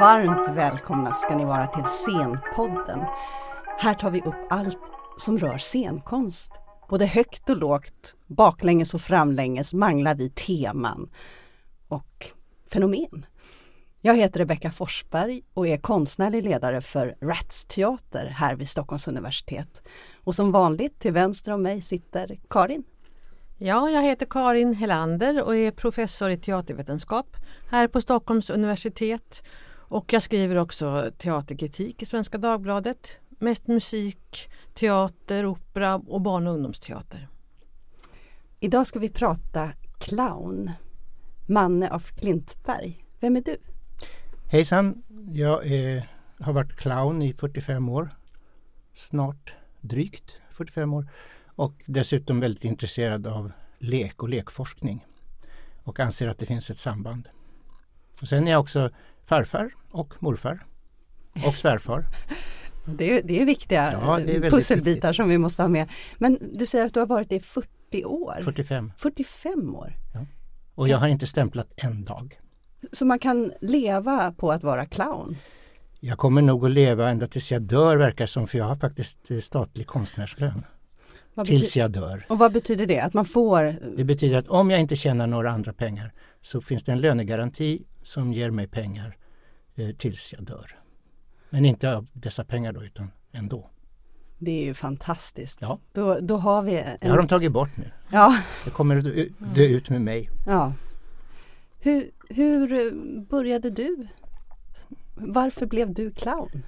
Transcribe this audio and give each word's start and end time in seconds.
Varmt 0.00 0.56
välkomna 0.56 1.12
ska 1.12 1.36
ni 1.36 1.44
vara 1.44 1.66
till 1.66 1.84
Scenpodden. 1.84 3.00
Här 3.78 3.94
tar 3.94 4.10
vi 4.10 4.20
upp 4.20 4.34
allt 4.50 4.78
som 5.18 5.38
rör 5.38 5.58
scenkonst. 5.58 6.52
Både 6.88 7.06
högt 7.06 7.50
och 7.50 7.56
lågt, 7.56 8.16
baklänges 8.26 8.94
och 8.94 9.00
framlänges 9.00 9.74
manglar 9.74 10.14
vi 10.14 10.30
teman 10.30 11.10
och 11.88 12.30
fenomen. 12.70 13.26
Jag 14.00 14.16
heter 14.16 14.38
Rebecka 14.40 14.70
Forsberg 14.70 15.42
och 15.54 15.68
är 15.68 15.76
konstnärlig 15.76 16.44
ledare 16.44 16.80
för 16.80 17.16
Rats 17.20 17.66
Teater 17.66 18.26
här 18.26 18.56
vid 18.56 18.68
Stockholms 18.68 19.08
universitet. 19.08 19.82
Och 20.24 20.34
som 20.34 20.52
vanligt 20.52 21.00
till 21.00 21.12
vänster 21.12 21.52
om 21.52 21.62
mig 21.62 21.82
sitter 21.82 22.38
Karin. 22.50 22.84
Ja, 23.58 23.90
jag 23.90 24.02
heter 24.02 24.26
Karin 24.26 24.74
Helander 24.74 25.42
och 25.42 25.56
är 25.56 25.70
professor 25.70 26.30
i 26.30 26.38
teatervetenskap 26.38 27.36
här 27.70 27.88
på 27.88 28.00
Stockholms 28.00 28.50
universitet. 28.50 29.42
Och 29.88 30.12
jag 30.12 30.22
skriver 30.22 30.56
också 30.56 31.10
teaterkritik 31.18 32.02
i 32.02 32.06
Svenska 32.06 32.38
Dagbladet. 32.38 33.18
Mest 33.38 33.66
musik, 33.66 34.50
teater, 34.74 35.46
opera 35.46 35.96
och 35.96 36.20
barn 36.20 36.46
och 36.46 36.54
ungdomsteater. 36.54 37.28
Idag 38.60 38.86
ska 38.86 38.98
vi 38.98 39.08
prata 39.08 39.72
clown. 39.98 40.70
Manne 41.46 41.88
af 41.88 42.10
Klintberg. 42.16 43.04
Vem 43.20 43.36
är 43.36 43.40
du? 43.40 43.56
Hejsan! 44.50 45.02
Jag 45.32 45.66
är, 45.66 46.08
har 46.40 46.52
varit 46.52 46.76
clown 46.76 47.22
i 47.22 47.32
45 47.32 47.88
år. 47.88 48.08
Snart 48.94 49.54
drygt 49.80 50.40
45 50.50 50.94
år. 50.94 51.08
Och 51.46 51.72
dessutom 51.86 52.40
väldigt 52.40 52.64
intresserad 52.64 53.26
av 53.26 53.52
lek 53.78 54.22
och 54.22 54.28
lekforskning. 54.28 55.04
Och 55.82 56.00
anser 56.00 56.28
att 56.28 56.38
det 56.38 56.46
finns 56.46 56.70
ett 56.70 56.78
samband. 56.78 57.28
Och 58.20 58.28
sen 58.28 58.46
är 58.46 58.50
jag 58.50 58.60
också 58.60 58.90
farfar 59.26 59.70
och 59.90 60.14
morfar. 60.18 60.62
Och 61.46 61.54
svärfar. 61.54 62.06
Det 62.84 63.18
är, 63.18 63.22
det 63.22 63.42
är 63.42 63.46
viktiga 63.46 63.92
Ja, 63.92 64.18
det 64.26 64.36
är 64.36 64.50
pusselbitar 64.50 64.92
viktigt. 65.08 65.16
som 65.16 65.28
vi 65.28 65.38
måste 65.38 65.62
ha 65.62 65.68
med. 65.68 65.88
Men 66.18 66.38
du 66.52 66.66
säger 66.66 66.86
att 66.86 66.94
du 66.94 67.00
har 67.00 67.06
varit 67.06 67.28
det 67.28 67.36
i 67.36 67.40
40 67.40 68.04
år? 68.04 68.40
45. 68.44 68.92
45 68.98 69.74
år? 69.76 69.96
Och 70.74 70.88
jag 70.88 70.98
har 70.98 71.08
inte 71.08 71.26
stämplat 71.26 71.72
en 71.76 72.04
dag. 72.04 72.40
Så 72.92 73.04
man 73.04 73.18
kan 73.18 73.52
leva 73.60 74.32
på 74.32 74.52
att 74.52 74.62
vara 74.62 74.86
clown? 74.86 75.36
Jag 76.00 76.18
kommer 76.18 76.42
nog 76.42 76.64
att 76.64 76.70
leva 76.70 77.08
ända 77.10 77.26
tills 77.26 77.52
jag 77.52 77.62
dör 77.62 77.96
verkar 77.96 78.26
som 78.26 78.48
för 78.48 78.58
jag 78.58 78.64
har 78.64 78.76
faktiskt 78.76 79.30
eh, 79.30 79.38
statlig 79.38 79.86
konstnärslön. 79.86 80.64
Vad 81.36 81.46
Tills 81.46 81.76
jag 81.76 81.90
dör. 81.90 82.26
Och 82.28 82.38
vad 82.38 82.52
betyder 82.52 82.86
det? 82.86 83.00
Att 83.00 83.14
man 83.14 83.24
får 83.24 83.76
Det 83.96 84.04
betyder 84.04 84.38
att 84.38 84.48
om 84.48 84.70
jag 84.70 84.80
inte 84.80 84.96
tjänar 84.96 85.26
några 85.26 85.50
andra 85.50 85.72
pengar 85.72 86.12
så 86.42 86.60
finns 86.60 86.84
det 86.84 86.92
en 86.92 87.00
lönegaranti 87.00 87.82
som 88.02 88.32
ger 88.32 88.50
mig 88.50 88.66
pengar 88.66 89.16
eh, 89.74 89.90
tills 89.90 90.32
jag 90.32 90.44
dör. 90.44 90.78
Men 91.50 91.64
inte 91.64 91.96
av 91.96 92.06
dessa 92.12 92.44
pengar 92.44 92.72
då 92.72 92.84
utan 92.84 93.10
ändå. 93.32 93.70
Det 94.38 94.50
är 94.50 94.64
ju 94.64 94.74
fantastiskt. 94.74 95.58
Ja. 95.60 95.78
Då, 95.92 96.18
då 96.20 96.36
har 96.36 96.62
vi 96.62 96.76
en... 96.78 96.96
Det 97.00 97.08
har 97.08 97.16
de 97.16 97.28
tagit 97.28 97.52
bort 97.52 97.76
nu. 97.76 97.90
Ja, 98.12 98.36
Det 98.64 98.70
kommer 98.70 98.96
att 98.96 99.04
dö, 99.04 99.24
dö 99.54 99.62
ut 99.62 99.90
med 99.90 100.00
mig. 100.00 100.30
ja. 100.46 100.72
Hur, 101.78 102.10
hur 102.28 102.72
eh, 102.72 103.20
började 103.22 103.70
du? 103.70 104.06
Varför 105.14 105.66
blev 105.66 105.94
du 105.94 106.10
clown? 106.10 106.62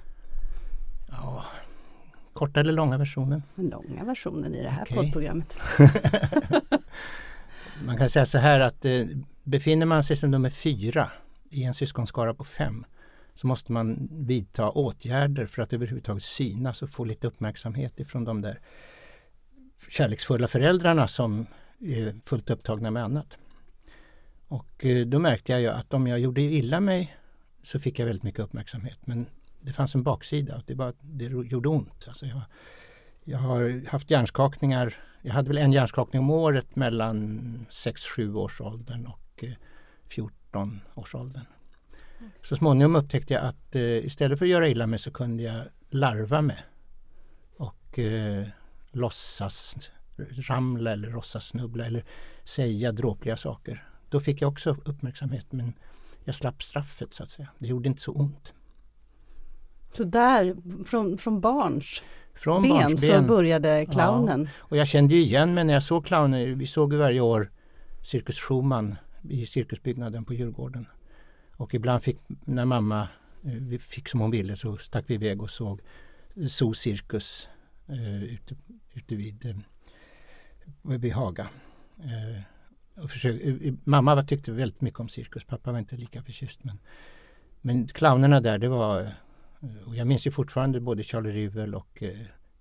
Ja, 1.11 1.43
korta 2.39 2.59
eller 2.59 2.73
långa 2.73 2.97
versionen. 2.97 3.43
Den 3.55 3.69
långa 3.69 4.03
versionen 4.03 4.55
i 4.55 4.63
det 4.63 4.69
här 4.69 4.83
Okej. 4.83 4.97
poddprogrammet. 4.97 5.57
Man 7.85 7.97
kan 7.97 8.09
säga 8.09 8.25
så 8.25 8.37
här 8.37 8.59
att 8.59 8.85
eh, 8.85 9.05
befinner 9.43 9.85
man 9.85 10.03
sig 10.03 10.15
som 10.15 10.31
nummer 10.31 10.49
fyra 10.49 11.11
i 11.49 11.63
en 11.63 11.73
syskonskara 11.73 12.33
på 12.33 12.43
fem 12.43 12.85
så 13.35 13.47
måste 13.47 13.71
man 13.71 14.09
vidta 14.11 14.69
åtgärder 14.69 15.45
för 15.45 15.61
att 15.61 15.73
överhuvudtaget 15.73 16.23
synas 16.23 16.81
och 16.81 16.89
få 16.89 17.03
lite 17.03 17.27
uppmärksamhet 17.27 17.99
ifrån 17.99 18.23
de 18.23 18.41
där 18.41 18.59
kärleksfulla 19.89 20.47
föräldrarna 20.47 21.07
som 21.07 21.45
är 21.79 22.15
fullt 22.25 22.49
upptagna 22.49 22.91
med 22.91 23.03
annat. 23.03 23.37
Och 24.47 24.85
eh, 24.85 25.05
då 25.05 25.19
märkte 25.19 25.51
jag 25.51 25.61
ju 25.61 25.67
att 25.67 25.93
om 25.93 26.07
jag 26.07 26.19
gjorde 26.19 26.41
illa 26.41 26.79
mig 26.79 27.17
så 27.63 27.79
fick 27.79 27.99
jag 27.99 28.05
väldigt 28.05 28.23
mycket 28.23 28.39
uppmärksamhet. 28.39 28.99
Men 29.05 29.25
det 29.61 29.73
fanns 29.73 29.95
en 29.95 30.03
baksida 30.03 30.63
det, 30.67 30.73
var, 30.73 30.93
det 31.01 31.25
gjorde 31.25 31.69
ont. 31.69 32.07
Alltså 32.07 32.25
jag, 32.25 32.41
jag 33.23 33.37
har 33.37 33.89
haft 33.89 34.11
hjärnskakningar. 34.11 34.95
Jag 35.21 35.33
hade 35.33 35.47
väl 35.47 35.57
en 35.57 35.73
hjärnskakning 35.73 36.19
om 36.19 36.29
året 36.29 36.75
mellan 36.75 37.65
6-7 37.69 38.35
års 38.35 38.61
åldern 38.61 39.05
och 39.05 39.43
eh, 39.43 39.53
14 40.07 40.81
års 40.95 41.15
åldern. 41.15 41.45
Så 42.41 42.55
småningom 42.55 42.95
upptäckte 42.95 43.33
jag 43.33 43.43
att 43.43 43.75
eh, 43.75 43.81
istället 43.81 44.39
för 44.39 44.45
att 44.45 44.49
göra 44.49 44.67
illa 44.67 44.87
mig 44.87 44.99
så 44.99 45.11
kunde 45.11 45.43
jag 45.43 45.61
larva 45.89 46.41
mig 46.41 46.57
och 47.57 47.99
eh, 47.99 48.47
låtsas 48.91 49.75
ramla 50.47 50.91
eller 50.91 51.09
låtsas 51.09 51.45
snubbla 51.45 51.85
eller 51.85 52.03
säga 52.43 52.91
dråpliga 52.91 53.37
saker. 53.37 53.89
Då 54.09 54.19
fick 54.19 54.41
jag 54.41 54.51
också 54.51 54.77
uppmärksamhet 54.85 55.51
men 55.51 55.73
jag 56.23 56.35
slapp 56.35 56.63
straffet 56.63 57.13
så 57.13 57.23
att 57.23 57.31
säga. 57.31 57.47
Det 57.59 57.67
gjorde 57.67 57.89
inte 57.89 58.01
så 58.01 58.11
ont. 58.11 58.53
Så 59.93 60.03
där, 60.03 60.55
från, 60.85 61.17
från 61.17 61.41
barns 61.41 62.01
Från 62.33 62.61
ben 62.61 62.71
så 62.71 62.77
barnsben. 62.77 63.27
började 63.27 63.85
clownen. 63.85 64.49
Och 64.57 64.77
jag 64.77 64.87
kände 64.87 65.15
ju 65.15 65.21
igen 65.21 65.53
mig 65.53 65.63
när 65.63 65.73
jag 65.73 65.83
såg 65.83 66.05
clowner. 66.05 66.47
Vi 66.47 66.67
såg 66.67 66.93
ju 66.93 66.99
varje 66.99 67.21
år 67.21 67.51
Cirkus 68.03 68.39
Schumann 68.39 68.95
i 69.29 69.45
cirkusbyggnaden 69.45 70.25
på 70.25 70.33
Djurgården. 70.33 70.87
Och 71.57 71.73
ibland 71.73 72.03
fick, 72.03 72.17
när 72.45 72.65
mamma 72.65 73.07
eh, 73.43 73.79
fick 73.79 74.07
som 74.09 74.19
hon 74.19 74.31
ville 74.31 74.55
så 74.55 74.77
stack 74.77 75.05
vi 75.07 75.13
iväg 75.13 75.41
och 75.41 75.49
såg 75.49 75.81
Zoo 76.49 76.73
Cirkus 76.73 77.47
eh, 77.87 78.23
ute, 78.23 78.55
ute 78.93 79.15
vid, 79.15 79.45
eh, 79.45 80.97
vid 80.97 81.13
Haga. 81.13 81.47
Eh, 81.99 82.41
och 83.03 83.11
försök, 83.11 83.41
eh, 83.41 83.73
mamma 83.83 84.23
tyckte 84.23 84.51
väldigt 84.51 84.81
mycket 84.81 84.99
om 84.99 85.09
cirkus, 85.09 85.43
pappa 85.43 85.71
var 85.71 85.79
inte 85.79 85.95
lika 85.95 86.23
förtjust. 86.23 86.63
Men, 86.63 86.79
men 87.61 87.87
clownerna 87.87 88.41
där, 88.41 88.57
det 88.57 88.67
var 88.67 89.11
och 89.85 89.95
jag 89.95 90.07
minns 90.07 90.27
ju 90.27 90.31
fortfarande 90.31 90.79
både 90.79 91.03
Charlie 91.03 91.31
Rivel 91.31 91.75
och 91.75 92.03
eh, 92.03 92.09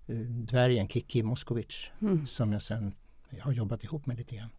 eh, 0.07 0.17
dvärgen 0.27 0.89
Kiki 0.89 1.23
Moskowitz 1.23 1.91
Mm. 2.01 2.27
som 2.27 2.53
jag 2.53 2.63
sen 2.63 2.95
har 3.41 3.53
jobbat 3.53 3.85
ihop 3.85 4.07
med 4.07 4.19
lite 4.19 4.37
grann. 4.37 4.51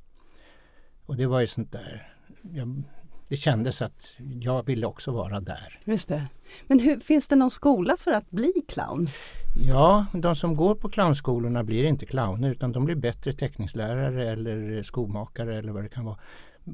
Och 1.06 1.16
det 1.16 1.26
var 1.26 1.40
ju 1.42 1.48
sånt 1.48 1.72
där, 1.72 2.14
jag, 2.52 2.84
det 3.28 3.38
kändes 3.38 3.82
att 3.82 4.16
jag 4.42 4.66
ville 4.66 4.86
också 4.88 5.12
vara 5.12 5.40
där. 5.40 5.80
Just 5.86 6.10
det. 6.10 6.28
Men 6.68 6.80
hur, 6.80 7.00
finns 7.00 7.28
det 7.28 7.36
någon 7.36 7.52
skola 7.52 7.98
för 7.98 8.12
att 8.12 8.30
bli 8.32 8.54
clown? 8.68 9.10
Ja, 9.56 10.06
de 10.14 10.36
som 10.36 10.56
går 10.56 10.76
på 10.76 10.90
clownskolorna 10.90 11.64
blir 11.64 11.84
inte 11.84 12.06
clowner 12.06 12.52
utan 12.52 12.72
de 12.72 12.86
blir 12.86 12.96
bättre 12.96 13.34
teckningslärare 13.34 14.32
eller 14.32 14.84
skomakare 14.84 15.58
eller 15.58 15.72
vad 15.72 15.84
det 15.84 15.90
kan 15.90 16.06
vara. 16.06 16.18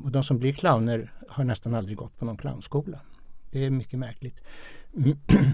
Och 0.04 0.12
de 0.12 0.24
som 0.24 0.40
blir 0.40 0.54
clowner 0.54 1.14
har 1.30 1.44
nästan 1.44 1.76
aldrig 1.76 1.98
gått 1.98 2.18
på 2.18 2.26
någon 2.26 2.38
clownskola. 2.38 3.00
Det 3.52 3.66
är 3.66 3.70
mycket 3.70 4.00
märkligt. 4.00 4.40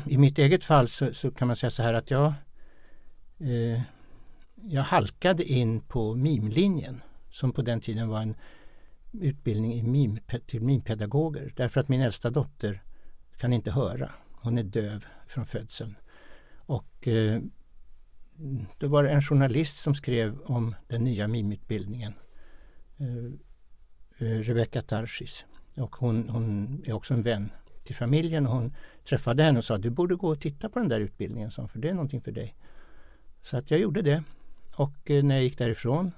I 0.06 0.18
mitt 0.18 0.40
eget 0.40 0.64
fall 0.64 0.88
så, 0.88 1.14
så 1.14 1.32
kan 1.32 1.48
man 1.48 1.56
säga 1.56 1.72
så 1.72 1.84
här 1.84 1.94
att 1.94 2.12
jag 2.12 2.34
eh, 3.40 3.82
jag 4.64 4.84
halkade 4.84 5.44
in 5.44 5.82
på 5.82 6.16
mimlinjen 6.16 7.02
som 7.30 7.54
på 7.54 7.62
den 7.62 7.82
tiden 7.82 8.08
var 8.08 8.22
en 8.22 8.36
utbildning 9.12 9.74
i 9.74 9.84
mim, 9.84 10.20
till 10.48 10.62
mimpedagoger 10.62 11.54
därför 11.56 11.80
att 11.80 11.90
min 11.90 12.02
äldsta 12.02 12.30
dotter 12.30 12.84
kan 13.38 13.54
inte 13.54 13.72
höra. 13.72 14.12
Hon 14.32 14.58
är 14.58 14.64
döv 14.64 15.06
från 15.28 15.46
födseln. 15.46 15.96
Och 16.56 17.08
eh, 17.08 17.42
då 18.78 18.88
var 18.88 19.04
det 19.04 19.10
en 19.10 19.22
journalist 19.22 19.78
som 19.78 19.96
skrev 19.96 20.40
om 20.40 20.76
den 20.88 21.04
nya 21.04 21.28
mimutbildningen. 21.28 22.14
Eh, 22.98 24.28
eh 24.28 24.40
Rebecca 24.40 24.82
Tarsis. 24.82 25.46
Och 25.76 25.96
hon, 25.96 26.30
hon 26.30 26.84
är 26.86 26.94
också 26.94 27.14
en 27.14 27.22
vän 27.22 27.52
till 27.92 27.98
familjen. 27.98 28.48
Och 28.48 28.54
hon 28.54 28.74
träffade 29.04 29.44
henne 29.44 29.58
och 29.58 29.66
sa 29.66 29.78
du 29.78 29.90
borde 29.90 30.16
gå 30.16 30.28
och 30.28 30.40
titta 30.40 30.70
på 30.70 30.80
den 30.80 30.90
där 30.90 31.00
utbildningen, 31.00 31.52
sa 31.52 31.68
för 31.68 31.80
det 31.80 31.90
är 31.90 31.94
någonting 31.94 32.22
för 32.22 32.32
dig. 32.32 32.56
Så 33.42 33.58
att 33.58 33.72
jag 33.72 33.80
gjorde 33.80 34.02
det. 34.02 34.24
Och 34.76 35.12
eh, 35.12 35.24
när 35.24 35.36
jag 35.36 35.44
gick 35.44 35.58
därifrån 35.58 36.12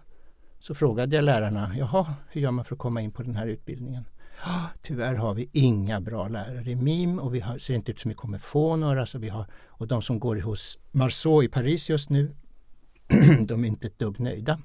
så 0.60 0.76
frågade 0.76 1.16
jag 1.16 1.26
lärarna, 1.26 1.76
jaha, 1.78 2.16
hur 2.30 2.42
gör 2.42 2.52
man 2.52 2.66
för 2.66 2.76
att 2.76 2.80
komma 2.80 3.02
in 3.02 3.12
på 3.12 3.24
den 3.24 3.36
här 3.36 3.48
utbildningen? 3.48 4.06
Ah, 4.44 4.68
tyvärr 4.82 5.16
har 5.16 5.34
vi 5.34 5.50
inga 5.54 6.02
bra 6.02 6.28
lärare 6.28 6.72
i 6.72 6.76
mim 6.76 7.20
och 7.20 7.36
vi 7.36 7.40
har, 7.40 7.58
ser 7.58 7.74
inte 7.74 7.92
ut 7.92 8.00
som 8.00 8.10
vi 8.10 8.16
kommer 8.16 8.38
få 8.38 8.76
några. 8.76 9.06
Så 9.06 9.20
vi 9.20 9.30
har, 9.30 9.46
och 9.68 9.88
de 9.88 10.02
som 10.02 10.20
går 10.20 10.36
hos 10.36 10.80
Marceau 10.92 11.44
i 11.44 11.48
Paris 11.48 11.90
just 11.90 12.10
nu, 12.10 12.36
de 13.48 13.64
är 13.64 13.68
inte 13.68 13.88
ett 13.88 14.00
dugg 14.00 14.20
nöjda. 14.20 14.60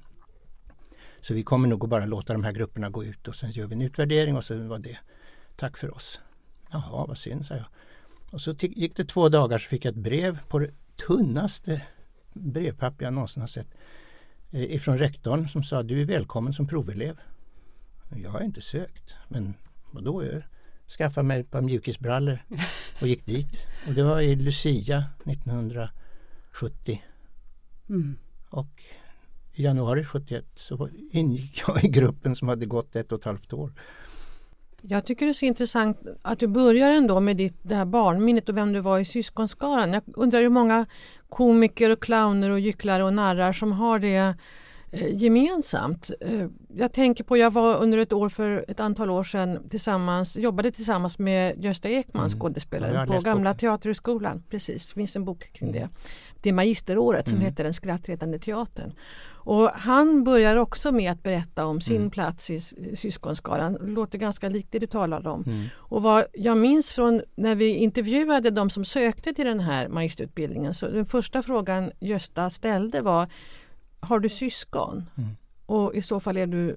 Så 1.21 1.35
vi 1.35 1.43
kommer 1.43 1.69
nog 1.69 1.85
att 1.85 1.91
bara 1.91 2.07
låta 2.07 2.33
de 2.33 2.45
här 2.45 2.53
grupperna 2.53 2.91
gå 2.91 3.05
ut 3.05 3.29
och 3.29 3.35
sen 3.35 3.51
gör 3.51 3.67
vi 3.67 3.75
en 3.75 3.83
utvärdering 3.83 4.37
och 4.37 4.45
sen 4.45 4.69
var 4.69 4.79
det 4.79 4.99
tack 5.57 5.77
för 5.77 5.95
oss. 5.95 6.21
Jaha, 6.71 7.07
vad 7.07 7.19
synd, 7.19 7.47
sa 7.47 7.55
jag. 7.55 7.67
Och 8.31 8.41
så 8.41 8.55
gick 8.61 8.97
det 8.97 9.05
två 9.05 9.29
dagar 9.29 9.59
så 9.59 9.69
fick 9.69 9.85
jag 9.85 9.93
ett 9.93 9.99
brev 9.99 10.39
på 10.49 10.59
det 10.59 10.71
tunnaste 11.07 11.83
brevpapper 12.33 13.05
jag 13.05 13.15
någonsin 13.15 13.41
har 13.41 13.49
sett 13.49 13.75
eh, 14.51 14.63
ifrån 14.63 14.99
rektorn 14.99 15.49
som 15.49 15.63
sa 15.63 15.83
du 15.83 16.01
är 16.01 16.05
välkommen 16.05 16.53
som 16.53 16.67
provelev. 16.67 17.19
Jag 18.17 18.31
har 18.31 18.41
inte 18.41 18.61
sökt, 18.61 19.17
men 19.29 19.55
vadå? 19.91 20.25
Jag 20.25 20.43
skaffade 20.99 21.27
mig 21.27 21.41
ett 21.41 21.51
par 21.51 21.61
mjukisbrallor 21.61 22.39
och 23.01 23.09
gick 23.09 23.27
dit. 23.27 23.67
Och 23.87 23.93
det 23.93 24.03
var 24.03 24.21
i 24.21 24.37
Lucia 24.37 25.05
1970. 25.25 27.03
Mm. 27.89 28.19
Och 28.51 28.83
i 29.53 29.63
januari 29.63 30.05
71 30.05 30.45
så 30.55 30.89
ingick 31.11 31.63
jag 31.67 31.85
i 31.85 31.89
gruppen 31.89 32.37
som 32.37 32.49
hade 32.49 32.67
gått 32.67 32.97
ett 32.97 33.13
och 33.13 33.19
ett 33.19 33.25
halvt 33.25 33.53
år. 33.53 33.73
Jag 34.83 35.05
tycker 35.05 35.27
det 35.27 35.33
är 35.33 35.35
så 35.35 35.45
intressant 35.45 35.99
att 36.23 36.39
du 36.39 36.47
börjar 36.47 36.91
ändå 36.91 37.21
med 37.21 37.37
ditt, 37.37 37.59
det 37.63 37.75
här 37.75 37.85
barnminnet 37.85 38.49
och 38.49 38.57
vem 38.57 38.73
du 38.73 38.81
var 38.81 38.99
i 38.99 39.05
syskonskaran. 39.05 39.93
Jag 39.93 40.03
undrar 40.07 40.41
hur 40.41 40.49
många 40.49 40.87
komiker 41.29 41.91
och 41.91 42.03
clowner 42.03 42.51
och 42.51 42.61
gycklare 42.61 43.05
och 43.05 43.15
narrar 43.15 43.53
som 43.53 43.73
har 43.73 43.99
det 43.99 44.35
gemensamt. 44.93 46.11
Eh, 46.21 46.47
jag 46.77 46.93
tänker 46.93 47.25
på, 47.25 47.37
jag 47.37 47.53
var 47.53 47.77
under 47.77 47.99
ett 47.99 48.13
år 48.13 48.29
för 48.29 48.65
ett 48.69 48.81
antal 48.81 49.11
år 49.11 49.25
sedan 49.25 49.69
tillsammans, 49.71 50.37
jobbade 50.39 50.71
tillsammans 50.73 51.19
med 51.19 51.65
Gösta 51.65 51.89
Ekman, 51.89 52.25
Mm. 52.27 52.39
skådespelaren, 52.39 52.95
Ja, 52.95 53.07
på 53.07 53.21
Gamla 53.21 53.51
boken. 53.51 53.59
Teaterhögskolan. 53.59 54.43
Precis, 54.51 54.89
det 54.89 54.95
finns 54.95 55.17
en 55.17 55.25
bok 55.25 55.51
kring 55.53 55.73
det. 55.73 55.89
Det 56.43 56.49
är 56.49 56.53
magisteråret 56.53 57.29
som 57.29 57.37
Mm. 57.37 57.47
heter 57.47 57.65
Den 57.65 57.75
skrattretande 57.75 58.39
teatern. 58.39 58.93
Och 59.41 59.69
han 59.75 60.25
börjar 60.25 60.57
också 60.57 60.93
med 60.93 61.13
att 61.13 61.23
berätta 61.23 61.67
om 61.67 61.81
sin 61.81 61.97
Mm. 61.97 62.11
plats 62.11 62.51
i 62.51 62.61
syskonskaran. 62.97 63.73
Det 63.73 63.87
låter 63.87 64.19
ganska 64.19 64.49
likt 64.49 64.73
det 64.73 64.79
du 64.79 64.87
talade 64.87 65.31
om. 65.31 65.43
Mm. 65.47 65.65
Och 65.77 66.03
vad 66.03 66.25
jag 66.33 66.57
minns 66.59 66.93
från 66.93 67.23
när 67.37 67.55
vi 67.55 67.75
intervjuade 67.75 68.51
de 68.51 68.71
som 68.71 68.85
sökte 68.85 69.35
till 69.35 69.47
den 69.47 69.61
här 69.61 69.89
magisterutbildningen 69.89 70.75
så 70.75 70.89
den 70.89 71.07
första 71.07 71.43
frågan 71.43 71.91
Gösta 72.01 72.51
ställde 72.51 73.01
var 73.03 73.27
Har 74.01 74.19
du 74.21 74.29
syskon? 74.29 75.11
Mm. 75.17 75.31
Och 75.67 75.95
i 75.95 76.03
så 76.03 76.21
fall 76.21 76.37
är 76.37 76.47
du 76.47 76.77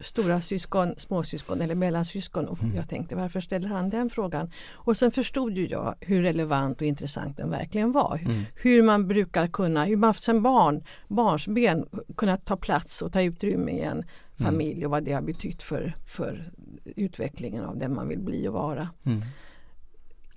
stora 0.00 0.40
syskon, 0.40 0.94
småsyskon 0.96 1.60
eller 1.60 1.74
mellansyskon. 1.74 2.48
Och 2.48 2.62
Mm. 2.62 2.76
jag 2.76 2.88
tänkte 2.88 3.16
varför 3.16 3.40
ställer 3.40 3.68
han 3.68 3.90
den 3.90 4.10
frågan? 4.10 4.50
Och 4.72 4.96
sen 4.96 5.10
förstod 5.10 5.56
ju 5.58 5.66
jag 5.68 5.94
hur 6.00 6.22
relevant 6.22 6.80
och 6.80 6.86
intressant 6.86 7.36
den 7.36 7.50
verkligen 7.50 7.92
var. 7.92 8.20
Mm. 8.24 8.42
Hur 8.54 8.82
man 8.82 9.08
brukar 9.08 9.46
kunna, 9.48 9.84
hur 9.84 9.96
man 9.96 10.14
som 10.14 10.42
barn, 10.42 10.84
barnsben 11.08 11.86
kunna 12.16 12.36
ta 12.36 12.56
plats 12.56 13.02
och 13.02 13.12
ta 13.12 13.22
utrymme 13.22 13.72
i 13.72 13.80
en 13.80 14.04
familj 14.38 14.84
och 14.84 14.90
vad 14.90 15.04
det 15.04 15.12
har 15.12 15.22
betytt 15.22 15.62
för, 15.62 15.96
för 16.06 16.52
utvecklingen 16.96 17.64
av 17.64 17.78
den 17.78 17.94
man 17.94 18.08
vill 18.08 18.20
bli 18.20 18.48
och 18.48 18.52
vara. 18.54 18.88
Mm. 19.04 19.22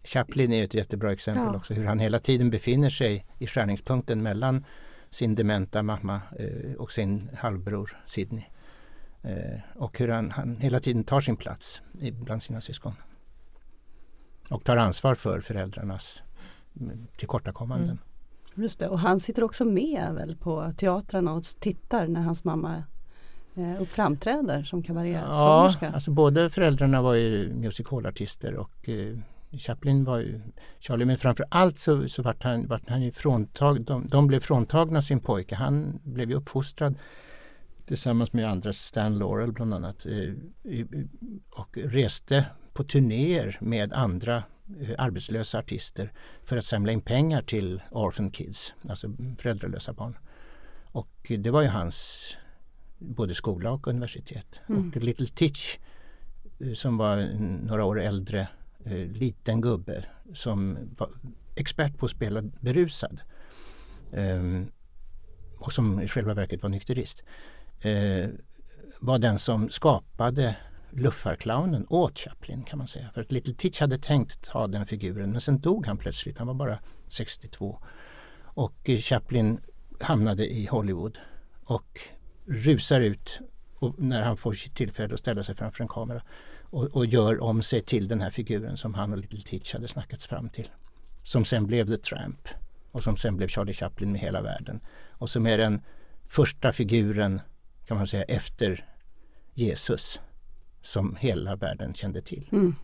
Chaplin 0.04 0.54
är 0.54 0.64
ett 0.64 0.74
jättebra 0.74 1.12
exempel 1.12 1.44
Ja. 1.44 1.56
också 1.58 1.74
hur 1.74 1.86
han 1.86 2.00
hela 2.00 2.20
tiden 2.20 2.50
befinner 2.50 2.90
sig 2.90 3.26
i 3.40 3.48
skärningspunkten 3.48 4.24
mellan 4.24 4.66
sin 5.16 5.36
dementa 5.36 5.84
mamma 5.84 6.22
eh, 6.40 6.74
och 6.78 6.92
sin 6.92 7.30
halvbror 7.38 7.98
Sidney. 8.06 8.44
Eh, 9.22 9.60
och 9.76 10.00
hur 10.00 10.08
han, 10.08 10.32
han 10.32 10.58
hela 10.58 10.80
tiden 10.80 11.04
tar 11.04 11.22
sin 11.22 11.38
plats 11.38 11.82
bland 12.22 12.44
sina 12.44 12.62
syskon. 12.62 12.94
Och 14.50 14.64
tar 14.64 14.78
ansvar 14.78 15.16
för 15.16 15.42
föräldrarnas 15.42 16.24
mm, 16.80 17.08
tillkortakommanden. 17.18 17.90
Mm. 17.90 18.64
Just 18.64 18.80
det, 18.80 18.88
och 18.88 19.00
han 19.00 19.20
sitter 19.20 19.44
också 19.44 19.66
med 19.66 20.14
väl 20.14 20.36
på 20.36 20.74
teatrarna 20.78 21.34
och 21.34 21.44
tittar 21.60 22.08
när 22.08 22.22
hans 22.22 22.44
mamma 22.44 22.84
eh, 23.56 23.82
upp 23.82 23.90
framträder 23.90 24.64
som 24.64 24.80
Ja, 24.80 24.86
kabarétsångerska. 24.88 25.92
alltså 25.92 26.12
både 26.12 26.50
föräldrarna 26.50 27.02
var 27.02 27.14
ju 27.14 27.54
musicalartister 27.54 28.54
och 28.56 28.90
eh, 28.90 29.18
Chaplin 29.58 30.04
var 30.04 30.18
ju 30.18 30.42
Charlie 30.80 31.06
men 31.06 31.18
framför 31.18 31.46
allt 31.50 31.80
så, 31.80 32.10
så 32.10 32.22
vart 32.22 32.44
han, 32.44 32.68
vart 32.68 32.90
han 32.90 33.02
ju 33.02 33.12
fråntag, 33.12 33.82
de, 33.82 34.08
de 34.08 34.28
blev 34.28 34.40
fråntagna 34.40 35.02
sin 35.02 35.20
pojke. 35.20 35.56
Han 35.56 36.00
blev 36.04 36.30
ju 36.30 36.36
uppfostrad 36.36 36.96
tillsammans 37.86 38.34
med 38.34 38.50
andra, 38.50 38.74
Stan 38.74 39.18
Laurel 39.18 39.52
bland 39.52 39.74
annat 39.74 40.06
eh, 40.06 40.34
och 41.50 41.78
reste 41.78 42.46
på 42.74 42.84
turnéer 42.84 43.58
med 43.62 43.94
andra 43.94 44.44
eh, 44.82 44.96
arbetslösa 44.98 45.60
artister 45.60 46.12
för 46.44 46.58
att 46.58 46.66
samla 46.66 46.92
in 46.92 47.02
pengar 47.02 47.42
till 47.42 47.82
Orphan 47.92 48.32
Kids, 48.32 48.74
alltså 48.90 49.08
föräldralösa 49.40 49.94
barn. 49.94 50.18
Och 50.84 51.32
det 51.40 51.52
var 51.52 51.62
ju 51.62 51.68
hans 51.68 52.28
både 52.98 53.36
skola 53.36 53.72
och 53.72 53.88
universitet. 53.88 54.60
Mm. 54.70 54.90
Och 54.90 55.04
Little 55.04 55.28
Titch 55.28 55.78
eh, 56.60 56.74
som 56.74 56.98
var 56.98 57.30
några 57.66 57.86
år 57.86 58.02
äldre, 58.02 58.48
eh, 58.86 59.08
liten 59.08 59.62
gubbe 59.62 60.06
som 60.34 60.78
var 60.98 61.10
expert 61.56 61.98
på 61.98 62.06
att 62.06 62.12
spela 62.12 62.42
berusad. 62.42 63.22
Eh, 64.12 64.62
och 65.58 65.74
som 65.74 66.02
i 66.02 66.08
själva 66.08 66.34
verket 66.34 66.64
var 66.64 66.70
nykterist. 66.70 67.24
Eh, 67.82 68.30
var 69.00 69.20
den 69.20 69.40
som 69.40 69.70
skapade 69.70 70.56
luffarclownen 70.90 71.86
åt 71.90 72.20
Chaplin 72.20 72.64
kan 72.64 72.78
man 72.78 72.88
säga. 72.88 73.10
För 73.14 73.22
att 73.22 73.32
Little 73.32 73.54
Titch 73.54 73.80
hade 73.80 73.98
tänkt 73.98 74.42
ta 74.42 74.68
den 74.68 74.86
figuren 74.86 75.32
men 75.32 75.42
sen 75.42 75.60
dog 75.60 75.86
han 75.88 75.98
plötsligt. 75.98 76.38
Han 76.38 76.48
var 76.48 76.54
bara 76.54 76.80
62. 77.08 77.82
Och 78.44 78.90
eh, 78.90 78.98
Chaplin 78.98 79.60
hamnade 80.00 80.54
i 80.54 80.66
Hollywood 80.66 81.18
och 81.64 82.02
rusar 82.46 83.02
ut 83.02 83.40
och 83.76 84.00
när 84.00 84.22
han 84.22 84.38
får 84.38 84.54
tillfälle 84.74 85.14
att 85.14 85.20
ställa 85.20 85.44
sig 85.44 85.56
framför 85.56 85.84
en 85.84 85.88
kamera 85.88 86.22
och, 86.70 86.96
och 86.96 87.06
gör 87.06 87.44
om 87.44 87.64
sig 87.64 87.82
till 87.82 88.08
den 88.08 88.22
här 88.22 88.30
figuren 88.30 88.78
som 88.78 88.94
han 88.94 89.14
och 89.14 89.18
Little 89.20 89.40
Titch 89.40 89.74
hade 89.74 89.88
snackats 89.88 90.28
fram 90.28 90.50
till. 90.50 90.70
Som 91.24 91.46
sen 91.46 91.68
blev 91.68 91.88
The 91.88 91.98
Tramp 91.98 92.48
och 92.92 93.04
som 93.04 93.18
sen 93.18 93.38
blev 93.38 93.48
Charlie 93.48 93.74
Chaplin 93.74 94.12
med 94.12 94.22
hela 94.22 94.42
världen. 94.42 94.80
Och 95.10 95.30
som 95.30 95.48
är 95.48 95.58
den 95.58 95.82
första 96.28 96.72
figuren 96.72 97.42
kan 97.88 97.98
man 97.98 98.08
säga 98.08 98.24
efter 98.24 98.86
Jesus 99.54 100.20
som 100.82 101.16
hela 101.16 101.56
världen 101.56 101.94
kände 101.94 102.22
till. 102.22 102.50
Mm. 102.52 102.76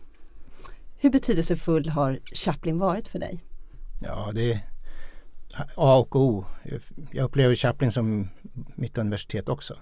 Hur 0.96 1.10
betydelsefull 1.10 1.88
har 1.88 2.20
Chaplin 2.34 2.78
varit 2.78 3.08
för 3.08 3.18
dig? 3.18 3.44
Ja, 4.02 4.30
det 4.34 4.52
är 4.52 4.60
A 5.76 5.98
och 5.98 6.16
O. 6.16 6.44
Jag 7.12 7.24
upplever 7.24 7.54
Chaplin 7.54 7.92
som 7.92 8.28
mitt 8.74 8.98
universitet 8.98 9.48
också. 9.48 9.74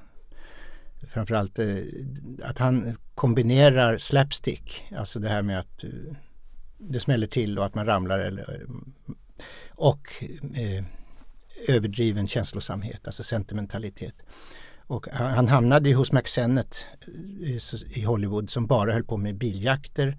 Framförallt 1.09 1.59
eh, 1.59 1.77
att 2.43 2.59
han 2.59 2.97
kombinerar 3.15 3.99
slapstick, 3.99 4.85
alltså 4.97 5.19
det 5.19 5.29
här 5.29 5.43
med 5.43 5.59
att 5.59 5.85
eh, 5.85 5.91
det 6.79 7.01
smäller 7.01 7.27
till 7.27 7.59
och 7.59 7.67
att 7.67 7.75
man 7.75 7.87
ramlar 7.87 8.19
eller, 8.19 8.55
eh, 8.55 9.15
och 9.71 10.25
eh, 10.55 10.85
överdriven 11.69 12.29
känslosamhet, 12.29 13.01
alltså 13.05 13.23
sentimentalitet. 13.23 14.15
Och 14.79 15.09
han, 15.13 15.49
hamnade 15.49 15.89
ju 15.89 15.95
hos 15.95 16.13
MacSennett 16.13 16.87
i, 17.41 17.59
i 17.95 18.03
Hollywood 18.03 18.51
som 18.51 18.67
bara 18.67 18.93
höll 18.93 19.05
på 19.05 19.17
med 19.17 19.35
biljakter, 19.35 20.19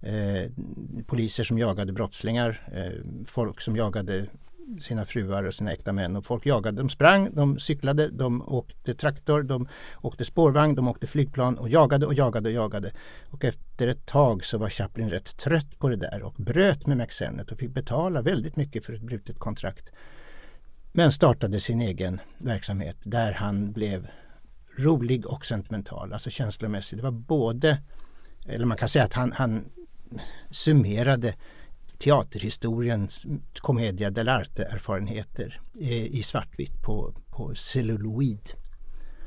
eh, 0.00 0.50
poliser 1.06 1.44
som 1.44 1.58
jagade 1.58 1.92
brottslingar, 1.92 2.68
eh, 2.72 3.24
folk 3.26 3.60
som 3.60 3.76
jagade 3.76 4.26
sina 4.80 5.04
fruar 5.04 5.44
och 5.44 5.54
sina 5.54 5.72
äkta 5.72 5.92
män 5.92 6.16
och 6.16 6.26
folk 6.26 6.46
jagade. 6.46 6.76
De 6.76 6.88
sprang, 6.88 7.34
de 7.34 7.58
cyklade, 7.58 8.08
de 8.08 8.42
åkte 8.48 8.94
traktor, 8.94 9.42
de 9.42 9.68
åkte 10.02 10.24
spårvagn, 10.24 10.74
de 10.74 10.88
åkte 10.88 11.06
flygplan 11.06 11.58
och 11.58 11.68
jagade 11.68 12.06
och 12.06 12.14
jagade 12.14 12.48
och 12.48 12.54
jagade. 12.54 12.92
Och 13.30 13.44
efter 13.44 13.88
ett 13.88 14.06
tag 14.06 14.44
så 14.44 14.58
var 14.58 14.68
Chaplin 14.68 15.10
rätt 15.10 15.36
trött 15.36 15.78
på 15.78 15.88
det 15.88 15.96
där 15.96 16.22
och 16.22 16.34
bröt 16.34 16.86
med 16.86 16.96
Maxenet 16.96 17.52
och 17.52 17.58
fick 17.58 17.70
betala 17.70 18.22
väldigt 18.22 18.56
mycket 18.56 18.84
för 18.84 18.92
ett 18.92 19.02
brutet 19.02 19.38
kontrakt. 19.38 19.90
Men 20.92 21.12
startade 21.12 21.60
sin 21.60 21.80
egen 21.80 22.20
verksamhet 22.38 22.96
där 23.02 23.32
han 23.32 23.72
blev 23.72 24.06
rolig 24.78 25.26
och 25.26 25.46
sentimental, 25.46 26.12
alltså 26.12 26.30
känslomässig. 26.30 26.98
Det 26.98 27.02
var 27.02 27.10
både, 27.10 27.78
eller 28.46 28.66
man 28.66 28.76
kan 28.76 28.88
säga 28.88 29.04
att 29.04 29.14
han, 29.14 29.32
han 29.32 29.64
summerade 30.50 31.34
teaterhistoriens 32.00 33.26
commedia 33.60 34.10
dell'arte 34.10 34.64
erfarenheter 34.64 35.60
eh, 35.80 36.06
i 36.06 36.22
svartvitt 36.22 36.82
på, 36.82 37.14
på 37.30 37.54
celluloid. 37.54 38.52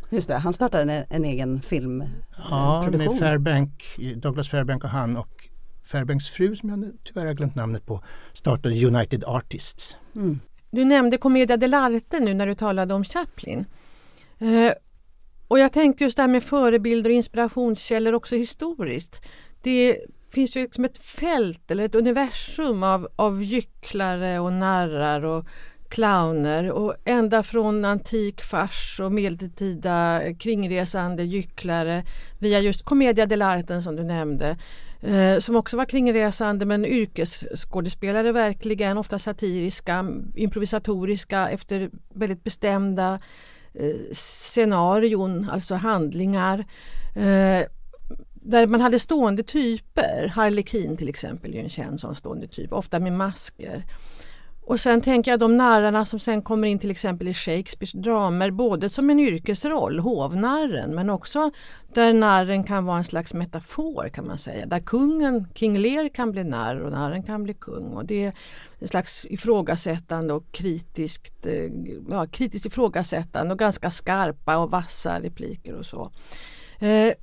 Just 0.10 0.28
det, 0.28 0.36
han 0.36 0.54
startade 0.54 0.94
en, 0.94 1.06
en 1.10 1.26
egen 1.26 1.62
film. 1.62 2.04
Ja, 2.50 2.82
produktion. 2.84 3.14
med 3.14 3.20
Fairbank, 3.20 3.84
Douglas 4.16 4.50
Fairbank 4.50 4.84
och 4.84 4.90
han 4.90 5.18
och 5.18 5.50
Fairbanks 5.84 6.28
fru 6.28 6.56
som 6.56 6.70
jag 6.70 6.92
tyvärr 7.04 7.26
har 7.26 7.34
glömt 7.34 7.56
namnet 7.56 7.86
på 7.86 8.04
startade 8.34 8.86
United 8.86 9.24
Artists. 9.24 9.96
Mm. 10.16 10.40
Du 10.72 10.86
nämnde 10.86 11.18
Commedia 11.18 11.58
dell'arte 11.58 12.20
nu 12.20 12.34
när 12.34 12.48
du 12.48 12.56
talade 12.56 12.94
om 12.94 13.04
Chaplin. 13.04 13.66
Eh, 14.40 14.74
och 15.48 15.60
jag 15.60 15.74
tänkte 15.74 16.04
just 16.04 16.18
det 16.18 16.24
här 16.24 16.30
med 16.30 16.44
förebilder 16.44 17.10
och 17.10 17.16
inspirationskällor 17.16 18.14
också 18.14 18.36
historiskt. 18.36 19.22
Det 19.62 20.00
finns 20.34 20.56
ju 20.56 20.62
liksom 20.62 20.86
ett 20.86 20.98
fält 20.98 21.72
eller 21.72 21.86
ett 21.86 21.96
universum 21.96 22.84
av, 22.84 23.08
av 23.16 23.44
gycklare 23.44 24.40
och 24.40 24.54
narrar 24.54 25.26
och 25.26 25.46
clowner 25.90 26.72
och 26.72 26.96
ända 27.06 27.44
från 27.44 27.86
antik 27.86 28.42
fars 28.42 29.00
och 29.00 29.12
medeltida 29.12 30.22
kringresande 30.40 31.24
gycklare 31.24 32.04
via 32.40 32.60
just 32.60 32.86
Commedia 32.86 33.26
dell'arte 33.26 33.82
som 33.82 33.96
du 33.96 34.04
nämnde 34.04 34.58
eh, 35.02 35.40
som 35.40 35.56
också 35.56 35.78
var 35.78 35.86
kringresande 35.86 36.66
men 36.66 36.86
yrkesskådespelare 36.86 38.32
verkligen, 38.32 38.98
ofta 38.98 39.20
satiriska, 39.20 40.06
improvisatoriska 40.36 41.50
efter 41.50 41.90
väldigt 42.14 42.44
bestämda 42.44 43.20
eh, 43.74 43.96
scenarion, 44.12 45.50
alltså 45.50 45.76
handlingar. 45.76 46.66
Eh, 47.16 47.68
där 48.46 48.68
man 48.68 48.82
hade 48.82 49.00
stående 49.00 49.44
typer. 49.44 50.28
Harlekin 50.28 50.98
till 50.98 51.10
exempel 51.10 51.56
är 51.56 51.60
en 51.60 51.70
känd 51.70 52.00
sån 52.00 52.16
stående 52.16 52.48
typ, 52.48 52.74
ofta 52.74 53.00
med 53.00 53.14
masker. 53.14 53.84
Och 54.66 54.80
sen 54.80 55.02
tänker 55.02 55.32
jag 55.32 55.40
de 55.40 55.58
narrarna 55.58 56.06
som 56.06 56.20
sen 56.20 56.42
kommer 56.42 56.68
in 56.68 56.80
till 56.80 56.92
exempel 56.92 57.28
i 57.28 57.34
Shakespeares 57.34 57.92
dramer 57.92 58.52
både 58.52 58.90
som 58.90 59.10
en 59.10 59.20
yrkesroll, 59.20 60.00
hovnarren, 60.00 60.96
men 60.96 61.10
också 61.10 61.52
där 61.94 62.14
narren 62.14 62.64
kan 62.64 62.86
vara 62.86 62.98
en 62.98 63.04
slags 63.04 63.34
metafor 63.34 64.10
kan 64.10 64.28
man 64.28 64.38
säga. 64.38 64.66
Där 64.66 64.80
kungen, 64.80 65.48
King 65.56 65.78
Lear 65.78 66.10
kan 66.10 66.32
bli 66.32 66.44
narr 66.44 66.80
och 66.80 66.92
narren 66.92 67.24
kan 67.24 67.44
bli 67.44 67.54
kung. 67.54 67.94
Och 67.94 68.06
det 68.06 68.24
är 68.24 68.34
en 68.80 68.88
slags 68.88 69.26
ifrågasättande 69.26 70.34
och 70.34 70.52
kritiskt, 70.52 71.46
eh, 71.46 71.72
ja, 72.10 72.28
kritiskt 72.28 72.66
ifrågasättande 72.66 73.54
och 73.54 73.60
ganska 73.60 73.92
skarpa 73.92 74.58
och 74.58 74.72
vassa 74.72 75.20
repliker 75.20 75.74
och 75.74 75.86
så. 75.86 76.12
Eh, 76.80 77.14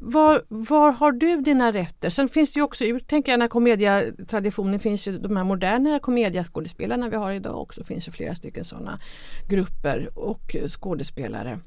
var, 0.00 0.44
var 0.48 0.92
har 0.92 1.12
du 1.12 1.40
dina 1.40 1.72
rätter? 1.72 2.10
Sen 2.10 2.28
finns 2.28 2.52
det 2.52 2.58
ju 2.58 2.64
också, 2.64 2.84
tänker 3.06 3.32
jag, 3.32 3.38
när 3.38 3.48
komediatraditionen 3.48 4.80
finns 4.80 5.08
ju 5.08 5.18
de 5.18 5.36
här 5.36 5.44
moderna 5.44 5.98
komediaskådespelarna 5.98 7.08
vi 7.08 7.16
har 7.16 7.32
idag 7.32 7.60
också. 7.60 7.84
finns 7.84 8.08
ju 8.08 8.12
flera 8.12 8.34
stycken 8.34 8.64
sådana 8.64 9.00
grupper 9.48 10.18
och 10.18 10.56
skådespelare. 10.68 11.58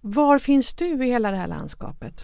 Var 0.00 0.38
finns 0.38 0.74
du 0.74 1.04
i 1.04 1.06
hela 1.06 1.30
det 1.30 1.36
här 1.36 1.48
landskapet? 1.48 2.22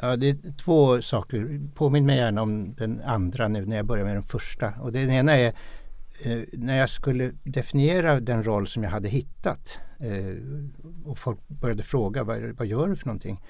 Ja, 0.00 0.16
det 0.16 0.28
är 0.28 0.56
två 0.56 1.02
saker. 1.02 1.60
Påminn 1.74 2.06
mig 2.06 2.16
gärna 2.16 2.42
om 2.42 2.74
den 2.74 3.00
andra 3.00 3.48
nu 3.48 3.66
när 3.66 3.76
jag 3.76 3.86
börjar 3.86 4.04
med 4.04 4.16
den 4.16 4.22
första. 4.22 4.72
Och 4.80 4.92
den 4.92 5.10
ena 5.10 5.36
är 5.36 5.52
eh, 6.22 6.38
när 6.52 6.76
jag 6.78 6.90
skulle 6.90 7.32
definiera 7.42 8.20
den 8.20 8.44
roll 8.44 8.66
som 8.66 8.82
jag 8.82 8.90
hade 8.90 9.08
hittat 9.08 9.78
eh, 10.00 10.36
och 11.04 11.18
folk 11.18 11.48
började 11.48 11.82
fråga 11.82 12.24
vad, 12.24 12.42
vad 12.42 12.66
gör 12.66 12.88
du 12.88 12.96
för 12.96 13.06
någonting? 13.06 13.40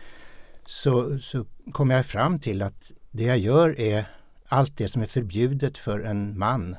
Så, 0.66 1.18
så 1.18 1.46
kom 1.73 1.90
jag 1.90 2.06
fram 2.06 2.38
till 2.38 2.62
att 2.62 2.92
det 3.11 3.23
jag 3.23 3.38
gör 3.38 3.80
är 3.80 4.06
allt 4.49 4.76
det 4.76 4.88
som 4.88 5.02
är 5.02 5.06
förbjudet 5.06 5.78
för 5.78 6.00
en 6.00 6.38
man 6.38 6.76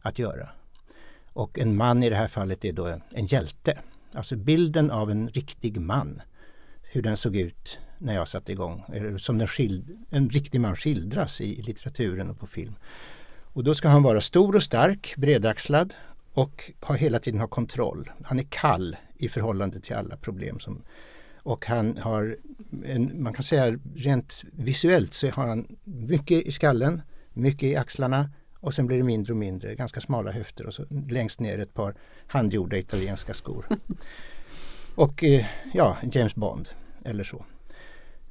att 0.00 0.18
göra. 0.18 0.48
Och 1.32 1.58
en 1.58 1.76
man 1.76 2.02
i 2.02 2.10
det 2.10 2.16
här 2.16 2.28
fallet 2.28 2.64
är 2.64 2.72
då 2.72 2.86
en, 2.86 3.02
en 3.10 3.26
hjälte. 3.26 3.78
Alltså 4.12 4.36
bilden 4.36 4.90
av 4.90 5.10
en 5.10 5.28
riktig 5.28 5.80
man. 5.80 6.22
Hur 6.82 7.02
den 7.02 7.16
såg 7.16 7.36
ut 7.36 7.78
när 7.98 8.14
jag 8.14 8.28
satte 8.28 8.52
igång. 8.52 8.84
Som 9.18 9.38
den 9.38 9.48
skild, 9.48 10.06
en 10.10 10.30
riktig 10.30 10.60
man 10.60 10.76
skildras 10.76 11.40
i, 11.40 11.58
i 11.58 11.62
litteraturen 11.62 12.30
och 12.30 12.38
på 12.38 12.46
film. 12.46 12.74
Och 13.42 13.64
då 13.64 13.74
ska 13.74 13.88
han 13.88 14.02
vara 14.02 14.20
stor 14.20 14.56
och 14.56 14.62
stark, 14.62 15.14
bredaxlad 15.16 15.94
och 16.32 16.70
ha, 16.80 16.94
hela 16.94 17.18
tiden 17.18 17.40
ha 17.40 17.46
kontroll. 17.46 18.10
Han 18.24 18.38
är 18.38 18.46
kall 18.48 18.96
i 19.16 19.28
förhållande 19.28 19.80
till 19.80 19.96
alla 19.96 20.16
problem 20.16 20.60
som 20.60 20.82
och 21.44 21.66
han 21.66 21.96
har, 21.96 22.36
en, 22.84 23.22
man 23.22 23.32
kan 23.32 23.42
säga 23.42 23.78
rent 23.94 24.42
visuellt 24.52 25.14
så 25.14 25.28
har 25.28 25.46
han 25.46 25.76
mycket 25.84 26.46
i 26.46 26.52
skallen, 26.52 27.02
mycket 27.32 27.62
i 27.62 27.76
axlarna 27.76 28.30
och 28.54 28.74
sen 28.74 28.86
blir 28.86 28.96
det 28.96 29.02
mindre 29.02 29.32
och 29.32 29.36
mindre, 29.36 29.74
ganska 29.74 30.00
smala 30.00 30.32
höfter 30.32 30.66
och 30.66 30.74
så 30.74 30.84
längst 31.08 31.40
ner 31.40 31.58
ett 31.58 31.74
par 31.74 31.94
handgjorda 32.26 32.76
italienska 32.76 33.34
skor. 33.34 33.66
Och 34.96 35.24
eh, 35.24 35.44
ja, 35.72 35.96
James 36.12 36.34
Bond 36.34 36.68
eller 37.04 37.24
så. 37.24 37.44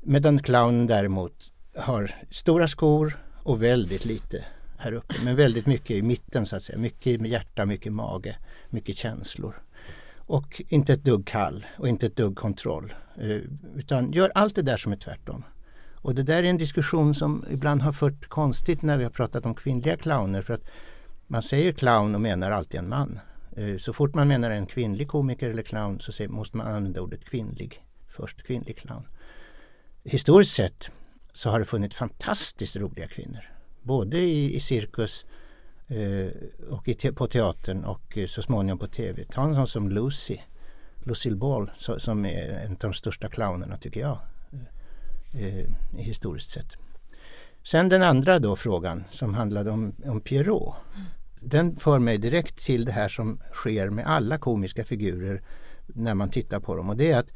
Medan 0.02 0.40
clownen 0.40 0.88
däremot 0.88 1.52
har 1.76 2.16
stora 2.30 2.68
skor 2.68 3.18
och 3.44 3.64
väldigt 3.64 4.06
lite 4.06 4.46
här 4.78 4.92
uppe. 4.92 5.16
Men 5.24 5.36
väldigt 5.36 5.66
mycket 5.66 5.92
i 5.92 6.02
mitten 6.02 6.46
så 6.46 6.56
att 6.56 6.64
säga. 6.64 6.78
Mycket 6.78 7.22
med 7.22 7.32
hjärta, 7.32 7.66
mycket 7.66 7.94
mage, 7.94 8.38
mycket 8.70 8.98
känslor. 8.98 9.64
Och 10.26 10.62
inte 10.68 10.94
ett 10.94 11.04
dugg 11.04 11.28
kall 11.28 11.66
och 11.78 11.88
inte 11.88 12.06
ett 12.06 12.16
dugg 12.16 12.36
kontroll. 12.36 12.94
Eh, 13.18 13.42
utan 13.76 14.12
gör 14.12 14.32
allt 14.36 14.56
det 14.56 14.62
där 14.62 14.78
som 14.78 14.92
är 14.92 14.98
tvärtom. 14.98 15.44
Och 15.96 16.16
det 16.16 16.24
där 16.24 16.44
är 16.44 16.48
en 16.48 16.58
diskussion 16.58 17.16
som 17.16 17.46
ibland 17.50 17.82
har 17.82 17.92
fört 17.92 18.28
konstigt 18.28 18.82
när 18.82 18.98
vi 18.98 19.04
har 19.04 19.12
pratat 19.12 19.46
om 19.46 19.56
kvinnliga 19.56 19.98
clowner. 19.98 20.42
För 20.42 20.54
att 20.54 20.66
man 21.28 21.42
säger 21.42 21.72
clown 21.72 22.16
och 22.16 22.22
menar 22.22 22.52
alltid 22.52 22.80
en 22.80 22.90
man. 22.90 23.20
Eh, 23.56 23.78
så 23.78 23.94
fort 23.94 24.16
man 24.16 24.28
menar 24.28 24.52
en 24.52 24.66
kvinnlig 24.66 25.08
komiker 25.08 25.50
eller 25.50 25.64
clown 25.64 26.00
så 26.00 26.24
måste 26.30 26.58
man 26.58 26.68
använda 26.68 27.02
ordet 27.02 27.26
kvinnlig. 27.26 27.86
Först 28.08 28.44
kvinnlig 28.44 28.78
clown. 28.78 29.08
Historiskt 30.04 30.56
sett 30.56 30.90
så 31.34 31.50
har 31.50 31.60
det 31.60 31.66
funnits 31.66 31.96
fantastiskt 31.96 32.76
roliga 32.76 33.08
kvinnor. 33.08 33.50
Både 33.82 34.18
i, 34.18 34.56
i 34.56 34.60
cirkus 34.60 35.26
Eh, 35.94 36.32
och 36.70 36.88
i 36.88 36.94
te 36.94 37.12
på 37.12 37.28
teatern 37.28 37.84
och 37.84 38.18
eh, 38.18 38.28
så 38.28 38.42
småningom 38.42 38.80
på 38.80 38.88
tv. 38.88 39.24
Ta 39.24 39.44
en 39.44 39.56
sån 39.56 39.68
som 39.68 39.90
Lucy 39.90 40.38
Lucille 41.04 41.36
Ball 41.36 41.72
så, 41.78 42.00
som 42.00 42.26
är 42.26 42.66
en 42.66 42.72
av 42.72 42.78
de 42.80 42.94
största 42.94 43.30
clownerna 43.30 43.78
tycker 43.78 44.02
jag. 44.02 44.20
Eh, 45.34 45.46
eh, 45.46 45.66
historiskt 45.98 46.50
sett. 46.50 46.68
Sen 47.64 47.90
den 47.90 48.04
andra 48.04 48.40
då 48.40 48.56
frågan 48.56 49.04
som 49.10 49.34
handlade 49.34 49.72
om, 49.72 49.96
om 50.06 50.22
Pierrot. 50.22 50.76
Den 51.40 51.76
för 51.76 52.00
mig 52.00 52.18
direkt 52.18 52.66
till 52.66 52.86
det 52.86 52.92
här 52.92 53.08
som 53.08 53.40
sker 53.54 53.90
med 53.90 54.08
alla 54.08 54.38
komiska 54.38 54.86
figurer 54.86 55.42
när 55.88 56.14
man 56.14 56.30
tittar 56.30 56.60
på 56.60 56.76
dem 56.76 56.90
och 56.90 56.98
det 56.98 57.12
är 57.12 57.20
att 57.20 57.30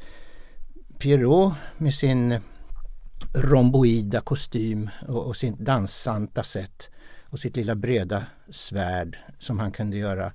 Pierrot 0.98 1.52
med 1.76 1.94
sin 1.94 2.40
romboida 3.34 4.20
kostym 4.20 4.90
och, 5.08 5.26
och 5.26 5.36
sitt 5.36 5.58
dansanta 5.58 6.42
sätt 6.42 6.90
och 7.30 7.40
sitt 7.40 7.56
lilla 7.56 7.74
breda 7.74 8.26
svärd 8.50 9.18
som 9.38 9.58
han 9.58 9.72
kunde 9.72 9.96
göra 9.96 10.32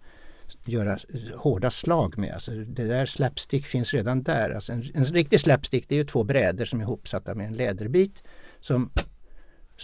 göra 0.66 0.98
hårda 1.38 1.72
slag 1.72 2.18
med. 2.18 2.34
Alltså 2.34 2.52
det 2.52 2.88
där 2.88 3.06
slapstick 3.06 3.66
finns 3.66 3.94
redan 3.94 4.24
där. 4.24 4.50
Alltså 4.50 4.72
en, 4.72 4.92
en 4.94 5.06
riktig 5.06 5.40
slapstick 5.40 5.86
det 5.88 5.96
är 5.96 6.00
ju 6.00 6.06
två 6.06 6.24
brädor 6.24 6.66
som 6.66 6.80
är 6.80 6.84
ihopsatta 6.84 7.36
med 7.36 7.48
en 7.48 7.54
läderbit. 7.54 8.24
Som 8.60 8.90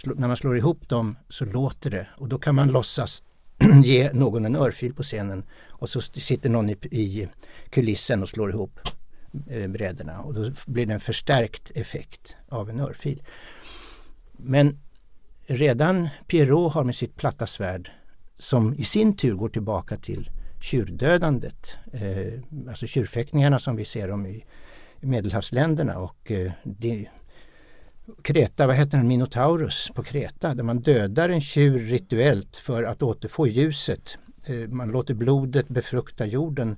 när 0.04 0.28
man 0.28 0.36
slår 0.36 0.58
ihop 0.58 0.88
dem 0.88 1.16
så 1.28 1.44
låter 1.44 1.90
det 1.90 2.06
och 2.16 2.28
då 2.28 2.38
kan 2.38 2.54
man 2.54 2.68
låtsas 2.68 3.22
ge 3.84 4.12
någon 4.12 4.44
en 4.44 4.56
örfil 4.56 4.94
på 4.94 5.02
scenen 5.02 5.44
och 5.68 5.88
så 5.88 6.00
sitter 6.00 6.50
någon 6.50 6.70
i, 6.70 6.76
i 6.90 7.28
kulissen 7.70 8.22
och 8.22 8.28
slår 8.28 8.50
ihop 8.50 8.80
eh, 9.48 9.68
brädorna 9.68 10.20
och 10.20 10.34
då 10.34 10.52
blir 10.66 10.86
det 10.86 10.94
en 10.94 11.00
förstärkt 11.00 11.70
effekt 11.74 12.36
av 12.48 12.70
en 12.70 12.80
örfil. 12.80 13.22
Men 14.32 14.78
redan 15.50 16.08
Pierrot 16.26 16.72
har 16.72 16.84
med 16.84 16.96
sitt 16.96 17.16
platta 17.16 17.46
svärd 17.46 17.90
som 18.38 18.74
i 18.74 18.84
sin 18.84 19.16
tur 19.16 19.34
går 19.34 19.48
tillbaka 19.48 19.96
till 19.96 20.30
tjurdödandet. 20.60 21.76
Eh, 21.92 22.68
alltså 22.68 22.86
tjurfäktningarna 22.86 23.58
som 23.58 23.76
vi 23.76 23.84
ser 23.84 24.08
dem 24.08 24.26
i, 24.26 24.44
Medelhavsländerna 25.02 25.98
och 25.98 26.30
eh, 26.30 26.52
det, 26.64 27.06
Kreta, 28.22 28.66
vad 28.66 28.76
heter 28.76 28.98
den, 28.98 29.08
Minotaurus 29.08 29.90
på 29.94 30.02
Kreta 30.02 30.54
där 30.54 30.62
man 30.62 30.80
dödar 30.80 31.28
en 31.28 31.40
tjur 31.40 31.78
rituellt 31.78 32.56
för 32.56 32.82
att 32.82 33.02
återfå 33.02 33.46
ljuset. 33.46 34.18
Eh, 34.46 34.54
man 34.68 34.90
låter 34.90 35.14
blodet 35.14 35.68
befrukta 35.68 36.26
jorden. 36.26 36.76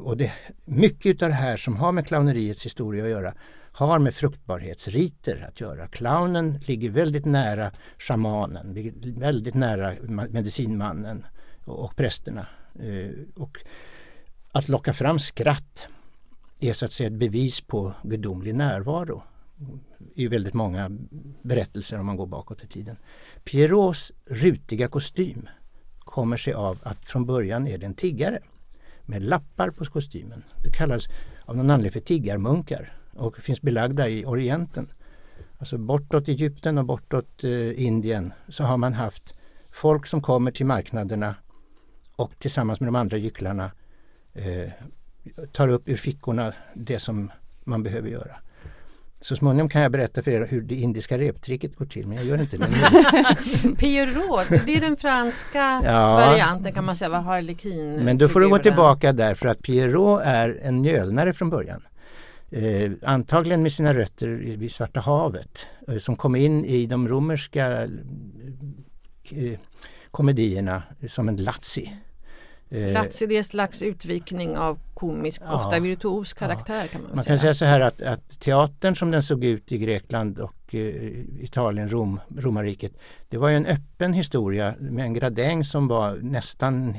Och 0.00 0.16
det, 0.16 0.32
mycket 0.64 1.22
av 1.22 1.28
det 1.28 1.34
här 1.34 1.56
som 1.56 1.76
har 1.76 1.92
med 1.92 2.06
clowneriets 2.06 2.64
historia 2.64 3.04
att 3.04 3.10
göra 3.10 3.34
har 3.76 3.98
med 3.98 4.14
fruktbarhetsriter 4.14 5.46
att 5.48 5.60
göra. 5.60 5.88
Clownen 5.88 6.58
ligger 6.66 6.90
väldigt 6.90 7.24
nära 7.24 7.70
shamanen, 7.98 8.92
väldigt 9.18 9.54
nära 9.54 9.94
medicinmannen 10.30 11.26
och 11.64 11.96
prästerna. 11.96 12.46
Eh, 12.80 13.10
och 13.34 13.58
att 14.52 14.68
locka 14.68 14.92
fram 14.92 15.18
skratt 15.18 15.86
är 16.60 16.72
så 16.72 16.84
att 16.84 16.92
säga 16.92 17.06
ett 17.06 17.12
bevis 17.12 17.60
på 17.60 17.94
gudomlig 18.02 18.54
närvaro 18.54 19.22
i 20.14 20.26
väldigt 20.26 20.54
många 20.54 20.90
berättelser 21.42 22.00
om 22.00 22.06
man 22.06 22.16
går 22.16 22.26
bakåt 22.26 22.64
i 22.64 22.66
tiden. 22.66 22.96
Pierrots 23.44 24.12
rutiga 24.26 24.88
kostym 24.88 25.48
kommer 25.98 26.36
sig 26.36 26.52
av 26.52 26.78
att 26.82 27.04
från 27.04 27.26
början 27.26 27.66
är 27.66 27.78
det 27.78 27.86
en 27.86 27.94
tiggare 27.94 28.38
med 29.02 29.22
lappar 29.22 29.70
på 29.70 29.84
kostymen. 29.84 30.44
Det 30.62 30.70
kallas 30.70 31.08
av 31.44 31.56
någon 31.56 31.70
anledning 31.70 31.92
för 31.92 32.00
tiggarmunkar 32.00 32.92
och 33.16 33.36
finns 33.36 33.62
belagda 33.62 34.08
i 34.08 34.24
Orienten. 34.24 34.92
Alltså 35.58 35.78
bortåt 35.78 36.28
Egypten 36.28 36.78
och 36.78 36.84
bortåt 36.84 37.44
eh, 37.44 37.84
Indien 37.84 38.32
så 38.48 38.64
har 38.64 38.76
man 38.76 38.92
haft 38.92 39.34
folk 39.70 40.06
som 40.06 40.22
kommer 40.22 40.50
till 40.50 40.66
marknaderna 40.66 41.34
och 42.16 42.32
tillsammans 42.38 42.80
med 42.80 42.88
de 42.88 42.96
andra 42.96 43.16
gycklarna 43.16 43.70
eh, 44.34 44.70
tar 45.52 45.68
upp 45.68 45.88
ur 45.88 45.96
fickorna 45.96 46.52
det 46.74 46.98
som 46.98 47.30
man 47.64 47.82
behöver 47.82 48.08
göra. 48.08 48.36
Så 49.20 49.36
småningom 49.36 49.68
kan 49.68 49.82
jag 49.82 49.92
berätta 49.92 50.22
för 50.22 50.30
er 50.30 50.46
hur 50.50 50.62
det 50.62 50.74
indiska 50.74 51.18
reptricket 51.18 51.76
går 51.76 51.86
till 51.86 52.06
men 52.06 52.16
jag 52.16 52.26
gör 52.26 52.40
inte 52.40 52.56
det 52.56 52.68
nu. 52.68 52.76
Pierrot, 53.76 54.48
det 54.66 54.74
är 54.74 54.80
den 54.80 54.96
franska 54.96 55.82
ja, 55.84 56.14
varianten 56.14 56.72
kan 56.72 56.84
man 56.84 56.96
säga, 56.96 57.08
vad 57.08 57.22
harlekin 57.24 58.04
Men 58.04 58.18
då 58.18 58.28
får 58.28 58.40
du 58.40 58.48
gå 58.48 58.58
tillbaka 58.58 59.12
där 59.12 59.34
för 59.34 59.48
att 59.48 59.62
Pierrot 59.62 60.20
är 60.24 60.58
en 60.62 60.80
mjölnare 60.80 61.32
från 61.32 61.50
början. 61.50 61.82
Eh, 62.50 62.92
antagligen 63.02 63.62
med 63.62 63.72
sina 63.72 63.94
rötter 63.94 64.28
vid 64.28 64.72
Svarta 64.72 65.00
havet 65.00 65.66
eh, 65.88 65.98
som 65.98 66.16
kom 66.16 66.36
in 66.36 66.64
i 66.64 66.86
de 66.86 67.08
romerska 67.08 67.82
eh, 69.30 69.58
komedierna 70.10 70.82
som 71.08 71.28
en 71.28 71.36
lazzi 71.36 71.92
Eh, 72.68 72.92
Lazzi 72.92 73.26
det 73.26 73.34
är 73.34 73.38
en 73.38 73.44
slags 73.44 73.82
utvikning 73.82 74.56
av 74.56 74.78
komisk, 74.94 75.42
ja, 75.44 75.54
ofta 75.54 75.80
virtuos 75.80 76.32
karaktär 76.32 76.80
ja. 76.82 76.86
kan 76.86 77.02
man, 77.02 77.10
man 77.10 77.24
säga. 77.24 77.32
Man 77.32 77.38
kan 77.38 77.38
säga 77.38 77.54
så 77.54 77.64
här 77.64 77.80
att, 77.80 78.02
att, 78.02 78.40
teatern 78.40 78.96
som 78.96 79.10
den 79.10 79.22
såg 79.22 79.44
ut 79.44 79.72
i 79.72 79.78
Grekland 79.78 80.38
och 80.38 80.74
eh, 80.74 80.80
Italien, 81.40 81.88
Rom, 81.88 82.20
romarriket. 82.36 82.92
Det 83.28 83.38
var 83.38 83.50
en 83.50 83.66
öppen 83.66 84.12
historia 84.12 84.74
med 84.78 85.04
en 85.04 85.14
gradäng 85.14 85.64
som 85.64 85.88
var 85.88 86.18
nästan, 86.22 86.94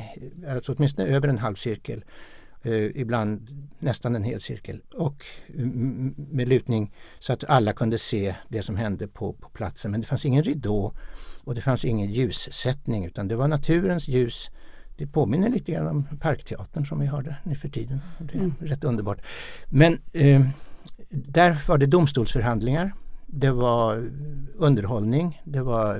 alltså 0.50 0.74
åtminstone 0.74 1.08
över 1.08 1.28
en 1.28 1.38
halv 1.38 1.56
cirkel. 1.56 2.04
Eh, 2.64 2.74
ibland 2.74 3.50
nästan 3.80 4.16
en 4.16 4.24
hel 4.24 4.42
cirkel 4.42 4.82
och 4.94 5.26
med 6.16 6.48
lutning 6.48 6.94
så 7.20 7.34
att 7.34 7.44
alla 7.44 7.74
kunde 7.74 7.98
se 7.98 8.36
det 8.50 8.62
som 8.62 8.76
hände 8.76 9.08
på, 9.08 9.34
på 9.34 9.50
platsen. 9.50 9.92
Men 9.92 10.02
det 10.02 10.08
fanns 10.08 10.26
ingen 10.26 10.44
ridå 10.44 10.94
och 11.44 11.56
det 11.56 11.62
fanns 11.62 11.86
ingen 11.86 12.12
ljussättning 12.12 13.06
utan 13.06 13.28
det 13.28 13.36
var 13.36 13.48
naturens 13.48 14.08
ljus 14.08 14.50
det 14.98 15.08
påminner 15.08 15.50
lite 15.50 15.72
grann 15.72 15.88
om 15.88 16.06
Parkteatern 16.20 16.86
som 16.86 17.00
vi 17.00 17.06
har 17.06 17.36
nu 17.44 17.56
för 17.56 17.70
tiden. 17.70 18.02
Det 18.20 18.36
är 18.36 18.40
mm. 18.40 18.54
rätt 18.60 18.84
underbart. 18.84 19.22
Men 19.70 20.02
eh, 20.14 20.42
där 21.10 21.58
var 21.68 21.78
det 21.78 21.86
domstolsförhandlingar. 21.86 22.94
Det 23.26 23.52
var 23.52 24.12
underhållning. 24.56 25.42
Det 25.44 25.62
var 25.62 25.96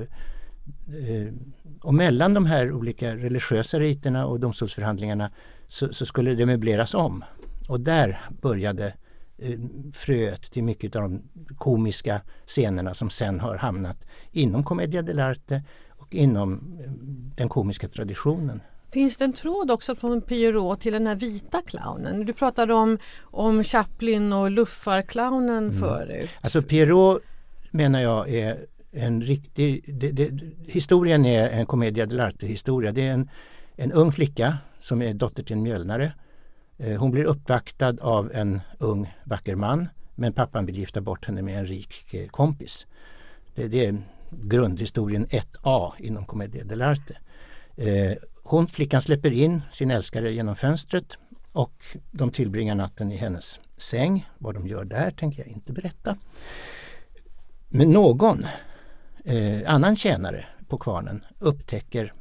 eh, 0.88 1.34
och 1.82 1.94
mellan 1.94 2.34
de 2.34 2.46
här 2.46 2.72
olika 2.72 3.16
religiösa 3.16 3.80
riterna 3.80 4.26
och 4.26 4.40
domstolsförhandlingarna 4.40 5.30
så, 5.68 5.92
så 5.92 6.06
skulle 6.06 6.34
det 6.34 6.46
möbleras 6.46 6.94
om. 6.94 7.24
Och 7.68 7.80
där 7.80 8.20
började 8.42 8.94
eh, 9.38 9.58
fröet 9.92 10.42
till 10.42 10.62
mycket 10.62 10.96
av 10.96 11.02
de 11.02 11.22
komiska 11.58 12.20
scenerna 12.46 12.94
som 12.94 13.10
sen 13.10 13.40
har 13.40 13.56
hamnat 13.56 14.04
inom 14.32 14.64
Commedia 14.64 15.02
dell'arte 15.02 15.62
och 15.88 16.14
inom 16.14 16.78
eh, 16.84 16.90
den 17.36 17.48
komiska 17.48 17.88
traditionen. 17.88 18.60
Finns 18.90 19.16
det 19.16 19.24
en 19.24 19.32
tråd 19.32 19.70
också 19.70 19.94
från 19.94 20.22
Pierrot 20.22 20.80
till 20.80 20.92
den 20.92 21.06
här 21.06 21.16
vita 21.16 21.62
clownen? 21.62 22.26
Du 22.26 22.32
pratade 22.32 22.74
om, 22.74 22.98
om 23.20 23.64
Chaplin 23.64 24.32
och 24.32 24.50
luffarclownen 24.50 25.68
mm. 25.68 25.80
förut. 25.80 26.30
Alltså 26.40 26.62
Pierrot 26.62 27.22
menar 27.70 28.00
jag 28.00 28.28
är 28.28 28.66
en 28.90 29.22
riktig... 29.22 29.84
Det, 29.94 30.12
det, 30.12 30.30
historien 30.66 31.24
är 31.24 31.48
en 31.48 31.66
commedia 31.66 32.06
dell'arte 32.06 32.46
historia. 32.46 32.92
Det 32.92 33.06
är 33.06 33.12
en, 33.12 33.28
en 33.80 33.92
ung 33.92 34.12
flicka 34.12 34.58
som 34.80 35.02
är 35.02 35.14
dotter 35.14 35.42
till 35.42 35.56
en 35.56 35.62
mjölnare. 35.62 36.12
Eh, 36.78 37.00
hon 37.00 37.10
blir 37.10 37.24
uppvaktad 37.24 37.96
av 38.00 38.32
en 38.34 38.60
ung 38.78 39.14
vacker 39.24 39.54
man 39.54 39.88
men 40.14 40.32
pappan 40.32 40.66
vill 40.66 40.78
gifta 40.78 41.00
bort 41.00 41.26
henne 41.26 41.42
med 41.42 41.58
en 41.58 41.66
rik 41.66 42.14
eh, 42.14 42.28
kompis. 42.28 42.86
Det, 43.54 43.68
det 43.68 43.86
är 43.86 43.98
grundhistorien 44.30 45.26
1A 45.26 45.92
inom 45.98 46.24
commedia 46.24 46.64
dell'arte. 46.64 47.16
Eh, 47.76 48.16
hon, 48.42 48.66
flickan, 48.66 49.02
släpper 49.02 49.30
in 49.30 49.62
sin 49.72 49.90
älskare 49.90 50.32
genom 50.32 50.56
fönstret 50.56 51.16
och 51.52 51.84
de 52.10 52.30
tillbringar 52.30 52.74
natten 52.74 53.12
i 53.12 53.16
hennes 53.16 53.60
säng. 53.76 54.28
Vad 54.38 54.54
de 54.54 54.66
gör 54.66 54.84
där 54.84 55.10
tänker 55.10 55.42
jag 55.42 55.48
inte 55.48 55.72
berätta. 55.72 56.16
Men 57.68 57.90
någon 57.90 58.46
eh, 59.24 59.74
annan 59.74 59.96
tjänare 59.96 60.46
på 60.68 60.78
kvarnen 60.78 61.24
upptäcker 61.38 62.12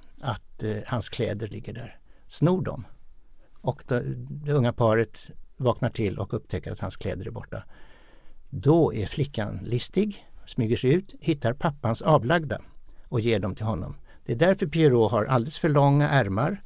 att 0.57 0.63
eh, 0.63 0.77
hans 0.85 1.09
kläder 1.09 1.47
ligger 1.47 1.73
där, 1.73 1.97
snor 2.27 2.61
dem. 2.61 2.85
Och 3.61 3.83
då, 3.87 3.99
det 4.29 4.53
unga 4.53 4.73
paret 4.73 5.29
vaknar 5.57 5.89
till 5.89 6.19
och 6.19 6.33
upptäcker 6.33 6.71
att 6.71 6.79
hans 6.79 6.97
kläder 6.97 7.27
är 7.27 7.31
borta. 7.31 7.63
Då 8.49 8.93
är 8.93 9.05
flickan 9.05 9.59
listig, 9.63 10.27
smyger 10.45 10.77
sig 10.77 10.93
ut, 10.93 11.15
hittar 11.19 11.53
pappans 11.53 12.01
avlagda 12.01 12.61
och 13.09 13.19
ger 13.19 13.39
dem 13.39 13.55
till 13.55 13.65
honom. 13.65 13.95
Det 14.25 14.33
är 14.33 14.37
därför 14.37 14.67
Pierrot 14.67 15.11
har 15.11 15.25
alldeles 15.25 15.57
för 15.57 15.69
långa 15.69 16.09
ärmar 16.09 16.63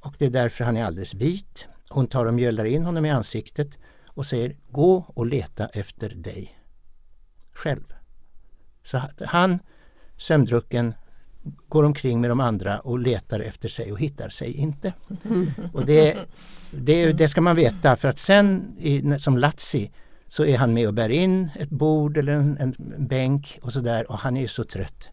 och 0.00 0.14
det 0.18 0.26
är 0.26 0.30
därför 0.30 0.64
han 0.64 0.76
är 0.76 0.84
alldeles 0.84 1.14
vit. 1.14 1.68
Hon 1.88 2.06
tar 2.06 2.26
och 2.26 2.34
mjölar 2.34 2.64
in 2.64 2.84
honom 2.84 3.04
i 3.04 3.10
ansiktet 3.10 3.78
och 4.06 4.26
säger 4.26 4.56
gå 4.70 5.04
och 5.08 5.26
leta 5.26 5.66
efter 5.66 6.08
dig 6.08 6.58
själv. 7.52 7.94
Så 8.82 9.00
han, 9.20 9.58
sömndrucken, 10.16 10.94
går 11.68 11.84
omkring 11.84 12.20
med 12.20 12.30
de 12.30 12.40
andra 12.40 12.80
och 12.80 12.98
letar 12.98 13.40
efter 13.40 13.68
sig 13.68 13.92
och 13.92 14.00
hittar 14.00 14.28
sig 14.28 14.52
inte. 14.52 14.92
Och 15.72 15.86
det, 15.86 16.16
det, 16.70 17.12
det 17.12 17.28
ska 17.28 17.40
man 17.40 17.56
veta 17.56 17.96
för 17.96 18.08
att 18.08 18.18
sen 18.18 18.76
i, 18.78 19.18
som 19.20 19.36
Lazzi 19.38 19.90
så 20.28 20.44
är 20.44 20.58
han 20.58 20.74
med 20.74 20.86
och 20.86 20.94
bär 20.94 21.08
in 21.08 21.48
ett 21.58 21.70
bord 21.70 22.16
eller 22.16 22.32
en, 22.32 22.58
en 22.60 22.74
bänk 22.98 23.58
och 23.62 23.72
sådär 23.72 24.10
och 24.10 24.18
han 24.18 24.36
är 24.36 24.46
så 24.46 24.64
trött. 24.64 25.10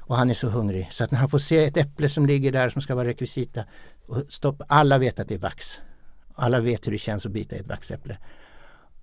Och 0.00 0.16
han 0.16 0.30
är 0.30 0.34
så 0.34 0.48
hungrig 0.48 0.88
så 0.90 1.04
att 1.04 1.10
när 1.10 1.18
han 1.18 1.28
får 1.28 1.38
se 1.38 1.64
ett 1.64 1.76
äpple 1.76 2.08
som 2.08 2.26
ligger 2.26 2.52
där 2.52 2.70
som 2.70 2.82
ska 2.82 2.94
vara 2.94 3.08
rekvisita 3.08 3.64
och 4.06 4.22
stopp, 4.28 4.62
alla 4.68 4.98
vet 4.98 5.20
att 5.20 5.28
det 5.28 5.34
är 5.34 5.38
vax. 5.38 5.78
Alla 6.34 6.60
vet 6.60 6.86
hur 6.86 6.92
det 6.92 6.98
känns 6.98 7.26
att 7.26 7.32
bita 7.32 7.56
i 7.56 7.58
ett 7.58 7.66
vaxäpple. 7.66 8.18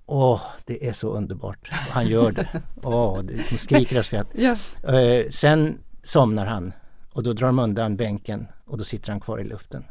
Åh, 0.05 0.41
det 0.65 0.87
är 0.87 0.93
så 0.93 1.09
underbart. 1.09 1.69
Han 1.71 2.07
gör 2.07 2.31
det. 2.31 2.47
Åh, 2.83 3.21
de 3.49 3.57
skriker 3.57 3.99
av 3.99 4.03
skratt. 4.03 4.27
Ja. 4.33 4.57
Eh, 4.93 5.29
sen 5.29 5.77
somnar 6.05 6.45
han 6.45 6.73
och 7.13 7.23
då 7.23 7.33
drar 7.33 7.47
de 7.47 7.59
undan 7.59 7.95
bänken 7.95 8.47
och 8.65 8.77
då 8.77 8.83
sitter 8.83 9.11
han 9.11 9.19
kvar 9.19 9.39
i 9.39 9.43
luften. 9.43 9.85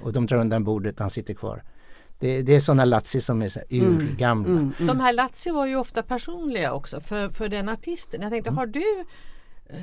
Och 0.00 0.12
de 0.12 0.26
drar 0.26 0.38
undan 0.38 0.64
bordet 0.64 0.94
och 0.94 1.00
han 1.00 1.10
sitter 1.10 1.34
kvar. 1.34 1.62
Det, 2.18 2.42
det 2.42 2.56
är 2.56 2.60
sådana 2.60 2.84
Lazzi 2.84 3.20
som 3.20 3.42
är 3.42 3.48
så 3.48 3.60
mm. 3.70 3.96
urgamla. 3.96 4.48
Mm, 4.48 4.58
mm, 4.58 4.72
mm. 4.78 4.86
De 4.86 5.00
här 5.00 5.12
Lazzi 5.12 5.50
var 5.50 5.66
ju 5.66 5.76
ofta 5.76 6.02
personliga 6.02 6.72
också 6.72 7.00
för, 7.00 7.28
för 7.28 7.48
den 7.48 7.68
artisten. 7.68 8.22
Jag 8.22 8.30
tänkte, 8.30 8.50
har 8.50 8.66
du 8.66 9.04
eh, 9.66 9.80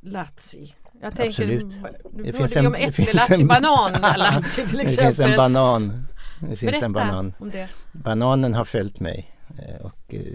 Lazzi. 0.00 0.74
Jag 1.02 1.16
tänker, 1.16 1.28
Absolut. 1.28 1.78
det 2.12 2.32
finns 2.32 2.56
en, 2.56 2.66
om 2.66 2.74
äpple-Lazzi, 2.74 3.46
banan-Lazzi 3.46 4.68
till 4.68 4.80
exempel. 4.80 4.96
Det 4.96 5.02
finns 5.02 5.20
en 5.20 5.36
banan. 5.36 6.06
Det 6.40 6.46
finns 6.46 6.60
Berätta 6.60 6.84
en 6.84 6.92
banan. 6.92 7.34
om 7.38 7.50
det. 7.50 7.68
Bananen 7.92 8.54
har 8.54 8.64
följt 8.64 9.00
mig 9.00 9.36
eh, 9.58 9.86
och 9.86 10.14
eh, 10.14 10.29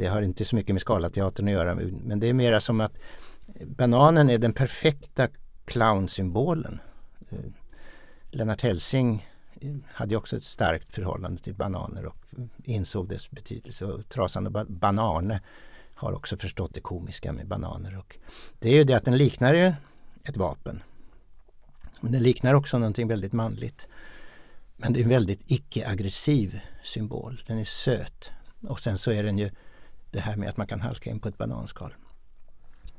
det 0.00 0.06
har 0.06 0.22
inte 0.22 0.44
så 0.44 0.56
mycket 0.56 0.74
med 0.74 0.80
Scalateatern 0.80 1.48
att 1.48 1.52
göra 1.52 1.74
men 1.74 2.20
det 2.20 2.26
är 2.26 2.34
mera 2.34 2.60
som 2.60 2.80
att 2.80 2.92
bananen 3.66 4.30
är 4.30 4.38
den 4.38 4.52
perfekta 4.52 5.28
clownsymbolen. 5.64 6.80
Eh, 7.30 7.38
Lennart 8.30 8.62
Helsing 8.62 9.28
eh, 9.60 9.74
hade 9.86 10.16
också 10.16 10.36
ett 10.36 10.44
starkt 10.44 10.92
förhållande 10.92 11.42
till 11.42 11.54
bananer 11.54 12.06
och 12.06 12.16
insåg 12.64 13.08
dess 13.08 13.30
betydelse. 13.30 13.84
Och 13.84 14.08
Trasan 14.08 14.46
och 14.46 14.66
Banane 14.66 15.40
har 15.94 16.12
också 16.12 16.36
förstått 16.36 16.74
det 16.74 16.80
komiska 16.80 17.32
med 17.32 17.46
bananer. 17.46 17.98
Och 17.98 18.16
det 18.58 18.68
är 18.68 18.74
ju 18.74 18.84
det 18.84 18.94
att 18.94 19.04
den 19.04 19.16
liknar 19.16 19.54
ju 19.54 19.72
ett 20.24 20.36
vapen. 20.36 20.82
Men 22.00 22.12
den 22.12 22.22
liknar 22.22 22.54
också 22.54 22.78
någonting 22.78 23.08
väldigt 23.08 23.32
manligt. 23.32 23.86
Men 24.76 24.92
det 24.92 25.00
är 25.00 25.04
en 25.04 25.08
väldigt 25.08 25.40
icke-aggressiv 25.46 26.60
symbol. 26.84 27.42
Den 27.46 27.58
är 27.58 27.64
söt. 27.64 28.30
Och 28.68 28.80
sen 28.80 28.98
så 28.98 29.10
är 29.10 29.22
den 29.22 29.38
ju 29.38 29.50
det 30.10 30.20
här 30.20 30.36
med 30.36 30.48
att 30.48 30.56
man 30.56 30.66
kan 30.66 30.80
halka 30.80 31.10
in 31.10 31.20
på 31.20 31.28
ett 31.28 31.38
bananskal. 31.38 31.94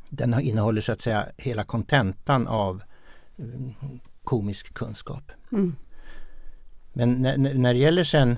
Den 0.10 0.40
innehåller 0.40 0.82
så 0.82 0.92
att 0.92 1.02
säga 1.02 1.28
hela 1.38 1.64
kontentan 1.64 2.48
av 2.48 2.84
mm, 3.40 3.74
komisk 4.24 4.74
kunskap. 4.74 5.32
Mm. 5.52 5.76
Men 6.94 7.22
när, 7.22 7.38
när 7.38 7.74
det 7.74 7.80
gäller 7.80 8.04
sen, 8.04 8.38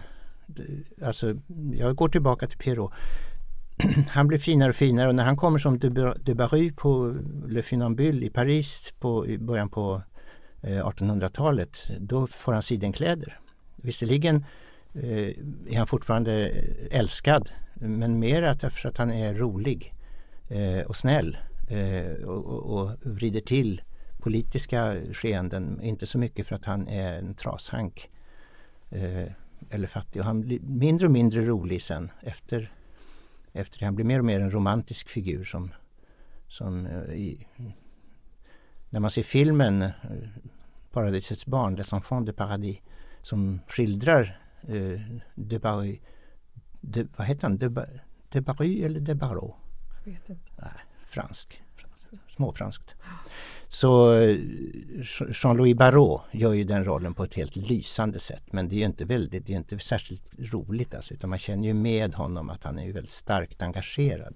alltså 1.05 1.36
jag 1.73 1.95
går 1.95 2.09
tillbaka 2.09 2.47
till 2.47 2.57
Pierrot 2.57 2.93
han 4.09 4.27
blir 4.27 4.39
finare 4.39 4.69
och 4.69 4.75
finare 4.75 5.07
och 5.07 5.15
när 5.15 5.23
han 5.23 5.38
kommer 5.38 5.59
som 5.59 5.79
de 6.23 6.33
Barry 6.33 6.71
på 6.71 7.15
Le 7.47 7.63
Funambule 7.63 8.25
i 8.25 8.29
Paris 8.29 8.93
på, 8.99 9.27
i 9.27 9.38
början 9.38 9.69
på 9.69 10.01
eh, 10.62 10.86
1800-talet 10.86 11.91
då 11.99 12.27
får 12.27 12.53
han 12.53 12.62
sidenkläder. 12.62 13.39
Visserligen 13.75 14.45
eh, 14.93 15.27
är 15.69 15.77
han 15.77 15.88
fortfarande 15.88 16.51
älskad 16.91 17.49
men 17.83 18.19
mer 18.19 18.41
därför 18.41 18.89
att 18.89 18.97
han 18.97 19.11
är 19.11 19.33
rolig 19.33 19.93
eh, 20.49 20.81
och 20.81 20.95
snäll 20.95 21.37
eh, 21.69 22.25
och, 22.25 22.45
och, 22.45 22.81
och 22.81 22.91
vrider 23.01 23.41
till 23.41 23.81
politiska 24.19 24.95
skeenden. 25.13 25.81
Inte 25.81 26.07
så 26.07 26.17
mycket 26.17 26.47
för 26.47 26.55
att 26.55 26.65
han 26.65 26.87
är 26.87 27.17
en 27.17 27.33
trashank 27.33 28.09
eh, 28.89 29.27
eller 29.69 29.87
fattig. 29.87 30.21
Och 30.21 30.25
han 30.25 30.41
blir 30.41 30.59
mindre 30.59 31.07
och 31.07 31.11
mindre 31.11 31.45
rolig 31.45 31.81
sen 31.81 32.11
efter 32.21 32.71
efter 33.53 33.79
det. 33.79 33.85
Han 33.85 33.95
blir 33.95 34.05
mer 34.05 34.19
och 34.19 34.25
mer 34.25 34.39
en 34.39 34.51
romantisk 34.51 35.09
figur 35.09 35.43
som, 35.43 35.73
som 36.47 36.85
eh, 36.85 37.13
i, 37.13 37.47
när 38.89 38.99
man 38.99 39.11
ser 39.11 39.23
filmen 39.23 39.81
eh, 39.81 39.91
Paradisets 40.91 41.45
barn, 41.45 41.75
Les 41.75 41.93
enfants 41.93 42.25
de 42.25 42.33
paradis 42.33 42.77
som 43.21 43.59
skildrar 43.67 44.39
eh, 44.67 44.99
de 45.35 45.59
de, 46.83 47.07
vad 47.17 47.27
heter 47.27 47.41
han, 47.41 47.57
de, 47.57 47.85
de 48.29 48.41
Barry 48.41 48.83
eller 48.83 48.99
de 48.99 49.15
Barreau? 49.15 49.55
Jag 50.03 50.11
vet 50.11 50.29
inte. 50.29 50.51
Nej, 50.55 50.71
fransk, 51.07 51.63
fransk 51.75 52.09
småfranskt. 52.35 52.93
Så 53.67 54.13
eh, 54.13 54.37
Jean-Louis 55.43 55.77
Barrault 55.77 56.21
gör 56.31 56.53
ju 56.53 56.63
den 56.63 56.85
rollen 56.85 57.13
på 57.13 57.23
ett 57.23 57.33
helt 57.33 57.55
lysande 57.55 58.19
sätt. 58.19 58.43
Men 58.51 58.69
det 58.69 58.81
är 58.81 58.85
inte 58.85 59.05
väldigt, 59.05 59.47
det 59.47 59.53
är 59.53 59.57
inte 59.57 59.79
särskilt 59.79 60.53
roligt 60.53 60.93
alltså, 60.93 61.13
utan 61.13 61.29
man 61.29 61.39
känner 61.39 61.67
ju 61.67 61.73
med 61.73 62.15
honom 62.15 62.49
att 62.49 62.63
han 62.63 62.79
är 62.79 62.93
väldigt 62.93 63.11
starkt 63.11 63.61
engagerad. 63.61 64.35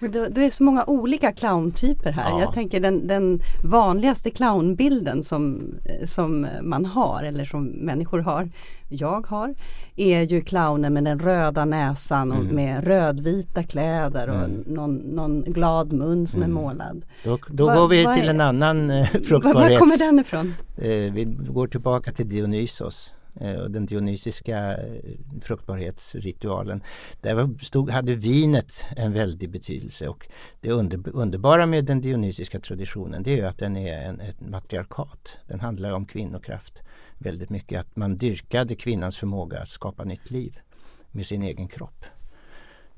Det 0.00 0.44
är 0.44 0.50
så 0.50 0.62
många 0.62 0.84
olika 0.84 1.32
clowntyper 1.32 2.12
här. 2.12 2.30
Ja. 2.30 2.40
Jag 2.40 2.52
tänker 2.54 2.80
den, 2.80 3.06
den 3.06 3.40
vanligaste 3.64 4.30
clownbilden 4.30 5.24
som, 5.24 5.74
som 6.06 6.46
man 6.62 6.84
har 6.86 7.22
eller 7.22 7.44
som 7.44 7.64
människor 7.64 8.18
har, 8.18 8.50
jag 8.88 9.26
har, 9.26 9.54
är 9.96 10.22
ju 10.22 10.40
clownen 10.40 10.94
med 10.94 11.04
den 11.04 11.18
röda 11.18 11.64
näsan 11.64 12.32
och 12.32 12.38
Mm. 12.38 12.54
med 12.54 12.84
rödvita 12.86 13.62
kläder 13.62 14.28
och 14.28 14.34
Mm. 14.34 14.64
någon, 14.66 14.94
någon 14.96 15.40
glad 15.42 15.92
mun 15.92 16.26
som 16.26 16.42
Mm. 16.42 16.56
är 16.56 16.62
målad. 16.62 17.02
Då, 17.24 17.38
då 17.50 17.66
Vad- 17.66 17.76
går 17.76 17.88
vi 17.88 17.96
till 18.14 18.24
är- 18.26 18.30
en 18.30 18.40
annan 18.40 18.90
eh, 18.90 18.96
Var, 18.98 19.04
fruktbarhets... 19.04 19.70
var 19.70 19.78
kommer 19.78 19.98
den 19.98 20.18
ifrån? 20.18 20.54
Eh, 20.76 21.12
vi 21.12 21.24
går 21.48 21.66
tillbaka 21.66 22.12
till 22.12 22.28
Dionysos 22.28 23.12
eh, 23.12 23.17
Eh, 23.40 23.64
den 23.64 23.86
dionysiska 23.86 24.76
eh, 24.76 25.02
fruktbarhetsritualen. 25.42 26.82
Där 27.20 27.64
stod, 27.64 27.90
hade 27.90 28.14
vinet 28.14 28.84
en 28.96 29.12
väldig 29.12 29.50
betydelse 29.50 30.08
och 30.08 30.28
det 30.60 30.70
under, 30.70 31.00
underbara 31.16 31.66
med 31.66 31.84
den 31.84 32.00
dionysiska 32.00 32.60
traditionen 32.60 33.22
det 33.22 33.32
är 33.32 33.36
ju 33.36 33.46
att 33.46 33.58
den 33.58 33.76
är 33.76 34.02
en, 34.02 34.20
ett 34.20 34.40
matriarkat. 34.40 35.38
Den 35.46 35.60
handlar 35.60 35.92
om 35.92 36.06
kvinnokraft 36.06 36.82
väldigt 37.18 37.50
mycket. 37.50 37.80
Att 37.80 37.96
man 37.96 38.16
dyrkade 38.16 38.74
kvinnans 38.74 39.16
förmåga 39.16 39.58
att 39.60 39.68
skapa 39.68 40.04
nytt 40.04 40.30
liv 40.30 40.58
med 41.10 41.26
sin 41.26 41.42
egen 41.42 41.68
kropp. 41.68 42.04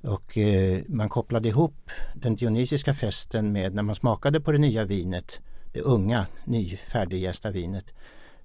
Och 0.03 0.39
eh, 0.39 0.83
man 0.89 1.09
kopplade 1.09 1.49
ihop 1.49 1.91
den 2.15 2.37
dionysiska 2.37 2.95
festen 2.95 3.53
med 3.53 3.75
när 3.75 3.83
man 3.83 3.95
smakade 3.95 4.41
på 4.41 4.53
det 4.53 4.59
nya 4.59 4.85
vinet, 4.85 5.41
det 5.73 5.81
unga, 5.81 6.27
nyfärdiggästa 6.45 7.51
vinet, 7.51 7.95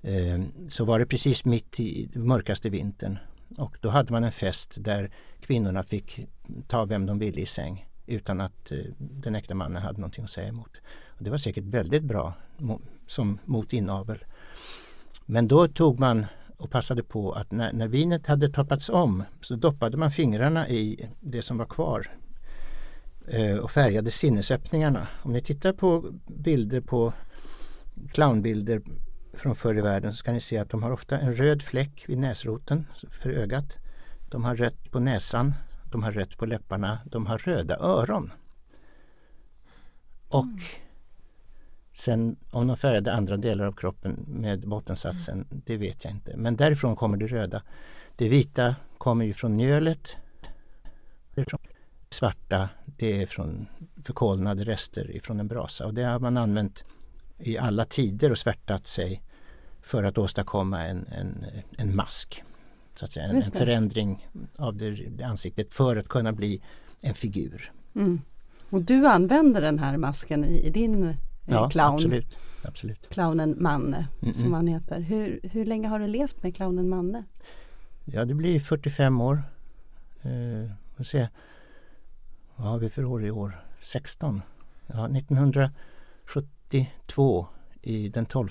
Ehm, 0.07 0.69
så 0.69 0.85
var 0.85 0.99
det 0.99 1.05
precis 1.05 1.45
mitt 1.45 1.79
i 1.79 2.09
mörkaste 2.13 2.69
vintern. 2.69 3.17
Och 3.57 3.77
då 3.81 3.89
hade 3.89 4.11
man 4.11 4.23
en 4.23 4.31
fest 4.31 4.73
där 4.77 5.11
kvinnorna 5.41 5.83
fick 5.83 6.27
ta 6.67 6.85
vem 6.85 7.05
de 7.05 7.19
ville 7.19 7.41
i 7.41 7.45
säng 7.45 7.89
utan 8.05 8.41
att 8.41 8.71
eh, 8.71 8.77
den 8.97 9.35
äkta 9.35 9.55
mannen 9.55 9.81
hade 9.81 9.99
någonting 9.99 10.23
att 10.23 10.29
säga 10.29 10.47
emot. 10.47 10.77
Och 11.07 11.23
det 11.23 11.29
var 11.29 11.37
säkert 11.37 11.63
väldigt 11.63 12.03
bra 12.03 12.33
som 13.07 13.39
mot 13.45 13.73
inavel. 13.73 14.25
Men 15.25 15.47
då 15.47 15.67
tog 15.67 15.99
man 15.99 16.25
och 16.57 16.71
passade 16.71 17.03
på 17.03 17.31
att 17.31 17.51
när, 17.51 17.73
när 17.73 17.87
vinet 17.87 18.27
hade 18.27 18.49
tappats 18.49 18.89
om 18.89 19.23
så 19.41 19.55
doppade 19.55 19.97
man 19.97 20.11
fingrarna 20.11 20.69
i 20.69 21.09
det 21.19 21.41
som 21.41 21.57
var 21.57 21.65
kvar 21.65 22.11
eh, 23.27 23.57
och 23.57 23.71
färgade 23.71 24.11
sinnesöppningarna. 24.11 25.07
Om 25.23 25.33
ni 25.33 25.41
tittar 25.41 25.73
på 25.73 26.05
bilder 26.25 26.81
på 26.81 27.13
clownbilder 28.11 28.81
från 29.37 29.55
förr 29.55 29.77
i 29.77 29.81
världen 29.81 30.13
så 30.13 30.17
ska 30.17 30.31
ni 30.31 30.41
se 30.41 30.57
att 30.57 30.69
de 30.69 30.83
har 30.83 30.91
ofta 30.91 31.19
en 31.19 31.35
röd 31.35 31.63
fläck 31.63 32.03
vid 32.07 32.17
näsroten 32.17 32.87
för 33.21 33.29
ögat. 33.29 33.77
De 34.29 34.43
har 34.43 34.55
rött 34.55 34.91
på 34.91 34.99
näsan, 34.99 35.53
de 35.91 36.03
har 36.03 36.11
rött 36.11 36.37
på 36.37 36.45
läpparna, 36.45 36.99
de 37.05 37.25
har 37.25 37.37
röda 37.37 37.77
öron. 37.77 38.31
Och 40.27 40.61
sen 41.93 42.35
om 42.51 42.67
de 42.67 42.77
färgade 42.77 43.13
andra 43.13 43.37
delar 43.37 43.65
av 43.65 43.71
kroppen 43.71 44.25
med 44.27 44.67
bottensatsen, 44.67 45.47
det 45.49 45.77
vet 45.77 46.03
jag 46.03 46.13
inte. 46.13 46.37
Men 46.37 46.55
därifrån 46.55 46.95
kommer 46.95 47.17
det 47.17 47.27
röda. 47.27 47.63
Det 48.15 48.29
vita 48.29 48.75
kommer 48.97 49.25
ju 49.25 49.33
från 49.33 49.55
mjölet. 49.55 50.15
Det 51.35 51.45
svarta, 52.09 52.69
det 52.85 53.21
är 53.21 53.27
från 53.27 53.67
förkolnade 54.03 54.63
rester 54.63 55.11
ifrån 55.11 55.39
en 55.39 55.47
brasa. 55.47 55.85
Och 55.85 55.93
det 55.93 56.03
har 56.03 56.19
man 56.19 56.37
använt 56.37 56.85
i 57.37 57.57
alla 57.57 57.85
tider 57.85 58.31
och 58.31 58.37
svärtat 58.37 58.87
sig 58.87 59.21
för 59.81 60.03
att 60.03 60.17
åstadkomma 60.17 60.83
en, 60.83 61.05
en, 61.07 61.45
en 61.77 61.95
mask. 61.95 62.43
Så 62.95 63.05
att 63.05 63.11
säga, 63.11 63.25
en, 63.25 63.35
en 63.35 63.43
förändring 63.43 64.27
av 64.57 64.75
det, 64.75 64.91
det 64.91 65.23
ansiktet 65.23 65.73
för 65.73 65.95
att 65.95 66.07
kunna 66.07 66.31
bli 66.33 66.61
en 67.01 67.13
figur. 67.13 67.71
Mm. 67.95 68.21
Och 68.69 68.81
du 68.81 69.07
använder 69.07 69.61
den 69.61 69.79
här 69.79 69.97
masken 69.97 70.45
i, 70.45 70.59
i 70.67 70.69
din 70.69 71.03
eh, 71.03 71.15
Ja, 71.47 71.69
clown, 71.69 71.93
absolut. 71.93 72.37
absolut. 72.63 73.09
clownen 73.09 73.55
Manne 73.59 74.07
Mm-mm. 74.19 74.33
som 74.33 74.53
han 74.53 74.67
heter. 74.67 74.99
Hur, 74.99 75.39
hur 75.43 75.65
länge 75.65 75.87
har 75.87 75.99
du 75.99 76.07
levt 76.07 76.43
med 76.43 76.55
clownen 76.55 76.89
Manne? 76.89 77.23
Ja, 78.05 78.25
det 78.25 78.33
blir 78.33 78.59
45 78.59 79.21
år. 79.21 79.43
Eh, 80.21 80.71
får 80.97 81.03
se. 81.03 81.27
Vad 82.55 82.67
har 82.67 82.77
vi 82.79 82.89
för 82.89 83.05
år 83.05 83.25
i 83.25 83.31
år? 83.31 83.65
16. 83.81 84.41
Ja, 84.87 85.07
1972 86.69 87.47
i 87.81 88.09
den 88.09 88.25
12 88.25 88.49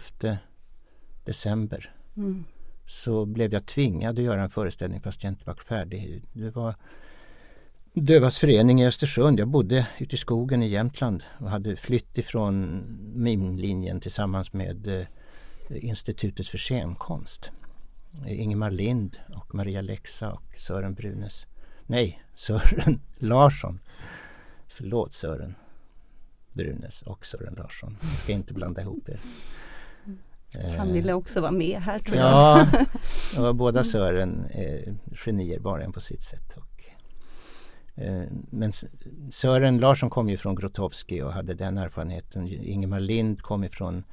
december 1.24 1.90
Mm. 2.16 2.44
så 2.86 3.24
blev 3.24 3.52
jag 3.52 3.66
tvingad 3.66 4.18
att 4.18 4.24
göra 4.24 4.42
en 4.42 4.50
föreställning 4.50 5.00
fast 5.00 5.22
jag 5.24 5.30
inte 5.32 5.46
var 5.46 5.54
färdig. 5.54 6.22
Det 6.32 6.50
var 6.50 6.74
Dövas 7.92 8.38
förening 8.38 8.80
i 8.82 8.86
Östersund. 8.86 9.40
Jag 9.40 9.48
bodde 9.48 9.86
ute 9.98 10.14
i 10.14 10.18
skogen 10.18 10.62
i 10.62 10.68
Jämtland 10.68 11.24
och 11.38 11.50
hade 11.50 11.76
flytt 11.76 12.18
ifrån 12.18 12.82
mimlinjen 13.14 14.00
tillsammans 14.00 14.52
med 14.52 14.86
eh, 15.00 15.06
Institutet 15.84 16.48
för 16.48 16.58
scenkonst. 16.58 17.50
Ingemar 18.28 18.70
Lind 18.70 19.16
och 19.36 19.54
Maria 19.54 19.80
Lexa 19.80 20.32
och 20.32 20.58
Sören 20.58 20.94
Brunes. 20.94 21.46
Nej, 21.86 22.22
Sören 22.34 23.00
Larsson. 23.18 23.80
Förlåt 24.68 25.12
Sören 25.12 25.54
Brunes 26.54 27.02
och 27.02 27.26
Sören 27.26 27.54
Larsson. 27.54 27.96
Jag 28.02 28.20
ska 28.20 28.32
inte 28.32 28.54
blanda 28.54 28.82
ihop 28.82 29.08
er. 29.08 29.20
Han 30.78 30.88
Eh, 30.88 30.92
ville 30.92 31.12
också 31.12 31.40
vara 31.40 31.52
med 31.52 31.80
här 31.80 31.98
tror 31.98 32.16
jag. 32.16 32.26
Ja, 32.26 32.66
och 33.48 33.54
båda 33.54 33.84
Sören 33.84 34.46
är 34.50 34.94
genier 35.12 35.58
var 35.58 35.78
en 35.78 35.92
på 35.92 36.00
sitt 36.00 36.22
sätt. 36.22 36.56
Och, 36.56 36.84
eh, 38.02 38.22
men 38.50 38.72
Sören 39.30 39.78
Larsson 39.78 40.10
kom 40.10 40.28
ju 40.28 40.36
från 40.36 40.54
Grotowski 40.54 41.22
och 41.22 41.32
hade 41.32 41.54
den 41.54 41.78
erfarenheten. 41.78 42.46
Ingemar 42.48 43.00
Lind 43.00 43.42
kom 43.42 43.64
ifrån, 43.64 44.04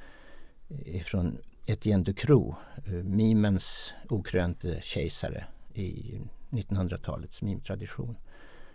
ifrån 0.68 1.38
Etienne 1.66 2.04
Ducroux, 2.04 2.58
eh, 2.86 2.92
mimens 2.92 3.94
okrönte 4.08 4.80
kejsare 4.82 5.44
i 5.74 6.20
1900-talets 6.50 7.42
mimtradition. 7.42 8.16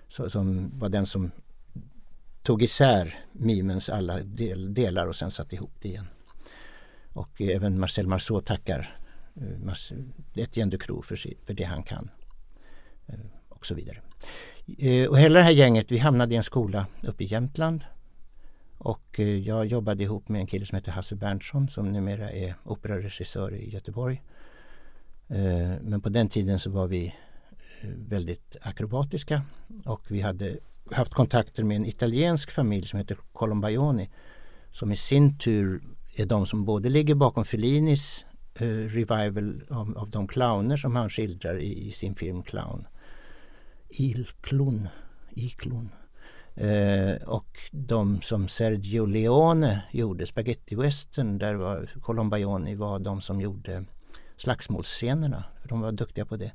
Så, 0.08 0.30
som 0.30 0.72
var 0.80 0.90
den 0.90 1.06
som 1.06 1.32
tog 2.48 2.64
isär 2.64 3.16
mimens 3.32 3.90
alla 3.90 4.20
del, 4.24 4.74
delar 4.74 5.08
och 5.08 5.16
sen 5.16 5.32
satte 5.32 5.56
ihop 5.56 5.72
det 5.82 5.88
igen. 5.90 6.08
Och 7.14 7.42
även 7.42 7.80
Marcel 7.80 8.08
Marceau 8.08 8.42
tackar 8.42 9.00
eh, 9.36 9.74
Etienne 10.44 10.72
Ducroux 10.72 11.08
för, 11.08 11.16
för 11.46 11.54
det 11.54 11.64
han 11.64 11.84
kan. 11.84 12.10
Eh, 13.08 13.20
och 13.50 13.66
så 13.66 13.76
vidare. 13.76 14.02
Eh, 14.78 15.10
och 15.10 15.20
hela 15.20 15.40
det 15.40 15.44
här 15.44 15.52
gänget, 15.52 15.92
vi 15.92 15.98
hamnade 15.98 16.34
i 16.34 16.38
en 16.38 16.44
skola 16.44 16.86
uppe 17.04 17.24
i 17.24 17.28
Jämtland. 17.28 17.86
Och 18.78 19.20
jag 19.20 19.66
jobbade 19.66 20.04
ihop 20.04 20.30
med 20.30 20.42
en 20.42 20.48
kille 20.48 20.66
som 20.66 20.76
heter 20.76 20.92
Hasse 20.92 21.16
Berntsson 21.16 21.70
som 21.70 21.92
numera 21.92 22.32
är 22.32 22.56
operaregissör 22.64 23.56
i 23.56 23.70
Göteborg. 23.70 24.22
Men 25.82 26.02
på 26.02 26.10
den 26.10 26.30
tiden 26.30 26.60
så 26.60 26.70
var 26.70 26.88
vi 26.88 27.16
väldigt 27.84 28.56
akrobatiska 28.62 29.42
och 29.86 30.12
vi 30.12 30.22
hade 30.22 30.60
haft 30.92 31.14
kontakter 31.14 31.64
med 31.64 31.76
en 31.76 31.86
italiensk 31.86 32.52
familj 32.52 32.88
som 32.88 33.00
heter 33.00 33.18
Colombioni 33.34 34.10
som 34.72 34.92
i 34.92 34.96
sin 34.96 35.38
tur 35.38 35.82
är 36.16 36.26
de 36.26 36.46
som 36.46 36.66
både 36.66 36.90
ligger 36.90 37.16
bakom 37.16 37.46
Fellinis 37.46 38.26
eh, 38.56 38.68
revival 38.68 39.64
av, 39.70 39.98
av 39.98 40.10
de 40.10 40.28
clowner 40.28 40.78
som 40.78 40.96
han 40.96 41.10
skildrar 41.10 41.58
i, 41.60 41.88
i 41.88 41.92
sin 41.92 42.16
film 42.16 42.44
Clown. 42.44 42.88
Il 43.90 44.28
Clown. 44.42 44.90
I 45.30 45.50
Clown. 45.50 45.90
Eh, 46.56 47.16
och 47.28 47.60
de 47.72 48.22
som 48.22 48.48
Sergio 48.48 49.06
Leone 49.06 49.82
gjorde, 49.92 50.26
Spaghetti 50.26 50.76
Western, 50.76 51.38
där 51.38 51.54
var 51.56 51.90
Colombioni 52.02 52.76
var 52.76 53.00
de 53.00 53.22
som 53.22 53.42
gjorde 53.42 53.86
slagsmålsscenerna. 54.36 55.44
De 55.64 55.82
var 55.82 55.92
duktiga 55.92 56.26
på 56.26 56.38
det. 56.38 56.52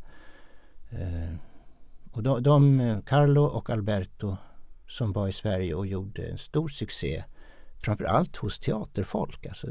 Eh, 0.90 1.34
och 2.12 2.22
de, 2.22 2.42
de, 2.42 2.80
eh, 2.80 3.00
Carlo 3.00 3.42
och 3.42 3.70
Alberto 3.70 4.36
som 4.88 5.12
var 5.12 5.28
i 5.28 5.32
Sverige 5.32 5.74
och 5.74 5.86
gjorde 5.86 6.22
en 6.22 6.38
stor 6.38 6.68
succé 6.68 7.24
framförallt 7.84 8.36
hos 8.36 8.58
teaterfolk. 8.58 9.46
Alltså, 9.46 9.66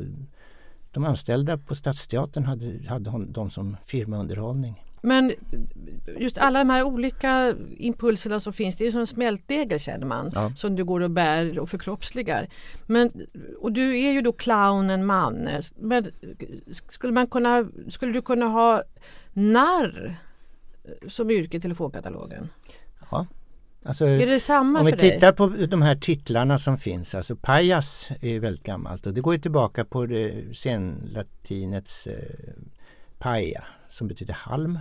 de 0.91 1.05
anställda 1.05 1.57
på 1.57 1.75
Stadsteatern 1.75 2.45
hade, 2.45 2.87
hade 2.87 3.25
de 3.25 3.49
som 3.49 3.77
firmaunderhållning. 3.85 4.85
Men 5.01 5.33
just 6.19 6.37
alla 6.37 6.59
de 6.59 6.69
här 6.69 6.83
olika 6.83 7.55
impulserna 7.77 8.39
som 8.39 8.53
finns, 8.53 8.75
det 8.75 8.87
är 8.87 8.91
som 8.91 8.99
en 8.99 9.07
smältdegel 9.07 9.79
känner 9.79 10.05
man. 10.05 10.31
Ja. 10.33 10.51
Som 10.55 10.75
du 10.75 10.83
går 10.83 10.99
och 10.99 11.11
bär 11.11 11.59
och 11.59 11.69
förkroppsligar. 11.69 12.47
Men, 12.85 13.11
och 13.59 13.71
du 13.71 13.99
är 13.99 14.11
ju 14.11 14.21
då 14.21 14.31
clownen 14.31 15.05
Manne. 15.05 15.61
Men 15.79 16.11
skulle, 16.71 17.13
man 17.13 17.27
kunna, 17.27 17.65
skulle 17.89 18.11
du 18.11 18.21
kunna 18.21 18.45
ha 18.45 18.83
narr 19.33 20.17
som 21.07 21.31
yrke 21.31 21.59
telefonkatalogen? 21.59 22.49
Ja. 23.11 23.25
Alltså, 23.85 24.05
Är 24.05 24.27
det 24.27 24.39
samma 24.39 24.79
om 24.79 24.85
vi 24.85 24.91
för 24.91 24.97
dig? 24.97 25.11
tittar 25.11 25.31
på 25.31 25.47
de 25.47 25.81
här 25.81 25.95
titlarna 25.95 26.57
som 26.57 26.77
finns, 26.77 27.15
alltså 27.15 27.35
pajas 27.35 28.11
är 28.21 28.39
väldigt 28.39 28.63
gammalt 28.63 29.07
och 29.07 29.13
det 29.13 29.21
går 29.21 29.33
ju 29.33 29.39
tillbaka 29.39 29.85
på 29.85 30.05
det 30.05 30.57
senlatinets 30.57 32.07
eh, 32.07 32.13
paja 33.19 33.63
som 33.89 34.07
betyder 34.07 34.33
halm. 34.33 34.79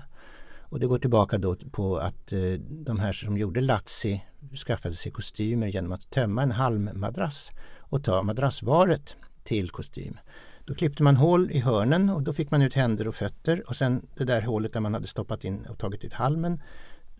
Och 0.58 0.80
det 0.80 0.86
går 0.86 0.98
tillbaka 0.98 1.38
då 1.38 1.56
på 1.70 1.96
att 1.98 2.32
eh, 2.32 2.52
de 2.60 2.98
här 2.98 3.12
som 3.12 3.38
gjorde 3.38 3.60
Lazzi 3.60 4.24
skaffade 4.66 4.94
sig 4.94 5.12
kostymer 5.12 5.66
genom 5.66 5.92
att 5.92 6.10
tömma 6.10 6.42
en 6.42 6.52
halmmadrass 6.52 7.50
och 7.78 8.04
ta 8.04 8.22
madrassvaret 8.22 9.16
till 9.44 9.70
kostym. 9.70 10.18
Då 10.64 10.75
klippte 10.75 11.03
man 11.03 11.16
hål 11.16 11.51
i 11.51 11.59
hörnen 11.59 12.11
och 12.11 12.23
då 12.23 12.33
fick 12.33 12.51
man 12.51 12.62
ut 12.62 12.75
händer 12.75 13.09
och 13.09 13.14
fötter 13.14 13.62
och 13.68 13.77
sen 13.77 14.07
det 14.14 14.25
där 14.25 14.42
hålet 14.42 14.73
där 14.73 14.81
man 14.81 14.94
hade 14.94 15.07
stoppat 15.07 15.44
in 15.44 15.66
och 15.66 15.79
tagit 15.79 16.05
ut 16.05 16.12
halmen 16.12 16.61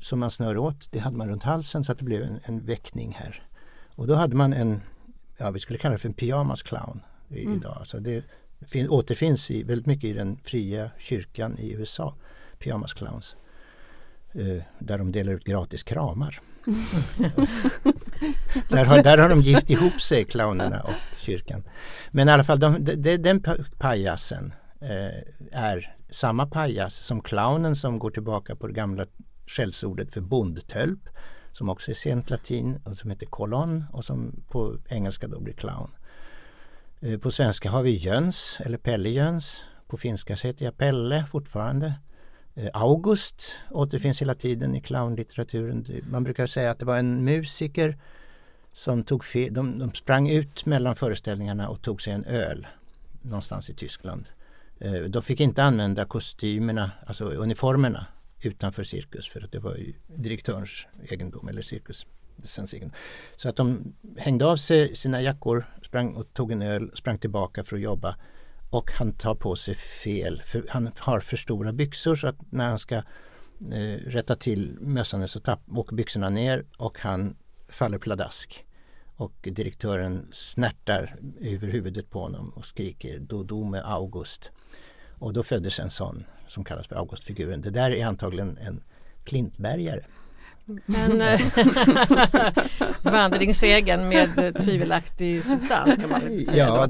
som 0.01 0.21
man 0.21 0.31
snör 0.31 0.57
åt, 0.57 0.89
det 0.91 0.99
hade 0.99 1.17
man 1.17 1.29
runt 1.29 1.43
halsen 1.43 1.85
så 1.85 1.93
att 1.93 1.99
det 1.99 2.05
blev 2.05 2.23
en, 2.23 2.41
en 2.45 2.67
väckning 2.67 3.17
här. 3.19 3.43
Och 3.95 4.07
då 4.07 4.15
hade 4.15 4.37
man 4.37 4.53
en, 4.53 4.83
ja 5.37 5.51
vi 5.51 5.61
skulle 5.61 5.79
kalla 5.79 5.93
det 5.93 5.99
för 5.99 6.09
en 6.09 6.15
pyjamas 6.15 6.63
clown 6.63 7.01
mm. 7.31 7.55
idag. 7.55 7.83
Så 7.85 7.99
det 7.99 8.25
fin, 8.67 8.89
återfinns 8.89 9.51
i, 9.51 9.63
väldigt 9.63 9.87
mycket 9.87 10.05
i 10.05 10.13
den 10.13 10.37
fria 10.45 10.91
kyrkan 10.99 11.59
i 11.59 11.73
USA, 11.73 12.15
pyjamas 12.59 12.95
clowns. 12.95 13.35
Uh, 13.35 13.50
där 14.79 14.99
de 14.99 15.13
delar 15.13 15.33
ut 15.33 15.45
gratis 15.45 15.83
kramar. 15.83 16.41
där, 18.69 18.85
har, 18.85 19.03
där 19.03 19.19
har 19.19 19.29
de 19.29 19.41
gift 19.41 19.71
ihop 19.71 20.01
sig, 20.01 20.25
clownerna 20.25 20.81
och 20.81 21.19
kyrkan. 21.19 21.63
Men 22.11 22.29
i 22.29 22.33
alla 22.33 22.45
fall, 22.45 22.61
de, 22.61 22.85
de, 22.85 23.17
den 23.17 23.45
pajasen 23.79 24.55
uh, 24.83 25.23
är 25.53 25.97
samma 26.11 26.47
pajas 26.47 26.95
som 26.95 27.21
clownen 27.21 27.77
som 27.77 27.99
går 27.99 28.11
tillbaka 28.11 28.57
på 28.57 28.67
det 28.67 28.73
gamla 28.73 29.07
skällsordet 29.47 30.13
för 30.13 30.21
bondtölp 30.21 31.09
som 31.53 31.69
också 31.69 31.91
är 31.91 31.95
sent 31.95 32.31
latin 32.31 32.81
och 32.85 32.97
som 32.97 33.11
heter 33.11 33.27
kolon 33.27 33.85
och 33.93 34.05
som 34.05 34.43
på 34.49 34.77
engelska 34.89 35.29
då 35.29 35.41
blir 35.41 35.55
clown. 35.55 35.91
Uh, 37.05 37.19
på 37.19 37.31
svenska 37.31 37.71
har 37.71 37.83
vi 37.83 37.91
jöns 37.91 38.61
eller 38.65 38.79
pellejöns. 38.79 39.61
På 39.87 39.97
finska 39.97 40.35
heter 40.35 40.65
jag 40.65 40.77
Pelle 40.77 41.25
fortfarande. 41.31 41.95
Eh, 42.55 42.71
August 42.73 43.53
återfinns 43.71 44.21
hela 44.23 44.35
tiden 44.35 44.75
i 44.75 44.81
clownlitteraturen. 44.81 45.87
Man 46.11 46.25
brukar 46.25 46.47
säga 46.47 46.71
att 46.71 46.79
det 46.79 46.85
var 46.85 46.99
en 46.99 47.25
musiker 47.25 47.99
som 48.73 49.05
tog 49.05 49.25
fe- 49.25 49.51
de, 49.51 49.79
de 49.79 49.95
sprang 49.95 50.29
ut 50.29 50.67
mellan 50.67 50.97
föreställningarna 50.97 51.69
och 51.69 51.83
tog 51.83 52.03
sig 52.03 52.13
en 52.13 52.25
öl 52.25 52.67
någonstans 53.23 53.71
i 53.71 53.75
Tyskland. 53.75 54.29
Eh, 54.79 54.93
de 54.93 55.23
fick 55.23 55.41
inte 55.41 55.63
använda 55.63 56.05
kostymerna, 56.05 56.91
alltså 57.07 57.25
uniformerna 57.25 58.07
utanför 58.43 58.85
cirkus 58.85 59.29
för 59.29 59.45
att 59.45 59.53
det 59.53 59.59
var 59.59 59.77
ju 59.77 59.93
direktörens 60.07 60.87
egendom 61.09 61.49
eller 61.49 61.63
cirkusens 61.63 62.75
egendom. 62.75 62.97
Så 63.37 63.49
att 63.49 63.57
de 63.57 63.95
hängde 64.17 64.47
av 64.47 64.57
sig 64.57 64.97
sina 64.97 65.23
jackor, 65.23 65.65
sprang 65.83 66.15
och 66.15 66.35
tog 66.35 66.53
en 66.53 66.63
öl, 66.63 66.91
sprang 66.95 67.19
tillbaka 67.19 67.65
för 67.65 67.77
att 67.77 67.83
jobba 67.83 68.17
och 68.71 68.91
han 68.93 69.13
tar 69.13 69.35
på 69.35 69.57
sig 69.57 69.75
fel. 69.75 70.43
För 70.47 70.67
han 70.69 70.91
har 70.99 71.21
för 71.21 71.37
stora 71.37 71.73
byxor 71.73 72.15
så 72.15 72.29
att 72.29 72.53
när 72.53 72.69
han 72.69 72.79
ska 72.79 72.95
eh, 73.73 73.97
rätta 74.07 74.37
till 74.37 74.77
mössan 74.81 75.29
så 75.29 75.41
tapp, 75.41 75.61
åker 75.69 75.97
byxorna 75.97 76.31
ner 76.31 76.65
och 76.77 76.99
han 76.99 77.37
faller 77.69 77.99
pladask. 77.99 78.67
Och 79.17 79.35
direktören 79.43 80.29
snärtar 80.33 81.17
över 81.41 81.69
huvudet 81.69 82.11
på 82.11 82.21
honom 82.21 82.51
och 82.51 82.65
skriker 82.65 83.19
Dodo 83.19 83.65
med 83.65 83.83
August. 83.85 84.51
Och 85.19 85.33
då 85.33 85.43
föddes 85.43 85.81
en 85.81 85.91
sån 85.91 86.25
som 86.47 86.65
kallas 86.65 86.87
för 86.87 86.97
Augustfiguren. 86.97 87.61
Det 87.61 87.71
där 87.71 87.91
är 87.91 88.07
antagligen 88.07 88.59
en 88.59 88.83
klintbergare. 89.25 90.05
Men 90.87 91.21
eh, 91.23 91.41
vandringssegen 93.03 94.09
med 94.09 94.57
tvivelaktig 94.61 95.45
substans 95.45 95.97
kan 95.97 96.11
man 96.11 96.21
säga. 96.21 96.67
Ja, 96.67 96.89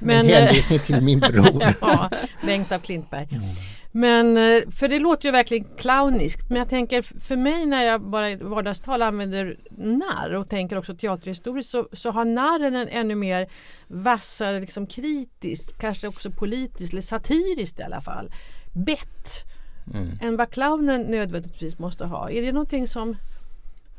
Men, 0.00 0.26
en 0.26 0.32
hänvisning 0.32 0.78
till 0.78 1.00
min 1.00 1.20
bror. 1.20 1.62
ja, 1.80 2.10
Bengt 2.42 2.72
av 2.72 2.78
Klintberg. 2.78 3.28
Mm. 3.30 3.44
Men 3.92 4.36
eh, 4.36 4.62
för 4.70 4.88
det 4.88 4.98
låter 4.98 5.28
ju 5.28 5.32
verkligen 5.32 5.64
clowniskt. 5.76 6.48
Men 6.48 6.58
jag 6.58 6.68
tänker 6.68 7.02
för 7.02 7.36
mig 7.36 7.66
när 7.66 7.82
jag 7.82 8.00
bara 8.00 8.30
i 8.30 8.36
vardagstal 8.36 9.02
använder 9.02 9.56
narr 9.70 10.34
och 10.34 10.48
tänker 10.48 10.78
också 10.78 10.94
teaterhistoriskt 10.94 11.70
så, 11.70 11.88
så 11.92 12.10
har 12.10 12.24
narren 12.24 12.74
en 12.74 12.88
ännu 12.88 13.14
mer 13.14 13.48
vassare 13.86 14.60
liksom 14.60 14.86
kritiskt, 14.86 15.78
kanske 15.78 16.08
också 16.08 16.30
politiskt 16.30 16.92
eller 16.92 17.02
satiriskt 17.02 17.80
i 17.80 17.82
alla 17.82 18.00
fall, 18.00 18.30
bett 18.72 19.49
mm. 19.94 20.18
än 20.20 20.36
vad 20.36 20.50
clownen 20.50 21.02
nödvändigtvis 21.02 21.78
måste 21.78 22.04
ha. 22.04 22.30
Är 22.30 22.42
det 22.42 22.52
någonting 22.52 22.88
som, 22.88 23.16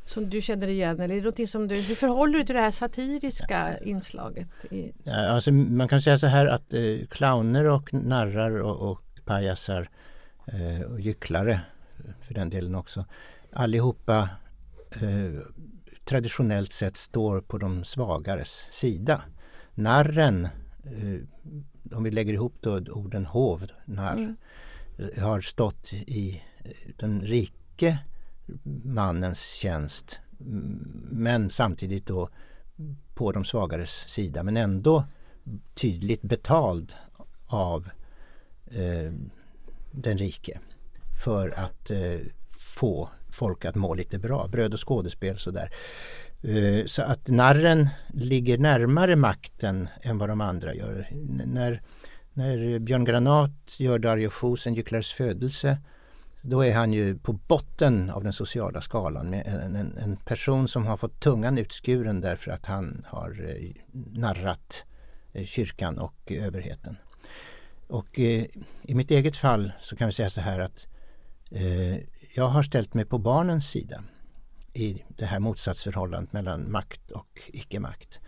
som 0.06 0.30
du 0.30 0.42
känner 0.42 0.68
igen 0.68 1.00
eller 1.00 1.16
är 1.16 1.20
det 1.20 1.24
någonting 1.24 1.48
som 1.48 1.68
du, 1.68 1.76
hur 1.76 1.96
förhåller 1.96 2.34
du 2.34 2.40
dig 2.40 2.46
till 2.46 2.56
det 2.56 2.62
här 2.62 2.72
satiriska 2.72 3.78
inslaget? 3.80 4.48
I... 4.70 4.92
Ja, 5.04 5.28
alltså 5.28 5.52
man 5.52 5.88
kan 5.88 6.02
säga 6.02 6.18
så 6.18 6.28
här 6.28 6.46
att 6.46 6.74
eh, 6.74 7.08
clowner 7.10 7.66
och 7.66 7.94
narrar 7.94 8.62
och, 8.62 8.92
och 8.92 9.02
pajasar 9.26 9.90
eh, 10.46 10.82
och 10.82 11.00
gycklare 11.00 11.62
för 12.22 12.34
den 12.34 12.50
delen 12.50 12.76
också 12.76 13.06
allihopa 13.52 14.30
eh, 14.92 15.42
traditionellt 16.06 16.74
sett 16.74 16.98
står 16.98 17.42
på 17.42 17.58
de 17.58 17.84
svagares 17.84 18.68
sida. 18.72 19.22
Narren, 19.74 20.46
eh, 20.84 21.96
om 21.98 22.04
vi 22.04 22.12
lägger 22.12 22.34
ihop 22.34 22.56
då 22.60 22.78
orden 22.78 23.26
hov, 23.26 23.68
narr, 23.86 24.18
mm 24.18 24.36
har 25.18 25.42
stått 25.42 25.94
i 25.94 26.42
den 26.98 27.22
rike 27.22 27.98
mannens 28.84 29.54
tjänst 29.54 30.20
men 31.12 31.50
samtidigt 31.50 32.06
då 32.06 32.30
på 33.14 33.32
de 33.32 33.46
svagares 33.46 33.92
sida 33.92 34.44
men 34.44 34.58
ändå 34.58 35.06
tydligt 35.76 36.22
betald 36.22 36.94
av 37.48 37.90
eh, 38.72 39.14
den 39.92 40.18
rike 40.18 40.60
för 41.24 41.50
att 41.50 41.92
eh, 41.92 42.20
få 42.50 43.10
folk 43.30 43.66
att 43.66 43.76
må 43.76 43.94
lite 43.94 44.20
bra. 44.20 44.48
Bröd 44.48 44.74
och 44.74 44.88
skådespel 44.88 45.38
sådär. 45.38 45.74
Eh, 46.42 46.86
så 46.86 47.02
att 47.02 47.28
narren 47.28 47.90
ligger 48.14 48.58
närmare 48.58 49.16
makten 49.16 49.90
än 50.02 50.18
vad 50.18 50.30
de 50.30 50.42
andra 50.42 50.76
gör. 50.76 51.08
N 51.12 51.42
när 51.46 51.82
när 52.34 52.80
Björn 52.80 53.06
Granat 53.06 53.80
gör 53.80 54.00
Dario 54.00 54.30
Fos 54.30 54.68
En 54.68 54.74
gycklares 54.74 55.12
födelse 55.12 55.78
då 56.42 56.66
är 56.66 56.76
han 56.76 56.94
ju 56.94 57.18
på 57.18 57.34
botten 57.34 58.10
av 58.10 58.24
den 58.24 58.34
sociala 58.34 58.82
skalan 58.82 59.30
med 59.30 59.48
en, 59.48 59.76
en, 59.76 59.98
en, 59.98 60.18
person 60.18 60.68
som 60.68 60.86
har 60.86 60.98
fått 60.98 61.20
tungan 61.20 61.58
utskuren 61.58 62.22
därför 62.22 62.52
att 62.52 62.66
han 62.66 63.06
har 63.08 63.50
eh, 63.50 63.72
narrat 63.94 64.86
eh, 65.34 65.46
kyrkan 65.46 66.00
och 66.00 66.32
överheten. 66.32 66.98
Och 67.88 68.20
eh, 68.20 68.46
i 68.82 68.96
mitt 68.96 69.12
eget 69.12 69.38
fall 69.38 69.72
så 69.82 69.96
kan 69.96 70.08
vi 70.08 70.14
säga 70.14 70.30
så 70.30 70.42
här 70.42 70.60
att 70.60 70.88
eh, 71.52 71.98
jag 72.34 72.48
har 72.48 72.64
ställt 72.64 72.94
mig 72.94 73.06
på 73.06 73.18
barnens 73.18 73.70
sida 73.70 74.04
i 74.74 75.04
det 75.08 75.26
här 75.26 75.40
motsatsförhållandet 75.40 76.34
mellan 76.34 76.72
makt 76.72 77.12
och 77.12 77.42
icke-makt 77.48 78.20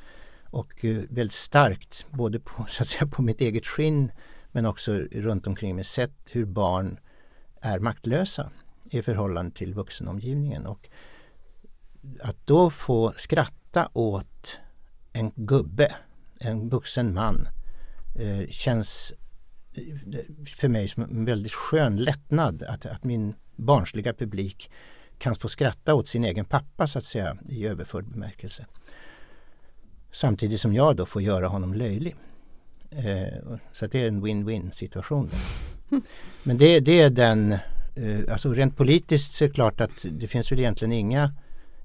och 0.53 0.85
eh, 0.85 1.03
väldigt 1.09 1.37
starkt 1.37 2.05
både 2.09 2.39
på, 2.39 2.65
så 2.69 2.83
att 2.83 2.87
säga, 2.87 3.07
på 3.07 3.21
mitt 3.21 3.41
eget 3.41 3.65
skinn 3.65 4.11
men 4.51 4.65
också 4.65 4.93
runt 4.97 5.47
omkring 5.47 5.75
mig 5.75 5.83
sett 5.83 6.15
hur 6.31 6.45
barn 6.45 6.99
är 7.61 7.79
maktlösa 7.79 8.51
i 8.89 9.01
förhållande 9.01 9.55
till 9.55 9.73
vuxenomgivningen. 9.73 10.65
Och 10.65 10.89
att 12.21 12.47
då 12.47 12.69
få 12.69 13.13
skratta 13.17 13.89
åt 13.93 14.59
en 15.13 15.31
gubbe, 15.35 15.95
en 16.39 16.69
vuxen 16.69 17.13
man 17.13 17.47
eh, 18.15 18.49
känns 18.49 19.13
eh, 19.73 20.19
för 20.45 20.69
mig 20.69 20.87
som 20.87 21.03
en 21.03 21.25
väldigt 21.25 21.53
skön 21.53 21.97
lättnad 21.97 22.63
att, 22.63 22.85
att 22.85 23.03
min 23.03 23.35
barnsliga 23.55 24.13
publik 24.13 24.71
kan 25.17 25.35
få 25.35 25.49
skratta 25.49 25.93
åt 25.93 26.07
sin 26.07 26.23
egen 26.23 26.45
pappa 26.45 26.87
så 26.87 26.99
att 26.99 27.05
säga 27.05 27.37
i 27.49 27.67
överförd 27.67 28.05
bemärkelse. 28.05 28.65
Samtidigt 30.13 30.61
som 30.61 30.73
jag 30.73 30.95
då 30.95 31.05
får 31.05 31.21
göra 31.21 31.47
honom 31.47 31.73
löjlig. 31.73 32.15
Eh, 32.89 33.57
så 33.73 33.87
det 33.87 34.01
är 34.01 34.07
en 34.07 34.25
win-win 34.25 34.71
situation. 34.71 35.29
Men 36.43 36.57
det, 36.57 36.79
det 36.79 37.01
är 37.01 37.09
den, 37.09 37.51
eh, 37.95 38.31
alltså 38.31 38.53
rent 38.53 38.77
politiskt 38.77 39.33
så 39.33 39.43
är 39.43 39.47
det 39.47 39.53
klart 39.53 39.81
att 39.81 40.05
det 40.11 40.27
finns 40.27 40.51
väl 40.51 40.59
egentligen 40.59 40.91
inga, 40.91 41.33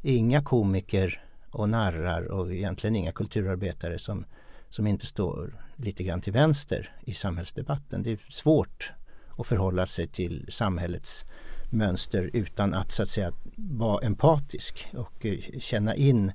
inga 0.03 0.43
komiker 0.43 1.23
och 1.51 1.69
narrar 1.69 2.23
och 2.23 2.53
egentligen 2.53 2.97
inga 2.97 3.13
kulturarbetare 3.13 3.99
som, 3.99 4.25
som 4.69 4.87
inte 4.87 5.07
står 5.07 5.65
lite 5.77 6.03
grann 6.05 6.21
till 6.21 6.33
vänster 6.33 6.93
i 7.05 7.15
samhällsdebatten. 7.15 8.03
Det 8.03 8.13
är 8.13 8.19
svårt 8.31 8.93
att 9.39 9.47
förhålla 9.47 9.87
sig 9.87 10.07
till 10.07 10.47
samhällets 10.51 11.25
mönster 11.71 12.31
utan 12.33 12.75
att 12.75 12.93
så 12.93 13.03
att 13.03 13.09
säga 13.09 13.33
vara 13.57 14.07
empatisk 14.07 14.89
och 14.95 15.27
eh, 15.27 15.39
känna 15.59 15.95
in 15.95 16.33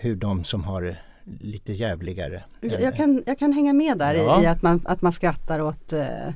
hur 0.00 0.16
de 0.16 0.44
som 0.44 0.64
har 0.64 0.98
lite 1.40 1.72
jävligare. 1.72 2.42
Jag 2.60 2.96
kan, 2.96 3.22
jag 3.26 3.38
kan 3.38 3.52
hänga 3.52 3.72
med 3.72 3.98
där 3.98 4.14
ja. 4.14 4.42
i, 4.42 4.46
att, 4.46 4.62
man, 4.62 4.80
att 4.84 5.02
man 5.02 5.12
skrattar 5.12 5.60
åt 5.60 5.92
eh, 5.92 6.32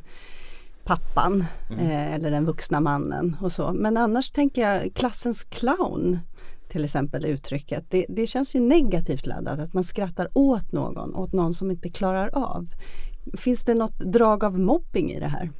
pappan 0.85 1.45
mm. 1.71 1.87
eh, 1.87 2.15
eller 2.15 2.31
den 2.31 2.45
vuxna 2.45 2.81
mannen 2.81 3.37
och 3.41 3.53
så. 3.53 3.73
Men 3.73 3.97
annars 3.97 4.31
tänker 4.31 4.63
jag 4.63 4.95
klassens 4.95 5.45
clown 5.45 6.19
till 6.69 6.85
exempel 6.85 7.25
uttrycket. 7.25 7.85
Det, 7.91 8.07
det 8.09 8.27
känns 8.27 8.55
ju 8.55 8.61
negativt 8.61 9.27
laddat 9.27 9.59
att 9.59 9.73
man 9.73 9.85
skrattar 9.85 10.29
åt 10.35 10.73
någon, 10.73 11.15
åt 11.15 11.33
någon 11.33 11.55
som 11.55 11.71
inte 11.71 11.91
klarar 11.91 12.31
av. 12.33 12.67
Finns 13.39 13.65
det 13.65 13.75
något 13.75 13.99
drag 13.99 14.45
av 14.45 14.59
mobbing 14.59 15.13
i 15.13 15.21
det 15.21 15.29
här? 15.29 15.51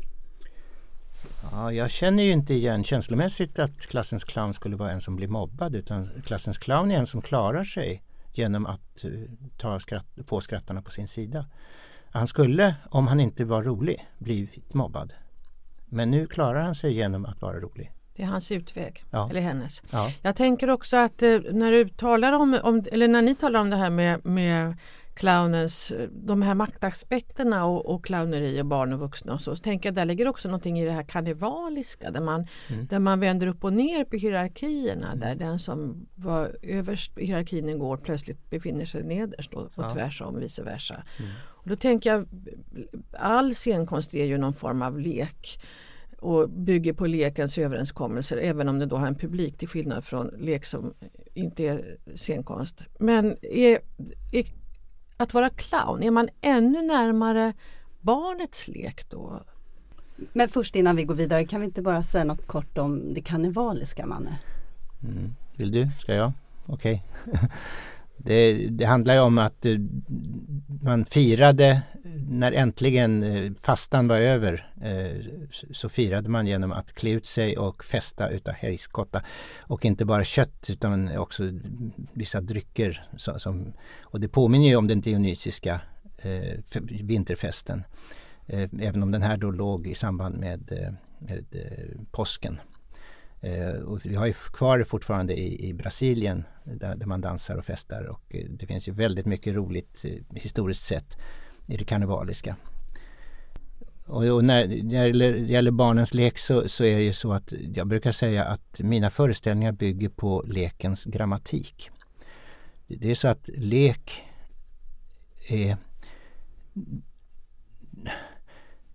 Ja, 1.51 1.73
jag 1.73 1.91
känner 1.91 2.23
ju 2.23 2.31
inte 2.33 2.55
igen 2.55 2.85
känslomässigt 2.85 3.59
att 3.59 3.87
klassens 3.87 4.25
clown 4.25 4.55
skulle 4.55 4.77
vara 4.77 4.91
en 4.91 5.01
som 5.01 5.17
blir 5.17 5.29
mobbad 5.29 5.75
utan 5.75 6.11
klassens 6.27 6.59
clown 6.59 6.91
är 6.91 6.99
en 6.99 7.07
som 7.07 7.23
klarar 7.23 7.65
sig 7.65 8.03
genom 8.33 8.67
att 8.67 9.05
uh, 9.05 9.25
ta 9.57 9.81
skratt, 9.81 10.07
få 10.27 10.41
skrattarna 10.41 10.83
på 10.83 10.91
sin 10.91 11.09
sida. 11.09 11.47
Han 12.11 12.27
skulle, 12.27 12.75
om 12.91 13.07
han 13.07 13.21
inte 13.21 13.45
var 13.45 13.63
rolig, 13.63 14.09
blivit 14.19 14.75
mobbad. 14.75 15.13
Men 15.87 16.11
nu 16.11 16.27
klarar 16.27 16.63
han 16.63 16.75
sig 16.75 16.93
genom 16.95 17.27
att 17.27 17.41
vara 17.41 17.61
rolig. 17.61 17.93
Det 18.17 18.23
är 18.23 18.27
hans 18.27 18.53
utväg, 18.53 19.05
Ja. 19.11 19.31
eller 19.31 19.41
hennes. 19.41 19.83
Ja. 19.91 20.13
Jag 20.23 20.37
tänker 20.37 20.71
också 20.71 20.97
att 20.97 21.23
eh, 21.23 21.41
när 21.53 21.73
du 21.73 21.89
talar 21.89 22.33
om, 22.33 22.59
om, 22.63 22.85
eller 22.93 23.09
när 23.09 23.23
ni 23.23 23.35
talar 23.35 23.61
om 23.61 23.71
det 23.71 23.77
här 23.77 23.91
med, 23.91 24.25
med 24.27 24.77
clownens, 25.15 25.93
de 26.11 26.43
här 26.43 26.55
maktaspekterna 26.55 27.65
och, 27.65 27.87
och 27.95 28.05
clowneri 28.05 28.61
och 28.63 28.67
barn 28.67 28.93
och 28.93 28.99
vuxna 28.99 29.33
och 29.35 29.41
så, 29.41 29.57
så 29.57 29.63
tänker 29.63 29.89
jag 29.89 29.95
där 29.95 30.05
ligger 30.05 30.29
också 30.29 30.49
någonting 30.49 30.79
i 30.81 30.85
det 30.85 30.91
här 30.93 31.03
karnevaliska 31.03 32.11
där 32.11 32.21
man, 32.21 32.47
Mm. 32.71 32.87
där 32.87 32.99
man 32.99 33.21
vänder 33.21 33.47
upp 33.47 33.65
och 33.65 33.73
ner 33.73 34.05
på 34.05 34.17
hierarkierna 34.17 35.15
där 35.15 35.35
den 35.35 35.59
som 35.59 36.07
var 36.15 36.57
överst 36.63 37.19
i 37.19 37.27
hierarkin 37.27 37.69
igår 37.69 37.97
plötsligt 37.97 38.51
befinner 38.51 38.85
sig 38.85 39.03
nederst 39.05 39.55
och, 39.55 39.63
och 39.63 39.73
Ja. 39.77 39.91
tvärsom 39.91 40.41
vice 40.41 40.63
versa. 40.63 40.95
Mm. 41.19 41.31
Och 41.41 41.69
då 41.69 41.77
tänker 41.77 42.11
jag, 42.11 42.27
all 43.13 43.55
scenkonst 43.55 44.15
är 44.15 44.25
ju 44.25 44.39
någon 44.39 44.55
form 44.55 44.83
av 44.83 44.99
lek 45.01 45.61
och 46.19 46.51
bygger 46.51 46.93
på 46.93 47.07
lekens 47.07 47.59
överenskommelser 47.59 48.37
även 48.37 48.69
om 48.69 48.79
det 48.79 48.87
då 48.87 48.97
har 48.97 49.07
en 49.07 49.15
publik 49.15 49.59
till 49.59 49.69
skillnad 49.69 50.05
från 50.05 50.27
lek 50.39 50.65
som 50.65 50.95
inte 51.35 51.63
är 51.65 51.97
scenkonst. 52.15 52.83
Men 52.99 53.37
är, 53.43 53.79
är, 54.33 54.45
att 55.23 55.35
vara 55.35 55.51
clown, 55.51 56.03
är 56.03 56.11
man 56.11 56.29
ännu 56.41 56.83
närmare 56.83 57.53
barnets 58.01 58.69
lek 58.69 59.11
då? 59.11 59.43
Men 60.33 60.49
först 60.49 60.77
innan 60.77 60.97
vi 60.97 61.05
går 61.05 61.15
vidare, 61.15 61.47
kan 61.47 61.61
vi 61.61 61.67
inte 61.67 61.83
bara 61.83 62.03
säga 62.03 62.25
något 62.25 62.47
kort 62.47 62.79
om 62.79 63.15
det 63.15 63.21
karnevaliska 63.21 64.07
Manne? 64.07 64.39
Mm. 65.03 65.35
Vill 65.57 65.73
du? 65.73 65.89
Ska 66.01 66.15
jag? 66.15 66.33
Okej. 66.67 67.05
Det, 68.25 68.69
det 68.69 68.85
handlar 68.85 69.15
ju 69.15 69.21
om 69.21 69.39
att 69.39 69.67
eh, 69.67 69.77
man 70.83 71.05
firade 71.05 71.83
när 72.29 72.53
äntligen 72.53 73.23
eh, 73.23 73.53
fastan 73.61 74.09
var 74.09 74.17
över 74.17 74.73
eh, 74.83 75.25
så 75.71 75.89
firade 75.89 76.29
man 76.29 76.47
genom 76.47 76.73
att 76.73 76.93
klä 76.93 77.11
ut 77.11 77.27
sig 77.27 77.59
och 77.59 77.85
festa 77.85 78.29
utav 78.29 78.55
hejskotta. 78.55 79.23
Och 79.61 79.85
inte 79.85 80.05
bara 80.05 80.25
kött 80.25 80.71
utan 80.71 81.17
också 81.19 81.43
vissa 82.13 82.41
drycker. 82.41 83.07
så- 83.17 83.39
Som, 83.39 83.73
och 84.03 84.21
det 84.21 84.29
påminner 84.29 84.69
ju 84.69 84.77
om 84.77 84.87
den 84.89 85.01
dionysiska 85.01 85.81
vinterfesten. 87.03 87.85
Även 88.81 89.03
om 89.03 89.11
den 89.11 89.23
här 89.23 89.37
då 89.37 89.51
låg 89.51 89.87
i 89.87 89.95
samband 89.95 90.39
med, 90.39 90.73
med 91.19 91.45
påsken. 92.11 92.61
Och 93.87 94.01
vi 94.07 94.15
har 94.15 94.27
ju 94.27 94.33
kvar 94.33 94.79
det 94.79 94.85
fortfarande 94.85 95.35
i, 95.41 95.69
i 95.69 95.73
Brasilien 95.75 96.45
där, 96.65 96.97
där 96.97 97.07
man 97.07 97.21
dansar 97.21 97.57
och 97.57 97.65
festar 97.65 98.05
och 98.05 98.35
eh, 98.35 98.45
det 98.51 98.67
finns 98.67 98.89
ju 98.89 98.93
väldigt 98.93 99.27
mycket 99.27 99.55
roligt 99.55 100.05
eh, 100.05 100.37
historiskt 100.37 100.85
sett 100.85 101.17
i 101.67 101.77
det 101.77 101.85
karnevaliska. 101.85 102.57
Och, 104.07 104.25
och 104.25 104.45
när 104.45 104.67
det 104.67 104.75
gäller, 104.75 105.33
det 105.33 105.39
gäller 105.39 105.71
barnens 105.71 106.15
lek 106.15 106.39
så, 106.39 106.69
så 106.69 106.85
är 106.85 106.97
det 106.97 107.03
ju 107.03 107.13
så 107.13 107.33
att 107.33 107.53
jag 107.75 107.87
brukar 107.87 108.13
säga 108.13 108.45
att 108.45 108.79
mina 108.79 109.11
föreställningar 109.11 109.73
bygger 109.73 110.09
på 110.09 110.45
lekens 110.47 111.05
grammatik. 111.05 111.91
Det 112.87 113.11
är 113.11 113.15
så 113.15 113.29
att 113.29 113.49
lek 113.49 114.23
är, 115.49 115.77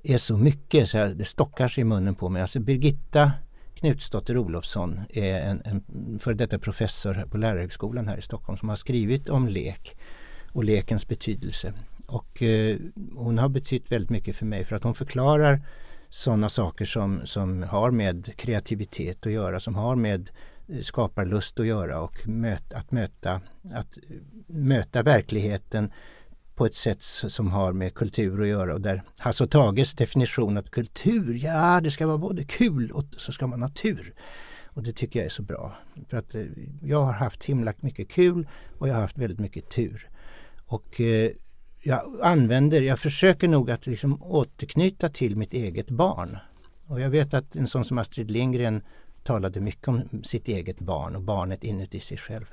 är 0.03 0.17
så 0.17 0.37
mycket 0.37 0.89
så 0.89 1.05
det 1.05 1.25
stockar 1.25 1.67
sig 1.67 1.81
i 1.81 1.85
munnen 1.85 2.15
på 2.15 2.29
mig. 2.29 2.41
Alltså 2.41 2.59
Birgitta 2.59 3.31
Knutsdotter 3.79 4.37
Olofsson 4.37 5.01
är 5.09 5.41
en, 5.41 5.61
en 5.65 6.19
före 6.19 6.33
detta 6.33 6.59
professor 6.59 7.25
på 7.31 7.37
Lärarhögskolan 7.37 8.07
här 8.07 8.17
i 8.17 8.21
Stockholm 8.21 8.57
som 8.57 8.69
har 8.69 8.75
skrivit 8.75 9.29
om 9.29 9.47
lek 9.47 9.97
och 10.51 10.63
lekens 10.63 11.07
betydelse. 11.07 11.73
Och 12.05 12.43
eh, 12.43 12.77
hon 13.15 13.37
har 13.37 13.49
betytt 13.49 13.91
väldigt 13.91 14.09
mycket 14.09 14.35
för 14.35 14.45
mig 14.45 14.65
för 14.65 14.75
att 14.75 14.83
hon 14.83 14.95
förklarar 14.95 15.61
sådana 16.09 16.49
saker 16.49 16.85
som, 16.85 17.21
som 17.25 17.63
har 17.63 17.91
med 17.91 18.35
kreativitet 18.35 19.25
att 19.25 19.31
göra, 19.31 19.59
som 19.59 19.75
har 19.75 19.95
med 19.95 20.29
eh, 20.67 20.81
skaparlust 20.81 21.59
att 21.59 21.67
göra 21.67 22.01
och 22.01 22.27
möt, 22.27 22.73
att, 22.73 22.91
möta, 22.91 23.41
att 23.73 23.97
eh, 23.97 24.15
möta 24.47 25.03
verkligheten 25.03 25.91
på 26.57 26.65
ett 26.65 26.75
sätt 26.75 27.01
som 27.03 27.51
har 27.51 27.73
med 27.73 27.93
kultur 27.93 28.41
att 28.41 28.47
göra 28.47 28.73
och 28.73 28.81
där 28.81 29.03
Hasse 29.17 29.43
och 29.43 29.51
Tages 29.51 29.93
definition 29.93 30.57
att 30.57 30.71
kultur, 30.71 31.39
ja 31.43 31.81
det 31.81 31.91
ska 31.91 32.07
vara 32.07 32.17
både 32.17 32.43
kul 32.43 32.91
och 32.91 33.05
så 33.17 33.31
ska 33.31 33.47
man 33.47 33.61
ha 33.61 33.69
tur. 33.69 34.13
Och 34.65 34.83
det 34.83 34.93
tycker 34.93 35.19
jag 35.19 35.25
är 35.25 35.29
så 35.29 35.41
bra. 35.41 35.77
För 36.09 36.17
att 36.17 36.35
eh, 36.35 36.45
jag 36.81 37.03
har 37.03 37.13
haft 37.13 37.43
himla 37.43 37.73
mycket 37.79 38.09
kul 38.09 38.47
och 38.77 38.87
jag 38.87 38.93
har 38.93 39.01
haft 39.01 39.17
väldigt 39.17 39.39
mycket 39.39 39.69
tur. 39.69 40.09
Och 40.65 41.01
eh, 41.01 41.31
jag 41.83 42.19
använder, 42.21 42.81
jag 42.81 42.99
försöker 42.99 43.47
nog 43.47 43.71
att 43.71 43.87
liksom 43.87 44.23
återknyta 44.23 45.09
till 45.09 45.35
mitt 45.35 45.53
eget 45.53 45.89
barn. 45.89 46.37
Och 46.87 47.01
jag 47.01 47.09
vet 47.09 47.33
att 47.33 47.55
en 47.55 47.67
sån 47.67 47.85
som 47.85 47.97
Astrid 47.97 48.31
Lindgren 48.31 48.83
talade 49.23 49.61
mycket 49.61 49.87
om 49.87 50.23
sitt 50.23 50.47
eget 50.47 50.79
barn 50.79 51.15
och 51.15 51.21
barnet 51.21 51.63
inuti 51.63 51.99
sig 51.99 52.17
själv. 52.17 52.45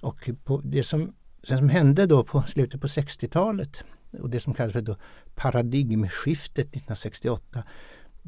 Och 0.00 0.30
på 0.44 0.60
det 0.64 0.82
som, 0.82 1.14
det 1.40 1.56
som 1.56 1.68
hände 1.68 2.06
då 2.06 2.24
på 2.24 2.42
slutet 2.42 2.80
på 2.80 2.86
60-talet 2.86 3.84
och 4.20 4.30
det 4.30 4.40
som 4.40 4.54
kallas 4.54 4.72
för 4.72 4.80
då 4.80 4.96
paradigmskiftet 5.34 6.66
1968 6.66 7.62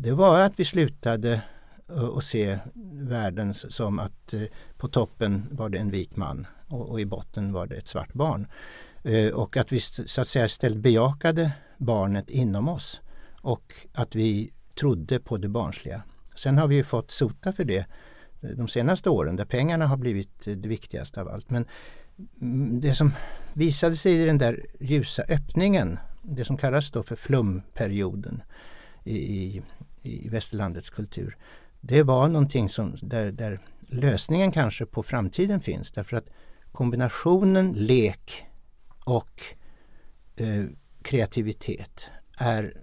det 0.02 0.12
var 0.12 0.40
att 0.40 0.52
vi 0.56 0.64
slutade 0.64 1.42
eh, 1.88 2.04
att 2.04 2.24
se 2.24 2.58
världen 2.92 3.54
som 3.54 3.98
att 3.98 4.32
eh, 4.34 4.42
på 4.76 4.88
toppen 4.88 5.46
var 5.50 5.68
det 5.68 5.78
en 5.78 5.90
vit 5.90 6.16
man 6.16 6.46
och, 6.68 6.88
och 6.88 7.00
i 7.00 7.06
botten 7.06 7.52
var 7.52 7.66
det 7.66 7.76
ett 7.76 7.88
svart 7.88 8.12
barn. 8.12 8.46
Eh, 9.04 9.32
och 9.32 9.56
att 9.56 9.72
vi 9.72 9.80
så 9.80 10.20
att 10.20 10.28
säga 10.28 10.44
istället 10.44 10.78
bejakade 10.78 11.52
barnet 11.78 12.30
inom 12.30 12.68
oss 12.68 13.00
och 13.42 13.74
att 13.94 14.14
vi 14.14 14.52
trodde 14.80 15.20
på 15.20 15.36
det 15.36 15.48
barnsliga. 15.48 16.02
Sen 16.34 16.58
har 16.58 16.66
vi 16.66 16.76
ju 16.76 16.84
fått 16.84 17.10
sota 17.10 17.52
för 17.52 17.64
det 17.64 17.86
de 18.40 18.68
senaste 18.68 19.10
åren 19.10 19.36
där 19.36 19.44
pengarna 19.44 19.86
har 19.86 19.96
blivit 19.96 20.44
det 20.44 20.68
viktigaste 20.68 21.20
av 21.20 21.28
allt. 21.28 21.50
Men 21.50 21.66
Mm, 22.40 22.80
det 22.80 22.94
som 22.94 23.12
visade 23.52 23.96
sig 23.96 24.22
i 24.22 24.24
den 24.24 24.38
där 24.38 24.66
ljusa 24.80 25.22
öppningen, 25.22 25.98
det 26.22 26.44
som 26.44 26.56
kallas 26.56 26.90
då 26.90 27.02
för 27.02 27.16
flumperioden 27.16 28.42
i, 29.04 29.16
i, 29.16 29.62
i 30.02 30.28
västerlandets 30.28 30.90
kultur. 30.90 31.36
Det 31.80 32.02
var 32.02 32.28
någonting 32.28 32.68
som, 32.68 32.96
där, 33.02 33.32
där 33.32 33.60
lösningen 33.88 34.52
kanske 34.52 34.86
på 34.86 35.02
framtiden 35.02 35.60
finns 35.60 35.92
därför 35.92 36.16
att 36.16 36.28
kombinationen 36.72 37.72
lek 37.72 38.46
och 39.04 39.42
eh, 40.36 40.64
kreativitet 41.02 42.08
är 42.38 42.82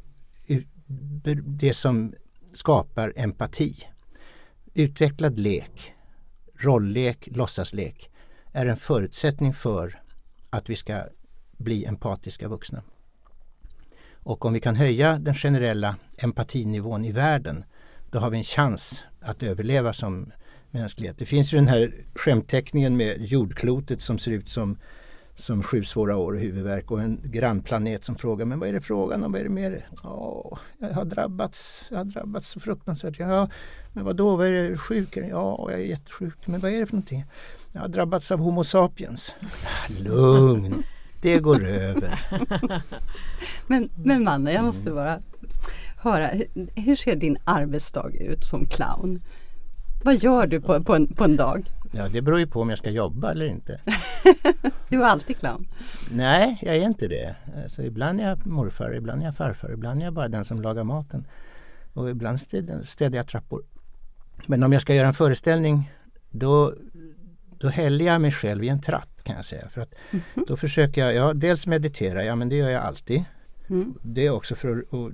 det 1.46 1.74
som 1.74 2.14
skapar 2.54 3.14
empati. 3.16 3.84
Utvecklad 4.74 5.40
lek, 5.40 5.94
rolllek, 6.60 7.28
låtsaslek 7.32 8.12
är 8.58 8.66
en 8.66 8.78
förutsättning 8.78 9.54
för 9.54 10.02
att 10.50 10.70
vi 10.70 10.76
ska 10.76 11.04
bli 11.58 11.86
empatiska 11.86 12.48
vuxna. 12.48 12.82
Och 14.14 14.46
om 14.46 14.54
vi 14.54 14.60
kan 14.60 14.76
höja 14.76 15.20
den 15.20 15.34
generella 15.36 15.96
empatinivån 16.18 17.06
i 17.06 17.12
världen 17.12 17.66
då 18.12 18.20
har 18.20 18.30
vi 18.30 18.38
en 18.38 18.44
chans 18.44 19.04
att 19.22 19.44
överleva 19.44 19.94
som 19.94 20.32
mänsklighet. 20.72 21.18
Det 21.18 21.26
finns 21.26 21.54
ju 21.54 21.58
den 21.58 21.68
här 21.68 21.94
skämtteckningen 22.16 22.98
med 22.98 23.22
jordklotet 23.22 24.02
som 24.02 24.20
ser 24.20 24.32
ut 24.32 24.50
som, 24.50 24.78
som 25.36 25.64
sju 25.64 25.84
svåra 25.84 26.18
år 26.18 26.34
och 26.34 26.40
huvudvärk 26.40 26.92
och 26.92 27.02
en 27.02 27.22
grannplanet 27.24 28.04
som 28.04 28.16
frågar 28.16 28.46
men 28.46 28.60
vad 28.60 28.70
är 28.70 28.74
det 28.74 28.82
frågan 28.82 29.24
om? 29.24 29.32
Vad 29.32 29.42
är 29.42 29.44
det 29.44 29.50
mer? 29.50 29.88
Ja, 30.04 30.58
jag 30.80 30.90
har 30.90 31.06
drabbats, 31.06 31.88
jag 31.90 31.98
har 31.98 32.06
drabbats 32.06 32.50
så 32.50 32.60
fruktansvärt. 32.60 33.20
Ja, 33.20 33.50
men 33.94 34.06
vad 34.06 34.16
då? 34.16 34.36
Vad 34.36 34.48
är 34.48 34.70
det 34.70 34.78
sjuk? 34.78 35.18
Ja, 35.18 35.68
jag 35.72 35.74
är 35.74 35.86
jättesjuk. 35.86 36.48
Men 36.48 36.60
vad 36.60 36.72
är 36.72 36.80
det 36.80 36.86
för 36.86 36.94
någonting? 36.94 37.26
Jag 37.78 37.82
har 37.82 37.88
drabbats 37.90 38.32
av 38.32 38.40
Homo 38.40 38.64
sapiens. 38.64 39.36
Lugn, 40.00 40.84
det 41.22 41.40
går 41.40 41.66
över. 41.66 42.20
Men, 43.68 43.90
men 44.04 44.24
Manne, 44.24 44.52
jag 44.52 44.64
måste 44.66 44.92
bara 44.92 45.20
höra, 45.98 46.30
hur- 46.76 46.96
ser 46.96 47.16
din 47.16 47.38
arbetsdag 47.44 48.10
ut 48.20 48.44
som 48.44 48.66
clown? 48.66 49.22
Vad 50.04 50.16
gör 50.24 50.48
du 50.48 50.62
på, 50.62 50.84
på, 50.84 50.96
en, 50.96 51.08
på 51.08 51.24
en 51.24 51.36
dag? 51.36 51.72
Ja, 51.92 52.08
det 52.10 52.22
beror 52.22 52.40
ju 52.40 52.48
på 52.48 52.62
om 52.62 52.70
jag 52.70 52.78
ska 52.78 52.90
jobba 52.90 53.32
eller 53.32 53.46
inte. 53.46 53.82
Du 54.90 55.02
är 55.04 55.06
alltid 55.08 55.38
clown. 55.38 55.68
Nej, 56.12 56.60
jag 56.62 56.76
är 56.76 56.86
inte 56.86 57.08
det. 57.08 57.36
Alltså, 57.64 57.82
ibland 57.82 58.22
är 58.22 58.28
jag 58.30 58.46
morfar, 58.48 58.94
ibland 58.96 59.22
är 59.22 59.26
jag 59.26 59.36
farfar, 59.36 59.72
ibland 59.74 60.02
är 60.02 60.06
jag 60.06 60.14
bara 60.14 60.28
den 60.28 60.46
som 60.46 60.62
lagar 60.62 60.84
maten. 60.84 61.26
Och 61.94 62.10
ibland 62.10 62.38
städ- 62.38 62.84
städar 62.84 63.18
jag 63.18 63.28
trappor. 63.28 63.64
Men 64.46 64.64
om 64.64 64.74
jag 64.74 64.82
ska 64.82 64.96
göra 64.96 65.08
en 65.08 65.14
föreställning 65.14 65.92
då, 66.32 66.74
då 67.60 67.68
häller 67.68 68.06
jag 68.06 68.22
mig 68.22 68.32
själv 68.32 68.64
i 68.64 68.70
en 68.70 68.82
tratt 68.82 69.24
kan 69.24 69.36
jag 69.36 69.46
säga. 69.46 69.70
För 69.70 69.82
att 69.82 69.94
Då 70.48 70.58
försöker 70.58 71.06
jag, 71.06 71.14
ja 71.16 71.34
dels 71.34 71.68
meditera, 71.68 72.24
ja 72.24 72.36
men 72.36 72.50
det 72.50 72.56
gör 72.56 72.70
jag 72.70 72.84
alltid. 72.84 73.24
Mm. 73.70 73.94
Det 74.02 74.26
är 74.26 74.30
också 74.30 74.56
för 74.56 74.78
att, 74.78 74.94
och, 74.94 75.12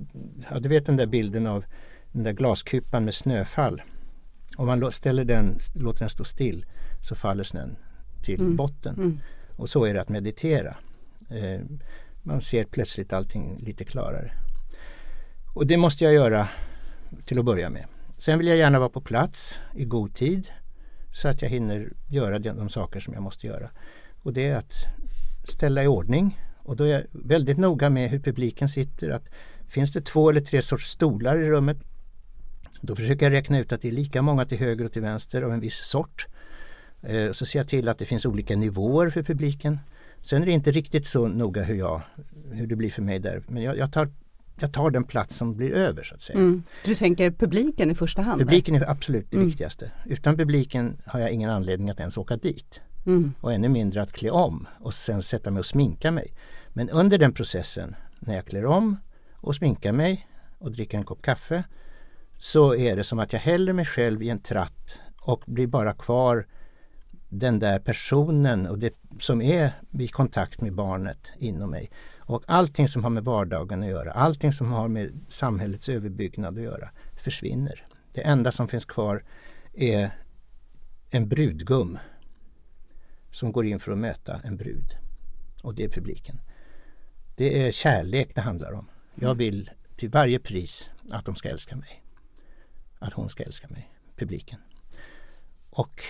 ja, 0.52 0.60
du 0.60 0.70
vet 0.70 0.86
den 0.86 0.98
där 0.98 1.06
bilden 1.06 1.48
av 1.48 1.66
den 2.12 2.24
där 2.24 2.34
glaskupan 2.34 3.06
med 3.06 3.14
snöfall. 3.14 3.82
Om 4.58 4.68
man 4.68 4.92
ställer 4.92 5.26
den, 5.26 5.58
låter 5.76 6.00
den 6.00 6.10
stå 6.10 6.24
still 6.24 6.66
så 7.02 7.16
faller 7.16 7.44
snön 7.44 7.76
till 8.24 8.40
mm. 8.40 8.56
botten. 8.56 8.96
Mm. 8.96 9.20
Och 9.56 9.70
så 9.70 9.86
är 9.86 9.94
det 9.94 10.02
att 10.02 10.10
meditera. 10.10 10.78
Eh, 11.30 11.62
man 12.24 12.42
ser 12.42 12.66
plötsligt 12.66 13.14
allting 13.14 13.60
lite 13.60 13.84
klarare. 13.84 14.32
Och 15.54 15.68
det 15.68 15.78
måste 15.78 16.04
jag 16.04 16.14
göra 16.14 16.48
till 17.26 17.40
att 17.40 17.46
börja 17.46 17.70
med. 17.70 17.86
Sen 18.18 18.38
vill 18.38 18.48
jag 18.48 18.58
gärna 18.58 18.80
vara 18.80 18.90
på 18.90 19.02
plats 19.02 19.60
i 19.76 19.86
god 19.86 20.16
tid 20.16 20.48
så 21.14 21.28
att 21.28 21.42
jag 21.42 21.50
hinner 21.50 21.94
göra 22.10 22.40
de, 22.40 22.50
de 22.50 22.70
saker 22.70 23.00
som 23.00 23.14
jag 23.14 23.24
måste 23.24 23.48
göra. 23.48 23.70
Och 24.24 24.34
det 24.34 24.48
är 24.48 24.56
att 24.56 24.74
ställa 25.48 25.84
i 25.84 25.88
ordning 25.88 26.40
och 26.58 26.76
då 26.76 26.84
är 26.84 26.88
jag 26.88 27.04
väldigt 27.12 27.58
noga 27.58 27.90
med 27.90 28.10
hur 28.10 28.20
publiken 28.20 28.70
sitter. 28.70 29.10
Att 29.10 29.26
finns 29.68 29.92
det 29.92 30.02
två 30.02 30.30
eller 30.30 30.42
tre 30.42 30.62
sorts 30.62 30.86
stolar 30.90 31.38
i 31.38 31.50
rummet 31.50 31.78
då 32.86 32.96
försöker 32.96 33.26
jag 33.26 33.34
räkna 33.34 33.60
ut 33.60 33.72
att 33.72 33.82
det 33.82 33.88
är 33.88 33.92
lika 33.92 34.22
många 34.22 34.46
till 34.46 34.58
höger 34.58 34.86
och 34.86 34.92
till 34.92 35.02
vänster 35.02 35.42
av 35.42 35.54
en 35.54 35.60
viss 35.60 35.78
sort. 35.78 36.28
Eh, 37.02 37.32
så 37.32 37.46
ser 37.46 37.60
jag 37.60 37.68
till 37.68 37.90
att 37.90 37.98
det 37.98 38.06
finns 38.06 38.26
olika 38.26 38.56
nivåer 38.56 39.10
för 39.10 39.24
publiken. 39.24 39.80
Sen 40.22 40.42
är 40.42 40.46
det 40.46 40.52
inte 40.52 40.72
riktigt 40.72 41.06
så 41.06 41.28
noga 41.28 41.64
hur, 41.64 41.76
jag, 41.76 42.02
hur 42.52 42.68
det 42.68 42.76
blir 42.76 42.90
för 42.90 43.02
mig 43.02 43.20
där. 43.20 43.44
Men 43.48 43.64
jag, 43.64 43.78
jag 43.78 43.94
tar, 43.94 44.10
jag 44.60 44.74
tar 44.74 44.90
den 44.90 45.04
plats 45.04 45.36
som 45.36 45.56
blir 45.56 45.72
över 45.72 46.04
så 46.04 46.16
att 46.16 46.22
säga. 46.22 46.40
Mm. 46.40 46.64
Du 46.86 46.96
tänker 46.96 47.32
publiken 47.32 47.92
i 47.92 47.96
första 47.96 48.22
hand? 48.22 48.42
Publiken 48.42 48.76
är 48.76 48.90
absolut 48.90 49.32
det 49.32 49.38
mm. 49.38 49.48
viktigaste. 49.48 49.92
Utan 50.06 50.38
publiken 50.38 50.98
har 51.06 51.20
jag 51.20 51.32
ingen 51.32 51.50
anledning 51.50 51.90
att 51.90 52.00
ens 52.00 52.18
åka 52.18 52.38
dit. 52.38 52.82
Mm. 53.06 53.34
Och 53.42 53.54
ännu 53.54 53.70
mindre 53.70 54.02
att 54.02 54.12
klä 54.12 54.30
om 54.30 54.68
och 54.80 54.94
sen 54.94 55.24
sätta 55.24 55.52
mig 55.52 55.60
och 55.60 55.66
sminka 55.66 56.12
mig. 56.12 56.34
Men 56.70 56.90
under 56.90 57.18
den 57.18 57.34
processen 57.34 57.96
när 58.20 58.36
jag 58.36 58.46
klär 58.46 58.66
om 58.66 58.98
och 59.34 59.56
sminkar 59.56 59.92
mig 59.92 60.28
och 60.58 60.72
dricker 60.72 60.98
en 60.98 61.06
kopp 61.06 61.22
kaffe 61.22 61.64
så 62.38 62.76
är 62.76 62.96
det 62.96 63.04
som 63.04 63.20
att 63.20 63.34
jag 63.34 63.40
häller 63.40 63.74
mig 63.74 63.86
själv 63.86 64.24
i 64.24 64.30
en 64.30 64.40
tratt 64.40 65.00
och 65.22 65.44
blir 65.46 65.68
bara 65.68 65.94
kvar 65.94 66.48
den 67.30 67.60
där 67.60 67.80
personen 67.80 68.68
och 68.68 68.80
det 68.80 68.94
som 69.20 69.42
är 69.42 69.72
i 69.92 70.08
kontakt 70.08 70.62
med 70.62 70.74
barnet 70.74 71.32
inom 71.38 71.72
mig. 71.72 71.92
Och 72.34 72.44
allting 72.48 72.88
som 72.88 73.04
har 73.04 73.10
med 73.10 73.24
vardagen 73.24 73.84
att 73.84 73.90
göra, 73.90 74.12
allting 74.12 74.54
som 74.54 74.72
har 74.72 74.88
med 74.88 75.26
samhällets 75.30 75.90
överbyggnad 75.90 76.58
att 76.58 76.64
göra 76.64 76.90
försvinner. 77.16 77.88
Det 78.14 78.22
enda 78.22 78.52
som 78.52 78.68
finns 78.68 78.86
kvar 78.86 79.24
är 79.74 80.12
en 81.10 81.30
brudgum 81.30 81.98
som 83.32 83.52
går 83.52 83.66
in 83.66 83.80
för 83.80 83.92
att 83.92 83.98
möta 83.98 84.42
en 84.44 84.58
brud. 84.58 84.98
Och 85.64 85.76
det 85.76 85.84
är 85.84 85.90
publiken. 85.90 86.42
Det 87.36 87.68
är 87.68 87.72
kärlek 87.72 88.36
det 88.36 88.42
handlar 88.42 88.72
om. 88.72 88.90
Jag 89.16 89.32
mm. 89.32 89.38
vill 89.38 89.70
till 89.96 90.10
varje 90.10 90.40
pris 90.40 90.90
att 91.10 91.26
de 91.26 91.36
ska 91.36 91.50
älska 91.50 91.76
mig. 91.76 92.04
Att 93.00 93.14
hon 93.14 93.30
ska 93.30 93.44
älska 93.44 93.68
mig, 93.68 93.92
publiken. 94.16 94.60
Och 95.70 96.04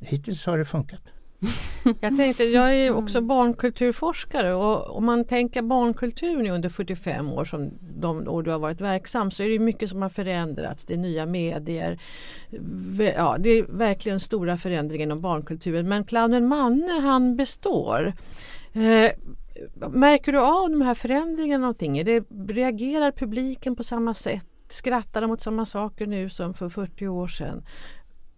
hittills 0.00 0.46
har 0.46 0.58
det 0.58 0.64
funkat. 0.64 1.02
Jag 2.00 2.16
tänkte, 2.16 2.44
jag 2.44 2.74
är 2.74 2.94
också 2.94 3.20
barnkulturforskare 3.20 4.54
och 4.54 4.96
om 4.96 5.04
man 5.04 5.24
tänker 5.24 5.62
barnkultur 5.62 6.36
nu 6.36 6.50
under 6.50 6.68
45 6.68 7.32
år 7.32 7.44
som 7.44 7.70
de 7.80 8.28
år 8.28 8.42
du 8.42 8.50
har 8.50 8.58
varit 8.58 8.80
verksam 8.80 9.30
så 9.30 9.42
är 9.42 9.48
det 9.48 9.58
mycket 9.58 9.90
som 9.90 10.02
har 10.02 10.08
förändrats. 10.08 10.84
Det 10.84 10.94
är 10.94 10.98
nya 10.98 11.26
medier. 11.26 11.98
Ja, 13.16 13.36
det 13.38 13.50
är 13.50 13.62
verkligen 13.62 14.20
stora 14.20 14.56
förändringar 14.56 15.02
inom 15.02 15.20
barnkulturen 15.20 15.88
men 15.88 16.04
clownen 16.04 16.48
Manne 16.48 17.00
han 17.00 17.36
består. 17.36 18.12
Eh, 18.72 19.10
märker 19.90 20.32
du 20.32 20.38
av 20.38 20.70
de 20.70 20.82
här 20.82 20.94
förändringarna 20.94 21.60
någonting? 21.60 21.98
Är 21.98 22.04
det, 22.04 22.24
reagerar 22.48 23.12
publiken 23.12 23.76
på 23.76 23.84
samma 23.84 24.14
sätt? 24.14 24.44
Skrattar 24.68 25.20
de 25.20 25.30
åt 25.30 25.42
samma 25.42 25.66
saker 25.66 26.06
nu 26.06 26.30
som 26.30 26.54
för 26.54 26.68
40 26.68 27.08
år 27.08 27.26
sedan? 27.26 27.62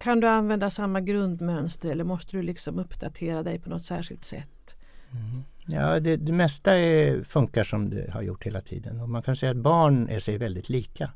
Kan 0.01 0.19
du 0.19 0.27
använda 0.27 0.69
samma 0.69 1.01
grundmönster 1.01 1.89
eller 1.89 2.03
måste 2.03 2.37
du 2.37 2.41
liksom 2.41 2.79
uppdatera 2.79 3.43
dig 3.43 3.59
på 3.59 3.69
något 3.69 3.83
särskilt 3.83 4.25
sätt? 4.25 4.75
Mm. 5.11 5.43
Ja, 5.65 5.99
det, 5.99 6.17
det 6.17 6.31
mesta 6.31 6.77
är, 6.77 7.23
funkar 7.23 7.63
som 7.63 7.89
det 7.89 8.11
har 8.11 8.21
gjort 8.21 8.45
hela 8.45 8.61
tiden 8.61 8.99
och 8.99 9.09
man 9.09 9.21
kan 9.21 9.35
säga 9.35 9.51
att 9.51 9.57
barn 9.57 10.09
är 10.09 10.19
sig 10.19 10.37
väldigt 10.37 10.69
lika. 10.69 11.11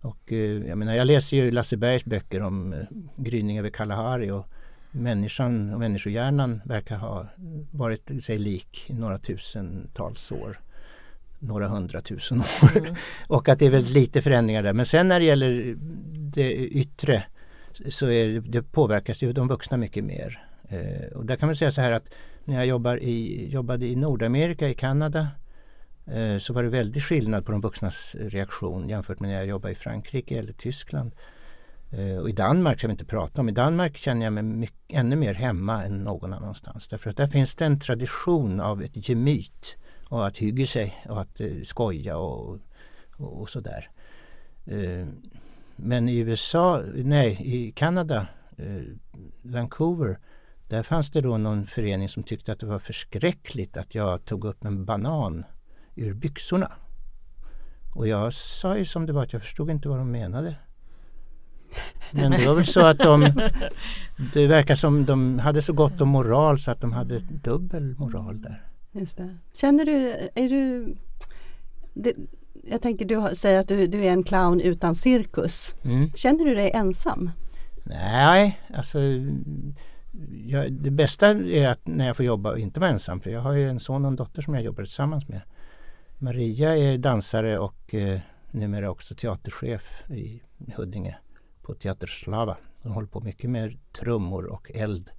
Och, 0.00 0.32
eh, 0.32 0.66
jag, 0.68 0.78
menar, 0.78 0.94
jag 0.94 1.06
läser 1.06 1.36
ju 1.36 1.50
Lasse 1.50 1.76
Bergs 1.76 2.04
böcker 2.04 2.42
om 2.42 2.72
eh, 2.72 2.78
gryning 3.16 3.58
över 3.58 3.70
Kalahari 3.70 4.30
och 4.30 4.46
människan 4.90 5.74
och 5.74 5.80
människohjärnan 5.80 6.62
verkar 6.64 6.96
ha 6.96 7.26
varit 7.70 8.24
sig 8.24 8.38
lik 8.38 8.84
i 8.86 8.92
några 8.92 9.18
tusentals 9.18 10.32
år. 10.32 10.60
Några 11.38 11.68
hundratusen 11.68 12.40
år. 12.40 12.76
Mm. 12.76 12.94
och 13.28 13.48
att 13.48 13.58
det 13.58 13.66
är 13.66 13.70
väldigt 13.70 13.94
lite 13.94 14.22
förändringar 14.22 14.62
där. 14.62 14.72
Men 14.72 14.86
sen 14.86 15.08
när 15.08 15.20
det 15.20 15.26
gäller 15.26 15.76
det 16.32 16.54
yttre 16.56 17.24
så 17.88 18.08
är, 18.08 18.40
det 18.40 18.62
påverkas 18.62 19.22
ju 19.22 19.32
de 19.32 19.48
vuxna 19.48 19.76
mycket 19.76 20.04
mer. 20.04 20.46
Eh, 20.68 21.16
och 21.16 21.26
där 21.26 21.36
kan 21.36 21.48
man 21.48 21.56
säga 21.56 21.70
så 21.70 21.80
här 21.80 21.92
att 21.92 22.08
när 22.44 22.54
jag 22.54 22.66
jobbar 22.66 23.02
i, 23.02 23.48
jobbade 23.50 23.86
i 23.86 23.96
Nordamerika, 23.96 24.68
i 24.68 24.74
Kanada 24.74 25.28
eh, 26.06 26.38
så 26.38 26.52
var 26.52 26.62
det 26.62 26.68
väldigt 26.68 27.02
skillnad 27.02 27.46
på 27.46 27.52
de 27.52 27.60
vuxnas 27.60 28.16
reaktion 28.18 28.88
jämfört 28.88 29.20
med 29.20 29.30
när 29.30 29.36
jag 29.36 29.46
jobbade 29.46 29.72
i 29.72 29.76
Frankrike 29.76 30.38
eller 30.38 30.52
Tyskland. 30.52 31.12
Eh, 31.90 32.16
och 32.16 32.28
i 32.28 32.32
Danmark 32.32 32.78
ska 32.78 32.88
vi 32.88 32.92
inte 32.92 33.04
prata 33.04 33.40
om. 33.40 33.48
I 33.48 33.52
Danmark 33.52 33.96
känner 33.96 34.26
jag 34.26 34.32
mig 34.32 34.42
mycket, 34.42 34.76
ännu 34.88 35.16
mer 35.16 35.34
hemma 35.34 35.84
än 35.84 36.04
någon 36.04 36.32
annanstans. 36.32 36.88
Därför 36.88 37.10
att 37.10 37.16
där 37.16 37.26
finns 37.26 37.54
det 37.54 37.64
en 37.64 37.80
tradition 37.80 38.60
av 38.60 38.82
ett 38.82 39.08
gemyt 39.08 39.76
och 40.08 40.26
att 40.26 40.36
hygge 40.36 40.66
sig 40.66 41.04
och 41.08 41.20
att 41.20 41.40
eh, 41.40 41.62
skoja 41.64 42.16
och, 42.16 42.58
och, 43.16 43.40
och 43.40 43.50
sådär. 43.50 43.90
Eh, 44.66 45.06
men 45.76 46.08
i 46.08 46.18
USA, 46.18 46.82
nej 46.94 47.38
i 47.40 47.72
Kanada, 47.72 48.26
eh, 48.56 48.82
Vancouver, 49.42 50.18
där 50.68 50.82
fanns 50.82 51.10
det 51.10 51.20
då 51.20 51.36
någon 51.38 51.66
förening 51.66 52.08
som 52.08 52.22
tyckte 52.22 52.52
att 52.52 52.60
det 52.60 52.66
var 52.66 52.78
förskräckligt 52.78 53.76
att 53.76 53.94
jag 53.94 54.24
tog 54.24 54.44
upp 54.44 54.64
en 54.64 54.84
banan 54.84 55.44
ur 55.94 56.14
byxorna. 56.14 56.72
Och 57.94 58.08
jag 58.08 58.32
sa 58.32 58.76
ju 58.76 58.84
som 58.84 59.06
det 59.06 59.12
var 59.12 59.22
att 59.22 59.32
jag 59.32 59.42
förstod 59.42 59.70
inte 59.70 59.88
vad 59.88 59.98
de 59.98 60.10
menade. 60.10 60.56
Men 62.10 62.30
det 62.30 62.46
var 62.46 62.54
väl 62.54 62.66
så 62.66 62.80
att 62.80 62.98
de 62.98 63.32
Det 64.32 64.46
verkar 64.46 64.74
som 64.74 65.04
de 65.04 65.38
hade 65.38 65.62
så 65.62 65.72
gott 65.72 66.00
om 66.00 66.08
moral 66.08 66.58
så 66.58 66.70
att 66.70 66.80
de 66.80 66.92
hade 66.92 67.18
dubbel 67.18 67.94
moral 67.98 68.42
där. 68.42 68.62
Just 68.92 69.16
det. 69.16 69.36
Känner 69.54 69.84
du, 69.84 70.08
är 70.34 70.48
du 70.48 70.96
det, 71.94 72.14
jag 72.68 72.82
tänker 72.82 73.04
du 73.04 73.34
säger 73.34 73.60
att 73.60 73.68
du, 73.68 73.86
du 73.86 74.04
är 74.04 74.12
en 74.12 74.22
clown 74.22 74.60
utan 74.60 74.94
cirkus. 74.94 75.74
Mm. 75.84 76.10
Känner 76.14 76.44
du 76.44 76.54
dig 76.54 76.70
ensam? 76.74 77.30
Nej, 77.84 78.60
alltså 78.74 78.98
jag, 80.46 80.72
det 80.72 80.90
bästa 80.90 81.28
är 81.28 81.68
att 81.68 81.86
när 81.86 82.06
jag 82.06 82.16
får 82.16 82.26
jobba 82.26 82.50
och 82.50 82.58
inte 82.58 82.80
vara 82.80 82.90
ensam. 82.90 83.20
För 83.20 83.30
jag 83.30 83.40
har 83.40 83.52
ju 83.52 83.68
en 83.68 83.80
son 83.80 84.04
och 84.04 84.10
en 84.10 84.16
dotter 84.16 84.42
som 84.42 84.54
jag 84.54 84.62
jobbar 84.62 84.84
tillsammans 84.84 85.28
med. 85.28 85.40
Maria 86.18 86.76
är 86.76 86.98
dansare 86.98 87.58
och 87.58 87.94
eh, 87.94 88.20
numera 88.50 88.90
också 88.90 89.14
teaterchef 89.14 90.02
i 90.10 90.42
Huddinge 90.76 91.16
på 91.62 91.74
Teater 91.74 92.06
Slava. 92.06 92.56
Hon 92.82 92.92
håller 92.92 93.08
på 93.08 93.20
mycket 93.20 93.50
med 93.50 93.78
trummor 93.92 94.44
och 94.46 94.70
eld 94.74 95.10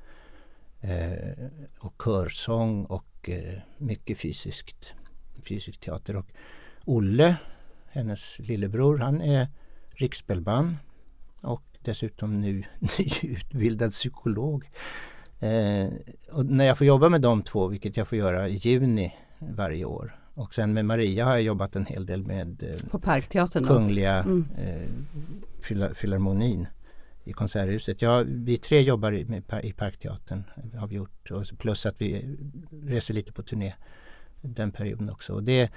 eh, 0.81 1.47
och 1.79 2.01
körsång 2.03 2.85
och 2.85 3.29
eh, 3.29 3.59
mycket 3.77 4.17
fysiskt, 4.17 4.93
fysisk 5.43 5.79
teater. 5.79 6.15
Och 6.15 6.25
Olle, 6.89 7.35
hennes 7.87 8.39
lillebror, 8.39 8.97
han 8.97 9.21
är 9.21 9.47
riksspelman 9.89 10.77
och 11.41 11.63
dessutom 11.81 12.41
nu 12.41 12.63
nyutbildad 12.99 13.91
psykolog. 13.91 14.69
Eh, 15.39 15.87
och 16.31 16.45
när 16.45 16.65
jag 16.65 16.77
får 16.77 16.87
jobba 16.87 17.09
med 17.09 17.21
de 17.21 17.43
två, 17.43 17.67
vilket 17.67 17.97
jag 17.97 18.07
får 18.07 18.17
göra 18.17 18.49
i 18.49 18.55
juni 18.55 19.15
varje 19.39 19.85
år. 19.85 20.19
Och 20.33 20.53
sen 20.53 20.73
med 20.73 20.85
Maria 20.85 21.25
har 21.25 21.31
jag 21.31 21.41
jobbat 21.41 21.75
en 21.75 21.85
hel 21.85 22.05
del 22.05 22.23
med 22.23 22.63
eh, 22.63 22.89
På 22.89 22.99
Parkteatern 22.99 23.65
Kungliga 23.65 24.23
mm. 24.23 24.47
eh, 24.57 25.91
Filharmonin 25.93 26.67
i 27.23 27.33
Konserthuset. 27.33 28.01
Ja, 28.01 28.23
vi 28.27 28.57
tre 28.57 28.81
jobbar 28.81 29.11
i, 29.11 29.25
med, 29.25 29.43
i 29.63 29.73
Parkteatern 29.73 30.43
har 30.75 30.87
vi 30.87 30.95
gjort 30.95 31.31
och 31.31 31.45
plus 31.57 31.85
att 31.85 32.01
vi 32.01 32.37
reser 32.83 33.13
lite 33.13 33.31
på 33.31 33.43
turné 33.43 33.73
den 34.41 34.71
perioden 34.71 35.09
också. 35.09 35.33
Och 35.33 35.43
det, 35.43 35.71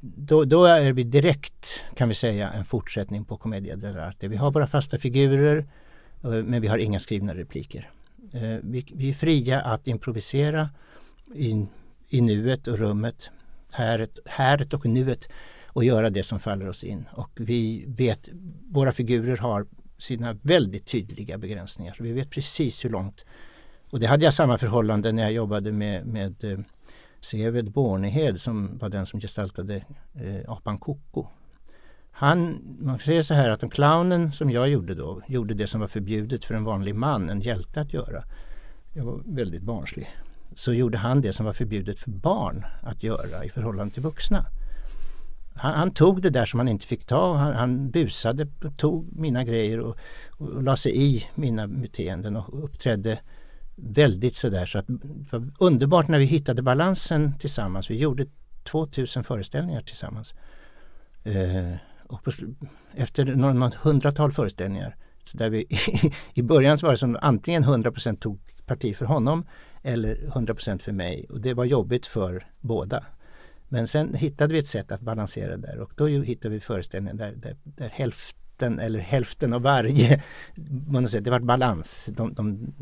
då, 0.00 0.44
då, 0.44 0.64
är 0.64 0.92
vi 0.92 1.04
direkt 1.04 1.84
kan 1.94 2.08
vi 2.08 2.14
säga 2.14 2.50
en 2.50 2.64
fortsättning 2.64 3.24
på 3.24 3.36
Commedia 3.36 3.76
dell'arte. 3.76 4.28
Vi 4.28 4.36
har 4.36 4.50
våra 4.50 4.66
fasta 4.66 4.98
figurer 4.98 5.66
eh, 6.24 6.30
men 6.30 6.60
vi 6.62 6.68
har 6.68 6.78
inga 6.78 7.00
skrivna 7.00 7.34
repliker. 7.34 7.90
Eh, 8.32 8.58
vi, 8.62 8.86
vi 8.94 9.10
är 9.10 9.14
fria 9.14 9.60
att 9.60 9.88
improvisera 9.88 10.68
i, 11.34 11.66
i 12.08 12.20
nuet 12.20 12.66
och 12.66 12.78
rummet, 12.78 13.30
häret, 13.72 14.18
häret 14.24 14.74
och 14.74 14.86
nuet 14.86 15.28
och 15.66 15.84
göra 15.84 16.10
det 16.10 16.22
som 16.22 16.40
faller 16.40 16.68
oss 16.68 16.84
in. 16.84 17.04
Och 17.12 17.30
vi 17.34 17.84
vet, 17.86 18.28
våra 18.70 18.92
figurer 18.92 19.36
har 19.36 19.66
sina 19.98 20.36
väldigt 20.42 20.86
tydliga 20.86 21.38
begränsningar. 21.38 21.94
Så 21.94 22.02
vi 22.02 22.12
vet 22.12 22.30
precis 22.30 22.84
hur 22.84 22.90
långt. 22.90 23.24
Och 23.90 24.00
det 24.00 24.06
hade 24.06 24.24
jag 24.24 24.34
samma 24.34 24.58
förhållande 24.58 25.12
när 25.12 25.22
jag 25.22 25.32
jobbade 25.32 25.72
med, 25.72 26.06
med 26.06 26.44
eh, 26.44 26.58
Seved 27.20 27.72
Bornehed 27.72 28.40
som 28.40 28.78
var 28.78 28.88
den 28.88 29.06
som 29.06 29.20
gestaltade 29.20 29.84
eh, 30.14 30.52
apan 30.52 30.78
Koko. 30.78 31.26
Han, 32.10 32.58
man 32.78 32.98
kan 32.98 33.04
säga 33.06 33.24
så 33.24 33.34
här 33.34 33.50
att 33.50 33.62
en 33.62 33.70
clownen 33.70 34.32
som 34.32 34.50
jag 34.50 34.68
gjorde 34.68 34.94
då 34.94 35.22
gjorde 35.26 35.54
det 35.54 35.66
som 35.66 35.80
var 35.80 35.88
förbjudet 35.88 36.44
för 36.44 36.54
en 36.54 36.64
vanlig 36.64 36.94
man, 36.94 37.30
en 37.30 37.40
hjälte 37.40 37.80
att 37.80 37.92
göra. 37.92 38.24
Jag 38.92 39.04
var 39.04 39.20
väldigt 39.26 39.62
barnslig. 39.62 40.08
Så 40.54 40.72
gjorde 40.72 40.98
han 40.98 41.20
det 41.20 41.32
som 41.32 41.46
var 41.46 41.52
förbjudet 41.52 42.00
för 42.00 42.10
barn 42.10 42.64
att 42.82 43.02
göra 43.02 43.44
i 43.44 43.48
förhållande 43.48 43.94
till 43.94 44.02
vuxna. 44.02 44.46
Han, 45.54 45.74
han 45.74 45.90
tog 45.90 46.22
det 46.22 46.30
där 46.30 46.46
som 46.46 46.60
han 46.60 46.68
inte 46.68 46.86
fick 46.86 47.06
ta. 47.06 47.34
Han, 47.36 47.54
han 47.54 47.90
busade, 47.90 48.46
tog 48.76 49.16
mina 49.16 49.44
grejer 49.44 49.80
och, 49.80 49.96
och, 50.30 50.48
och 50.48 50.62
la 50.62 50.76
sig 50.76 50.92
i 50.96 51.26
mina 51.34 51.68
beteenden 51.68 52.36
och 52.36 52.64
uppträdde 52.64 53.18
väldigt 53.76 54.36
sådär 54.36 54.66
så 54.66 54.78
att 54.78 54.86
det 54.86 55.32
var 55.32 55.52
underbart 55.58 56.08
när 56.08 56.18
vi 56.18 56.24
hittade 56.24 56.62
balansen 56.62 57.38
tillsammans. 57.38 57.90
Vi 57.90 57.96
gjorde 57.96 58.26
2000 58.64 59.24
föreställningar 59.24 59.82
tillsammans. 59.82 60.34
Eh, 61.24 61.74
och 62.06 62.24
på, 62.24 62.30
efter 62.94 63.24
något 63.24 63.74
hundratal 63.74 64.32
föreställningar 64.32 64.96
så 65.24 65.38
där 65.38 65.50
vi, 65.50 65.66
i 66.34 66.42
början 66.42 66.78
så 66.78 66.86
var 66.86 66.92
det 66.92 66.98
som 66.98 67.18
antingen 67.20 67.64
100% 67.64 68.16
tog 68.16 68.38
parti 68.66 68.96
för 68.96 69.04
honom 69.04 69.46
eller 69.82 70.16
100% 70.16 70.78
för 70.78 70.92
mig 70.92 71.26
och 71.30 71.40
det 71.40 71.54
var 71.54 71.64
jobbigt 71.64 72.06
för 72.06 72.46
båda. 72.60 73.04
Men 73.68 73.88
sen 73.88 74.14
hittade 74.14 74.52
vi 74.52 74.58
ett 74.58 74.66
sätt 74.66 74.92
att 74.92 75.00
balansera 75.00 75.56
där 75.56 75.78
och 75.78 75.92
då 75.96 76.06
hittade 76.06 76.54
vi 76.54 76.60
föreställningar 76.60 77.14
där, 77.14 77.32
där, 77.32 77.56
där 77.64 77.88
hälften 77.88 78.78
eller 78.78 78.98
hälften 78.98 79.52
av 79.52 79.62
varje, 79.62 80.22
man 80.88 81.08
säger, 81.08 81.24
det 81.24 81.30
var 81.30 81.40
balans. 81.40 82.08
De, 82.16 82.34
de 82.34 82.74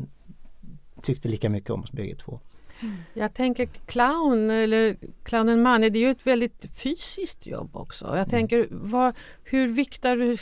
tyckte 1.05 1.27
lika 1.27 1.49
mycket 1.49 1.69
om 1.69 1.83
oss 1.83 1.91
bägge 1.91 2.15
två. 2.15 2.39
Mm. 2.81 2.95
Jag 3.13 3.33
tänker 3.33 3.65
clown 3.65 4.49
eller 4.49 4.97
clownen 5.23 5.61
Manne, 5.61 5.89
det 5.89 5.99
är 5.99 6.01
ju 6.01 6.11
ett 6.11 6.27
väldigt 6.27 6.65
fysiskt 6.75 7.45
jobb 7.45 7.75
också. 7.75 8.05
Jag 8.05 8.15
mm. 8.15 8.29
tänker, 8.29 8.67
vad, 8.71 9.13
hur 9.43 9.67
viktar 9.67 10.17
du 10.17 10.37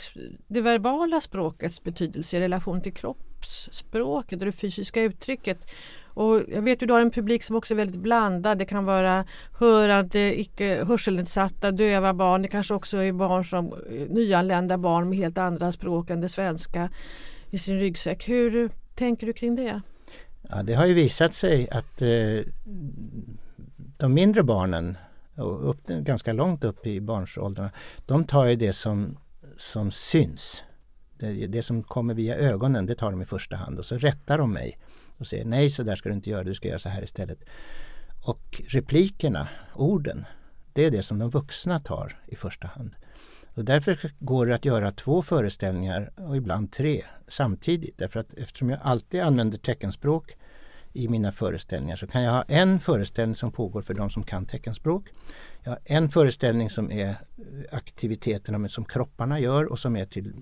det 0.46 0.60
verbala 0.60 1.20
språkets 1.20 1.82
betydelse 1.82 2.36
i 2.36 2.40
relation 2.40 2.82
till 2.82 2.92
kroppsspråket 2.92 4.40
och 4.40 4.46
det 4.46 4.52
fysiska 4.52 5.02
uttrycket? 5.02 5.70
Och 6.06 6.42
jag 6.48 6.62
vet 6.62 6.82
att 6.82 6.88
du 6.88 6.94
har 6.94 7.00
en 7.00 7.10
publik 7.10 7.42
som 7.42 7.56
också 7.56 7.74
är 7.74 7.76
väldigt 7.76 8.00
blandad. 8.00 8.58
Det 8.58 8.64
kan 8.64 8.84
vara 8.84 9.24
hörande, 9.58 10.40
icke 10.40 10.84
hörselnedsatta, 10.84 11.70
döva 11.70 12.14
barn. 12.14 12.42
Det 12.42 12.48
kanske 12.48 12.74
också 12.74 12.98
är 12.98 13.12
barn 13.12 13.44
som 13.44 13.74
nyanlända 14.08 14.78
barn 14.78 15.08
med 15.08 15.18
helt 15.18 15.38
andra 15.38 15.72
språk 15.72 16.10
än 16.10 16.20
det 16.20 16.28
svenska 16.28 16.90
i 17.50 17.58
sin 17.58 17.80
ryggsäck. 17.80 18.28
Hur 18.28 18.70
tänker 18.94 19.26
du 19.26 19.32
kring 19.32 19.56
det? 19.56 19.80
Ja, 20.50 20.62
det 20.62 20.74
har 20.74 20.86
ju 20.86 20.94
visat 20.94 21.34
sig 21.34 21.68
att 21.70 22.02
eh, 22.02 22.40
de 23.96 24.14
mindre 24.14 24.42
barnen, 24.42 24.98
och 25.36 25.70
upp, 25.70 25.86
ganska 25.86 26.32
långt 26.32 26.64
upp 26.64 26.86
i 26.86 27.00
barnsåldrarna, 27.00 27.70
de 28.06 28.24
tar 28.24 28.44
ju 28.44 28.56
det 28.56 28.72
som, 28.72 29.18
som 29.56 29.90
syns. 29.90 30.62
Det, 31.18 31.46
det, 31.46 31.62
som 31.62 31.82
kommer 31.82 32.14
via 32.14 32.36
ögonen, 32.36 32.86
det 32.86 32.94
tar 32.94 33.10
de 33.10 33.22
i 33.22 33.24
första 33.24 33.56
hand 33.56 33.78
och 33.78 33.86
så 33.86 33.98
rättar 33.98 34.38
de 34.38 34.52
mig 34.52 34.78
och 35.16 35.26
säger 35.26 35.44
nej 35.44 35.70
så 35.70 35.82
där 35.82 35.96
ska 35.96 36.08
du 36.08 36.14
inte 36.14 36.30
göra, 36.30 36.44
du 36.44 36.54
ska 36.54 36.68
göra 36.68 36.78
så 36.78 36.88
här 36.88 37.04
istället. 37.04 37.44
Och 38.24 38.62
replikerna, 38.68 39.48
orden, 39.74 40.24
det 40.72 40.84
är 40.84 40.90
det 40.90 41.02
som 41.02 41.18
de 41.18 41.30
vuxna 41.30 41.80
tar 41.80 42.16
i 42.26 42.36
första 42.36 42.66
hand. 42.66 42.94
Och 43.54 43.64
därför 43.64 44.12
går 44.18 44.46
det 44.46 44.54
att 44.54 44.64
göra 44.64 44.92
två 44.92 45.22
föreställningar 45.22 46.12
och 46.16 46.36
ibland 46.36 46.72
tre 46.72 47.02
samtidigt. 47.28 47.98
Därför 47.98 48.20
att 48.20 48.34
eftersom 48.34 48.70
jag 48.70 48.80
alltid 48.82 49.20
använder 49.20 49.58
teckenspråk 49.58 50.36
i 50.92 51.08
mina 51.08 51.32
föreställningar 51.32 51.96
så 51.96 52.06
kan 52.06 52.22
jag 52.22 52.32
ha 52.32 52.42
en 52.42 52.80
föreställning 52.80 53.34
som 53.34 53.52
pågår 53.52 53.82
för 53.82 53.94
de 53.94 54.10
som 54.10 54.22
kan 54.22 54.46
teckenspråk. 54.46 55.08
Jag 55.62 55.70
har 55.70 55.78
en 55.84 56.08
föreställning 56.08 56.70
som 56.70 56.92
är 56.92 57.16
aktiviteterna 57.72 58.68
som 58.68 58.84
kropparna 58.84 59.40
gör 59.40 59.64
och 59.64 59.78
som 59.78 59.96
är 59.96 60.04
till 60.04 60.32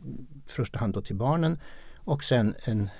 första 0.46 0.78
hand 0.78 0.94
då 0.94 1.02
till 1.02 1.16
barnen. 1.16 1.60
Och 1.96 2.24
sen 2.24 2.54
en 2.64 2.90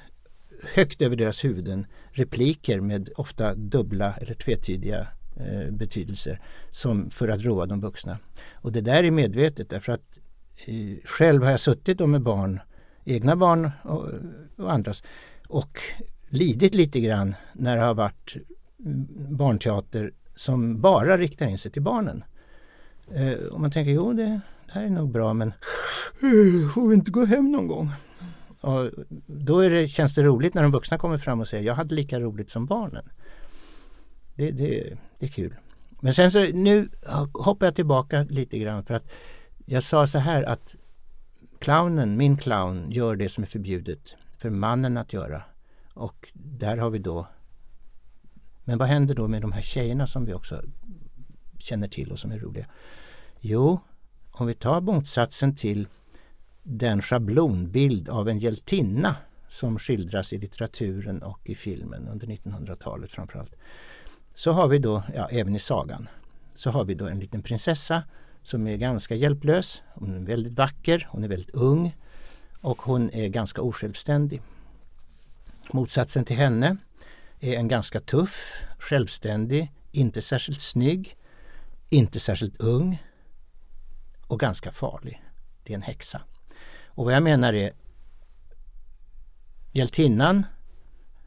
högt 0.75 1.03
över 1.03 1.17
deras 1.17 1.45
huvuden 1.45 1.87
repliker 2.11 2.81
med 2.81 3.09
ofta 3.17 3.55
dubbla 3.55 4.15
eller 4.17 4.35
tvetydiga 4.35 5.09
eh, 5.37 5.71
betydelser 5.71 6.41
som 6.71 7.11
för 7.11 7.29
att 7.29 7.43
roa 7.43 7.67
de 7.67 7.81
vuxna. 7.81 8.19
Och 8.53 8.73
det 8.73 8.81
där 8.81 9.05
är 9.05 9.11
medvetet 9.11 9.71
därför 9.71 9.93
att 9.93 10.19
eh, 10.67 10.97
själv 11.05 11.43
har 11.43 11.51
jag 11.51 11.61
suttit 11.61 11.99
då 11.99 12.07
med 12.07 12.23
barn, 12.23 12.61
egna 13.05 13.37
barn 13.37 13.71
och, 13.83 14.09
och 14.57 14.73
andras 14.73 15.03
och 15.49 15.79
lidit 16.29 16.75
lite 16.75 17.01
grann 17.01 17.35
när 17.53 17.77
det 17.77 17.83
har 17.83 17.95
varit 17.95 18.37
mm, 18.85 19.07
barnteater 19.37 20.13
som 20.37 20.81
bara 20.81 21.19
riktar 21.19 21.47
in 21.47 21.59
sig 21.59 21.71
till 21.71 21.83
barnen. 21.83 22.25
Eh, 23.15 23.47
och 23.47 23.61
man 23.61 23.71
tänker, 23.71 23.93
jo 23.93 24.13
det, 24.13 24.41
det 24.67 24.73
här 24.73 24.85
är 24.85 24.91
nog 24.91 25.11
bra 25.11 25.35
men 25.35 25.53
får 26.75 26.89
vi 26.89 26.95
inte 26.95 27.11
gå 27.11 27.25
hem 27.25 27.53
någon 27.53 27.67
gång? 27.67 27.91
Och 28.61 28.91
då 29.27 29.61
är 29.61 29.71
det, 29.71 29.89
känns 29.89 30.15
det 30.15 30.23
roligt 30.23 30.55
när 30.55 30.63
de 30.63 30.73
vuxna 30.73 30.99
kommer 30.99 31.19
fram 31.19 31.41
och 31.41 31.49
säger 31.49 31.65
jag 31.65 31.75
hade 31.75 31.95
lika 31.95 32.21
roligt 32.21 32.51
som 32.51 32.67
barnen. 32.67 33.05
Det, 34.43 34.51
det, 34.51 34.97
det 35.19 35.27
är 35.27 35.31
kul. 35.31 35.55
Men 36.01 36.15
sen 36.15 36.31
så 36.31 36.41
nu 36.41 36.89
hoppar 37.33 37.67
jag 37.67 37.75
tillbaka 37.75 38.27
lite 38.31 38.59
grann 38.59 38.85
för 38.85 38.95
att 38.95 39.11
jag 39.67 39.83
sa 39.83 40.07
så 40.07 40.19
här 40.19 40.43
att 40.43 40.75
clownen, 41.59 42.17
min 42.17 42.37
clown, 42.37 42.91
gör 42.91 43.17
det 43.17 43.29
som 43.29 43.45
är 43.45 43.49
förbjudet 43.49 44.15
för 44.39 44.51
mannen 44.51 44.97
att 44.97 45.13
göra. 45.13 45.43
Och 45.95 46.29
där 46.33 46.77
har 46.77 46.91
vi 46.91 46.99
då 46.99 47.27
Men 48.65 48.79
vad 48.79 48.89
händer 48.89 49.15
då 49.15 49.29
med 49.29 49.43
de 49.43 49.53
här 49.53 49.63
tjejerna 49.63 50.07
som 50.07 50.25
vi 50.25 50.35
också 50.35 50.63
känner 51.59 51.89
till 51.89 52.13
och 52.13 52.19
som 52.19 52.33
är 52.33 52.39
roliga? 52.39 52.67
Jo, 53.41 53.81
om 54.31 54.47
vi 54.47 54.55
tar 54.55 54.81
motsatsen 54.81 55.57
till 55.57 55.89
den 56.63 57.03
schablonbild 57.03 58.09
av 58.09 58.29
en 58.29 58.39
hjältinna 58.39 59.17
som 59.49 59.79
skildras 59.79 60.33
i 60.33 60.39
litteraturen 60.39 61.23
och 61.23 61.41
i 61.45 61.55
filmen 61.55 62.09
under 62.09 62.27
1900-talet 62.27 63.11
framförallt. 63.11 63.55
Så 64.35 64.53
har 64.53 64.69
vi 64.69 64.79
då, 64.79 65.03
ja 65.15 65.29
även 65.29 65.57
i 65.57 65.59
sagan, 65.59 66.09
så 66.55 66.71
har 66.71 66.85
vi 66.85 66.95
då 66.95 67.07
en 67.07 67.21
liten 67.21 67.43
prinsessa 67.43 68.03
som 68.43 68.67
är 68.67 68.77
ganska 68.77 69.15
hjälplös. 69.15 69.83
Hon 69.95 70.15
är 70.15 70.21
väldigt 70.21 70.53
vacker, 70.53 71.09
hon 71.11 71.25
är 71.25 71.29
väldigt 71.29 71.55
ung 71.55 71.97
och 72.61 72.83
hon 72.83 73.11
är 73.11 73.29
ganska 73.29 73.63
osjälvständig. 73.63 74.43
Motsatsen 75.73 76.25
till 76.25 76.37
henne 76.37 76.77
är 77.41 77.53
en 77.53 77.69
ganska 77.69 78.01
tuff, 78.01 78.63
självständig, 78.79 79.73
inte 79.93 80.23
särskilt 80.23 80.61
snygg, 80.61 81.17
inte 81.91 82.21
särskilt 82.21 82.61
ung 82.61 83.03
och 84.27 84.41
ganska 84.41 84.73
farlig. 84.73 85.23
Det 85.65 85.73
är 85.73 85.77
en 85.77 85.83
häxa. 85.83 86.23
Och 86.87 87.05
vad 87.05 87.15
jag 87.15 87.23
menar 87.23 87.53
är 87.53 87.73
hjältinnan, 89.73 90.47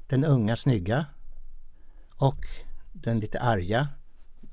den 0.07 0.25
unga 0.25 0.55
snygga 0.55 1.05
och 2.17 2.45
den 3.05 3.19
lite 3.19 3.39
arga 3.39 3.87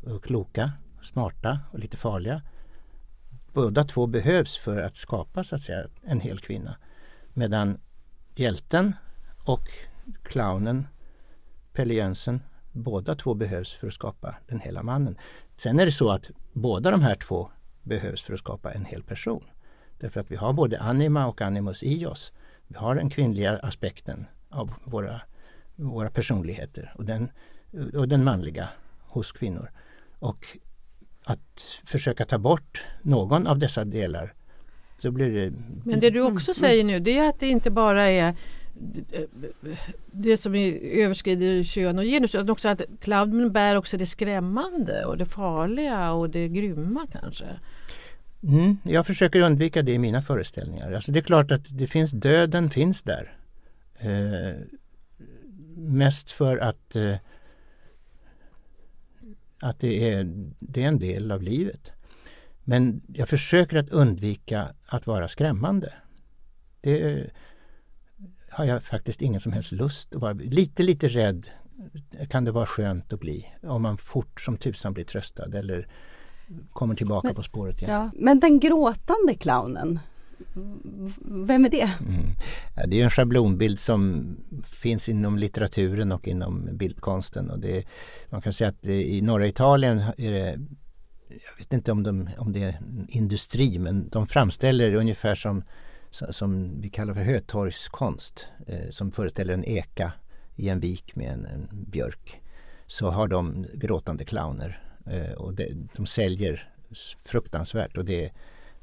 och 0.02 0.24
kloka, 0.24 0.72
smarta 1.02 1.60
och 1.72 1.78
lite 1.78 1.96
farliga. 1.96 2.42
Båda 3.52 3.84
två 3.84 4.06
behövs 4.06 4.58
för 4.58 4.82
att 4.82 4.96
skapa 4.96 5.44
så 5.44 5.54
att 5.54 5.62
säga 5.62 5.86
en 6.02 6.20
hel 6.20 6.38
kvinna. 6.38 6.76
Medan 7.32 7.78
hjälten 8.34 8.92
och 9.46 9.68
clownen, 10.22 10.86
Pelle 11.72 11.94
Jönsson, 11.94 12.40
båda 12.72 13.14
två 13.14 13.34
behövs 13.34 13.72
för 13.72 13.86
att 13.86 13.94
skapa 13.94 14.34
den 14.48 14.60
hela 14.60 14.82
mannen. 14.82 15.18
Sen 15.56 15.80
är 15.80 15.86
det 15.86 15.92
så 15.92 16.10
att 16.10 16.30
båda 16.52 16.90
de 16.90 17.02
här 17.02 17.14
två 17.14 17.50
behövs 17.82 18.22
för 18.22 18.32
att 18.34 18.38
skapa 18.38 18.72
en 18.72 18.84
hel 18.84 19.02
person. 19.02 19.44
Därför 19.98 20.20
att 20.20 20.30
vi 20.30 20.36
har 20.36 20.52
både 20.52 20.80
anima 20.80 21.26
och 21.26 21.42
animus 21.42 21.82
i 21.82 22.06
oss. 22.06 22.32
Vi 22.66 22.76
har 22.76 22.94
den 22.94 23.10
kvinnliga 23.10 23.58
aspekten 23.58 24.26
av 24.48 24.74
våra, 24.84 25.20
våra 25.76 26.10
personligheter 26.10 26.92
och 26.94 27.04
den, 27.04 27.30
och 27.94 28.08
den 28.08 28.24
manliga 28.24 28.68
hos 29.00 29.32
kvinnor. 29.32 29.70
Och 30.18 30.46
att 31.24 31.80
försöka 31.84 32.24
ta 32.24 32.38
bort 32.38 32.84
någon 33.02 33.46
av 33.46 33.58
dessa 33.58 33.84
delar 33.84 34.32
så 34.98 35.10
blir 35.10 35.30
det... 35.30 35.52
Men 35.84 36.00
det 36.00 36.10
du 36.10 36.20
också 36.20 36.54
säger 36.54 36.84
nu 36.84 37.00
det 37.00 37.18
är 37.18 37.28
att 37.28 37.40
det 37.40 37.48
inte 37.48 37.70
bara 37.70 38.10
är 38.10 38.34
det 40.10 40.36
som 40.36 40.54
överskrider 40.54 41.64
kön 41.64 41.98
och 41.98 42.04
genus 42.04 42.34
utan 42.34 42.50
också 42.50 42.68
att 42.68 42.82
clownen 43.00 43.52
bär 43.52 43.76
också 43.76 43.96
det 43.96 44.06
skrämmande 44.06 45.04
och 45.04 45.18
det 45.18 45.26
farliga 45.26 46.12
och 46.12 46.30
det 46.30 46.48
grymma 46.48 47.06
kanske. 47.12 47.44
Mm, 48.42 48.76
jag 48.84 49.06
försöker 49.06 49.40
undvika 49.40 49.82
det 49.82 49.92
i 49.92 49.98
mina 49.98 50.22
föreställningar. 50.22 50.92
Alltså 50.92 51.12
det 51.12 51.18
är 51.18 51.22
klart 51.22 51.50
att 51.50 51.78
det 51.78 51.86
finns, 51.86 52.10
döden 52.10 52.70
finns 52.70 53.02
där. 53.02 53.36
Eh, 53.98 54.54
mest 55.76 56.30
för 56.30 56.56
att, 56.56 56.96
eh, 56.96 57.14
att 59.62 59.80
det, 59.80 60.10
är, 60.12 60.44
det 60.58 60.82
är 60.82 60.88
en 60.88 60.98
del 60.98 61.32
av 61.32 61.42
livet. 61.42 61.92
Men 62.64 63.02
jag 63.06 63.28
försöker 63.28 63.76
att 63.76 63.88
undvika 63.88 64.68
att 64.86 65.06
vara 65.06 65.28
skrämmande. 65.28 65.92
Det 66.80 67.30
har 68.50 68.64
jag 68.64 68.82
faktiskt 68.82 69.22
ingen 69.22 69.40
som 69.40 69.52
helst 69.52 69.72
lust 69.72 70.14
att 70.14 70.20
vara. 70.20 70.32
Lite, 70.32 70.82
lite 70.82 71.08
rädd 71.08 71.46
kan 72.30 72.44
det 72.44 72.50
vara 72.50 72.66
skönt 72.66 73.12
att 73.12 73.20
bli 73.20 73.46
om 73.62 73.82
man 73.82 73.98
fort 73.98 74.40
som 74.40 74.56
tusan 74.56 74.92
blir 74.92 75.04
tröstad 75.04 75.54
eller 75.58 75.88
kommer 76.72 76.94
tillbaka 76.94 77.26
Men- 77.28 77.34
på 77.34 77.42
spåret 77.42 77.82
igen. 77.82 77.90
Ja. 77.94 78.10
Men 78.14 78.40
den 78.40 78.60
gråtande 78.60 79.34
clownen, 79.34 79.98
vem 81.24 81.64
är 81.64 81.68
det? 81.68 81.90
Mm. 82.00 82.26
Det 82.88 83.00
är 83.00 83.04
en 83.04 83.10
schablonbild 83.10 83.78
som 83.78 84.36
finns 84.64 85.08
inom 85.08 85.38
litteraturen 85.38 86.12
och 86.12 86.28
inom 86.28 86.68
bildkonsten. 86.72 87.50
Och 87.50 87.58
det, 87.58 87.84
man 88.30 88.42
kan 88.42 88.52
säga 88.52 88.68
att 88.68 88.82
det, 88.82 89.04
i 89.10 89.22
norra 89.22 89.46
Italien 89.46 89.98
är 90.18 90.30
det, 90.30 90.60
jag 91.28 91.58
vet 91.58 91.72
inte 91.72 91.92
om, 91.92 92.02
de, 92.02 92.28
om 92.38 92.52
det 92.52 92.62
är 92.62 92.78
industri, 93.08 93.78
men 93.78 94.08
de 94.08 94.26
framställer 94.26 94.90
det 94.90 94.98
ungefär 94.98 95.34
som, 95.34 95.62
som, 96.10 96.80
vi 96.80 96.90
kallar 96.90 97.14
för 97.14 97.22
hötorgskonst, 97.22 98.46
eh, 98.66 98.90
som 98.90 99.12
föreställer 99.12 99.54
en 99.54 99.64
eka 99.64 100.12
i 100.56 100.68
en 100.68 100.80
vik 100.80 101.16
med 101.16 101.32
en, 101.32 101.46
en 101.46 101.68
björk. 101.70 102.40
Så 102.86 103.10
har 103.10 103.28
de 103.28 103.66
gråtande 103.74 104.24
clowner 104.24 104.82
eh, 105.06 105.32
och 105.32 105.54
det, 105.54 105.72
de 105.96 106.06
säljer 106.06 106.68
fruktansvärt 107.24 107.96
och 107.96 108.04
det, 108.04 108.30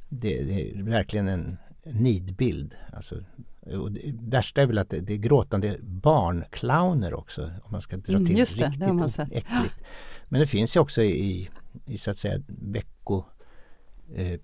det, 0.09 0.43
det 0.43 0.71
är 0.71 0.83
verkligen 0.83 1.27
en 1.27 1.57
nidbild. 1.83 2.75
Alltså, 2.93 3.15
och 3.61 3.91
det 3.91 4.15
värsta 4.21 4.61
är 4.61 4.65
väl 4.65 4.77
att 4.77 4.89
det, 4.89 4.99
det 4.99 5.13
är 5.13 5.17
gråtande 5.17 5.77
barnclowner 5.81 7.13
också 7.13 7.43
om 7.63 7.71
man 7.71 7.81
ska 7.81 7.97
dra 7.97 8.13
Mm, 8.13 8.25
till 8.27 8.37
just 8.37 8.53
det, 8.55 8.59
det 8.61 8.67
riktigt 8.67 8.87
har 8.87 8.93
man 8.93 9.05
o- 9.05 9.09
sett. 9.09 9.27
äckligt. 9.31 9.75
Men 10.25 10.39
det 10.41 10.47
finns 10.47 10.75
ju 10.75 10.79
också 10.79 11.01
i, 11.01 11.49
i 11.85 11.97
så 11.97 12.11
att 12.11 12.17
säga 12.17 12.39
vecko 12.47 13.23
eh, 14.15 14.37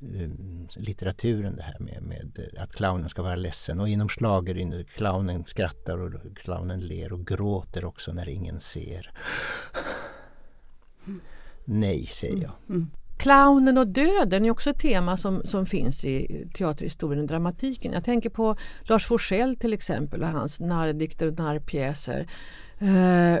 eh, 0.00 1.56
det 1.56 1.62
här 1.62 1.78
med, 1.80 2.02
med 2.02 2.38
eh, 2.54 2.62
att 2.62 2.72
clownen 2.72 3.08
ska 3.08 3.22
vara 3.22 3.36
ledsen 3.36 3.80
och 3.80 3.88
inom 3.88 4.08
schlager 4.08 4.56
in- 4.58 4.84
clownen 4.94 5.44
skrattar 5.46 5.98
och 5.98 6.36
clownen 6.36 6.80
ler 6.80 7.12
och 7.12 7.26
gråter 7.26 7.84
också 7.84 8.12
när 8.12 8.28
ingen 8.28 8.60
ser. 8.60 9.10
Nej, 11.64 12.06
säger 12.06 12.42
jag. 12.42 12.52
Mm. 12.68 12.90
Clownen 13.16 13.78
och 13.78 13.86
döden 13.86 14.44
är 14.44 14.50
också 14.50 14.70
ett 14.70 14.78
tema 14.78 15.16
som, 15.16 15.42
som 15.44 15.66
finns 15.66 16.04
i 16.04 16.46
teaterhistorien 16.54 17.22
och 17.22 17.28
dramatiken. 17.28 17.92
Jag 17.92 18.04
tänker 18.04 18.30
på 18.30 18.56
Lars 18.82 19.06
Forssell 19.06 19.56
till 19.56 19.72
exempel 19.72 20.22
och 20.22 20.28
hans 20.28 20.60
narrdikter 20.60 21.26
och 21.26 21.38
narrpjäser. 21.38 22.26
Eh, 22.78 23.38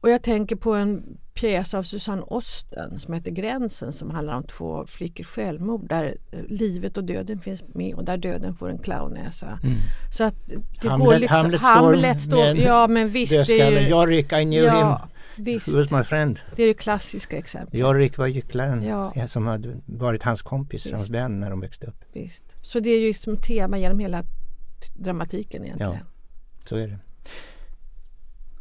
och 0.00 0.10
jag 0.10 0.22
tänker 0.22 0.56
på 0.56 0.74
en 0.74 1.02
pjäs 1.34 1.74
av 1.74 1.82
Susanne 1.82 2.22
Osten 2.22 2.98
som 2.98 3.14
heter 3.14 3.30
Gränsen 3.30 3.92
som 3.92 4.10
handlar 4.10 4.34
om 4.34 4.42
två 4.42 4.86
flickors 4.86 5.26
självmord 5.26 5.88
där 5.88 6.16
eh, 6.32 6.38
livet 6.48 6.96
och 6.96 7.04
döden 7.04 7.40
finns 7.40 7.62
med 7.74 7.94
och 7.94 8.04
där 8.04 8.16
döden 8.16 8.54
får 8.54 8.70
en 8.70 8.78
clownnäsa. 8.78 9.58
Så 10.12 10.24
att 10.24 10.34
det 10.82 10.88
Hamlet- 10.88 11.06
går 11.06 11.18
liksom, 11.18 11.36
Hamlet 11.36 11.60
står 11.60 11.74
Hamlet 11.74 12.20
står, 12.20 12.36
med 12.36 12.50
en 12.50 12.62
ja 12.62 12.86
men 12.86 13.08
visst 13.08 13.46
det 13.46 13.60
är 13.60 13.80
ju, 13.80 13.88
Yorick, 13.88 14.32
I 14.32 14.44
knew 14.44 14.64
ja, 14.64 14.78
him. 14.78 15.10
Visst, 15.36 15.68
Who 15.68 15.76
was 15.78 15.90
my 15.90 16.04
friend? 16.04 16.40
det 16.56 16.62
är 16.62 16.66
det 16.66 16.74
klassiska 16.74 17.38
exemplet. 17.38 17.80
Yorick 17.80 18.18
var 18.18 18.26
gycklaren 18.26 18.82
Ja. 18.82 19.28
som 19.28 19.46
hade 19.46 19.80
varit 19.86 20.22
hans 20.22 20.42
kompis, 20.42 20.90
hans 20.90 21.02
Visst. 21.02 21.10
vän 21.14 21.40
när 21.40 21.50
de 21.50 21.60
växte 21.60 21.86
upp. 21.86 22.04
Visst. 22.12 22.56
Så 22.62 22.80
det 22.80 22.90
är 22.90 23.00
ju 23.00 23.14
som 23.14 23.36
tema 23.36 23.78
genom 23.78 23.98
hela 23.98 24.24
dramatiken 24.94 25.64
egentligen. 25.64 25.92
Ja. 25.92 25.98
Så 26.64 26.76
är 26.76 26.88
det. 26.88 26.98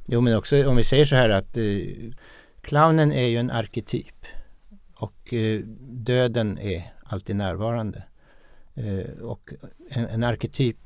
Jo 0.08 0.22
men 0.22 0.38
också 0.38 0.68
om 0.70 0.76
vi 0.76 0.84
säger 0.84 1.06
så 1.06 1.16
här 1.16 1.30
att 1.30 1.58
eh, 1.58 1.64
clownen 2.62 3.12
är 3.12 3.28
ju 3.28 3.38
en 3.38 3.52
arketyp 3.52 4.26
och 4.94 5.34
eh, 5.34 5.60
döden 5.82 6.58
är 6.58 6.94
alltid 7.04 7.36
närvarande. 7.36 8.04
Eh, 8.76 9.10
och 9.22 9.50
en, 9.90 10.06
en 10.06 10.24
arketyp 10.24 10.78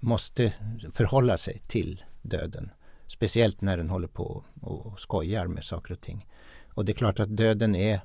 måste 0.00 0.52
förhålla 0.92 1.38
sig 1.38 1.62
till 1.66 2.04
döden. 2.22 2.70
Speciellt 3.08 3.60
när 3.60 3.76
den 3.76 3.90
håller 3.90 4.08
på 4.08 4.44
och, 4.60 5.00
skojar 5.00 5.46
med 5.46 5.64
saker 5.64 5.92
och 5.92 6.00
ting. 6.00 6.28
Och 6.74 6.84
det 6.84 6.92
är 6.92 6.94
klart 6.94 7.20
att 7.20 7.36
döden 7.36 7.74
är, 7.74 8.00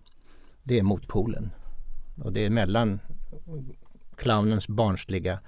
det 0.63 0.79
är 0.79 0.83
motpolen. 0.83 1.51
Och 2.23 2.33
det 2.33 2.45
är 2.45 2.49
mellan 2.49 2.99
clownens 4.15 4.67
barnsliga 4.67 5.39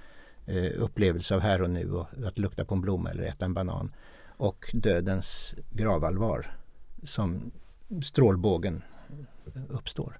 eh, 0.46 0.72
upplevelse 0.82 1.34
av 1.34 1.40
här 1.40 1.62
och 1.62 1.70
nu 1.70 1.92
och 1.92 2.06
att 2.26 2.38
lukta 2.38 2.64
på 2.64 2.74
en 2.74 2.80
blomma 2.80 3.10
eller 3.10 3.22
äta 3.22 3.44
en 3.44 3.54
banan 3.54 3.94
och 4.36 4.70
dödens 4.72 5.54
gravallvar 5.70 6.56
som 7.04 7.50
strålbågen 8.02 8.82
uppstår. 9.68 10.18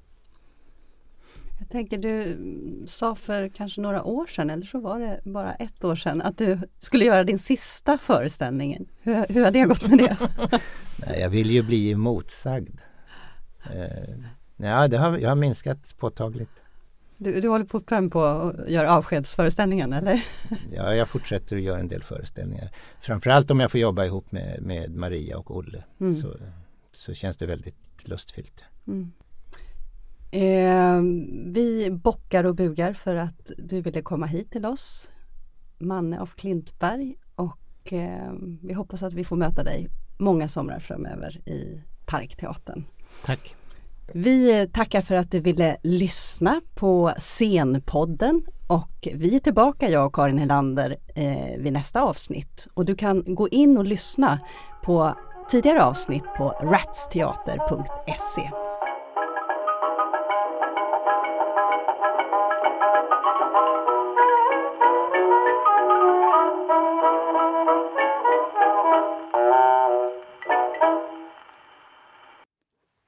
Jag 1.58 1.68
tänker 1.70 1.98
du 1.98 2.36
sa 2.86 3.14
för 3.14 3.48
kanske 3.48 3.80
några 3.80 4.02
år 4.04 4.26
sedan, 4.26 4.50
eller 4.50 4.66
så 4.66 4.80
var 4.80 5.00
det 5.00 5.20
bara 5.24 5.54
ett 5.54 5.84
år 5.84 5.96
sedan, 5.96 6.22
att 6.22 6.38
du 6.38 6.58
skulle 6.78 7.04
göra 7.04 7.24
din 7.24 7.38
sista 7.38 7.98
föreställning. 7.98 8.88
Hur, 9.02 9.26
hur 9.28 9.44
har 9.44 9.50
det 9.50 9.62
gått 9.64 9.88
med 9.88 9.98
det? 9.98 10.16
Nej, 11.06 11.20
jag 11.20 11.30
vill 11.30 11.50
ju 11.50 11.62
bli 11.62 11.94
motsagd. 11.94 12.78
Eh, 13.74 14.14
ja, 14.56 14.88
det 14.88 14.98
har, 14.98 15.18
jag 15.18 15.28
har 15.28 15.36
minskat 15.36 15.94
påtagligt. 15.98 16.50
Du, 17.16 17.40
du 17.40 17.48
håller 17.48 17.64
fortfarande 17.66 18.10
på 18.10 18.22
att 18.24 18.68
göra 18.70 18.92
avskedsföreställningen 18.92 19.92
eller? 19.92 20.24
Ja, 20.72 20.94
jag 20.94 21.08
fortsätter 21.08 21.56
att 21.56 21.62
göra 21.62 21.80
en 21.80 21.88
del 21.88 22.02
föreställningar. 22.02 22.70
Framförallt 23.00 23.50
om 23.50 23.60
jag 23.60 23.70
får 23.70 23.80
jobba 23.80 24.04
ihop 24.04 24.32
med, 24.32 24.62
med 24.62 24.94
Maria 24.96 25.38
och 25.38 25.56
Olle 25.56 25.84
Mm. 26.00 26.14
så, 26.14 26.36
så 26.92 27.14
känns 27.14 27.36
det 27.36 27.46
väldigt 27.46 27.76
lustfyllt. 28.08 28.64
Mm. 28.86 29.12
Eh, 30.34 31.02
vi 31.46 31.90
bockar 31.90 32.44
och 32.44 32.54
bugar 32.54 32.92
för 32.92 33.16
att 33.16 33.50
du 33.58 33.80
ville 33.80 34.02
komma 34.02 34.26
hit 34.26 34.50
till 34.50 34.66
oss, 34.66 35.10
Manne 35.78 36.20
af 36.20 36.34
Klintberg 36.34 37.14
och 37.34 37.92
eh, 37.92 38.32
vi 38.62 38.72
hoppas 38.72 39.02
att 39.02 39.12
vi 39.12 39.24
får 39.24 39.36
möta 39.36 39.64
dig 39.64 39.88
många 40.18 40.48
somrar 40.48 40.78
framöver 40.78 41.48
i 41.48 41.82
Parkteatern. 42.06 42.84
Tack! 43.24 43.56
Vi 44.14 44.68
tackar 44.72 45.00
för 45.00 45.14
att 45.14 45.30
du 45.30 45.40
ville 45.40 45.76
lyssna 45.82 46.60
på 46.74 47.12
Scenpodden 47.18 48.42
och 48.66 49.08
vi 49.14 49.36
är 49.36 49.40
tillbaka 49.40 49.90
jag 49.90 50.06
och 50.06 50.14
Karin 50.14 50.38
Helander 50.38 50.96
eh, 51.14 51.58
vid 51.58 51.72
nästa 51.72 52.02
avsnitt 52.02 52.68
och 52.74 52.84
du 52.84 52.94
kan 52.94 53.22
gå 53.26 53.48
in 53.48 53.78
och 53.78 53.84
lyssna 53.84 54.40
på 54.84 55.14
tidigare 55.50 55.84
avsnitt 55.84 56.24
på 56.36 56.48
ratsteater.se. 56.48 58.50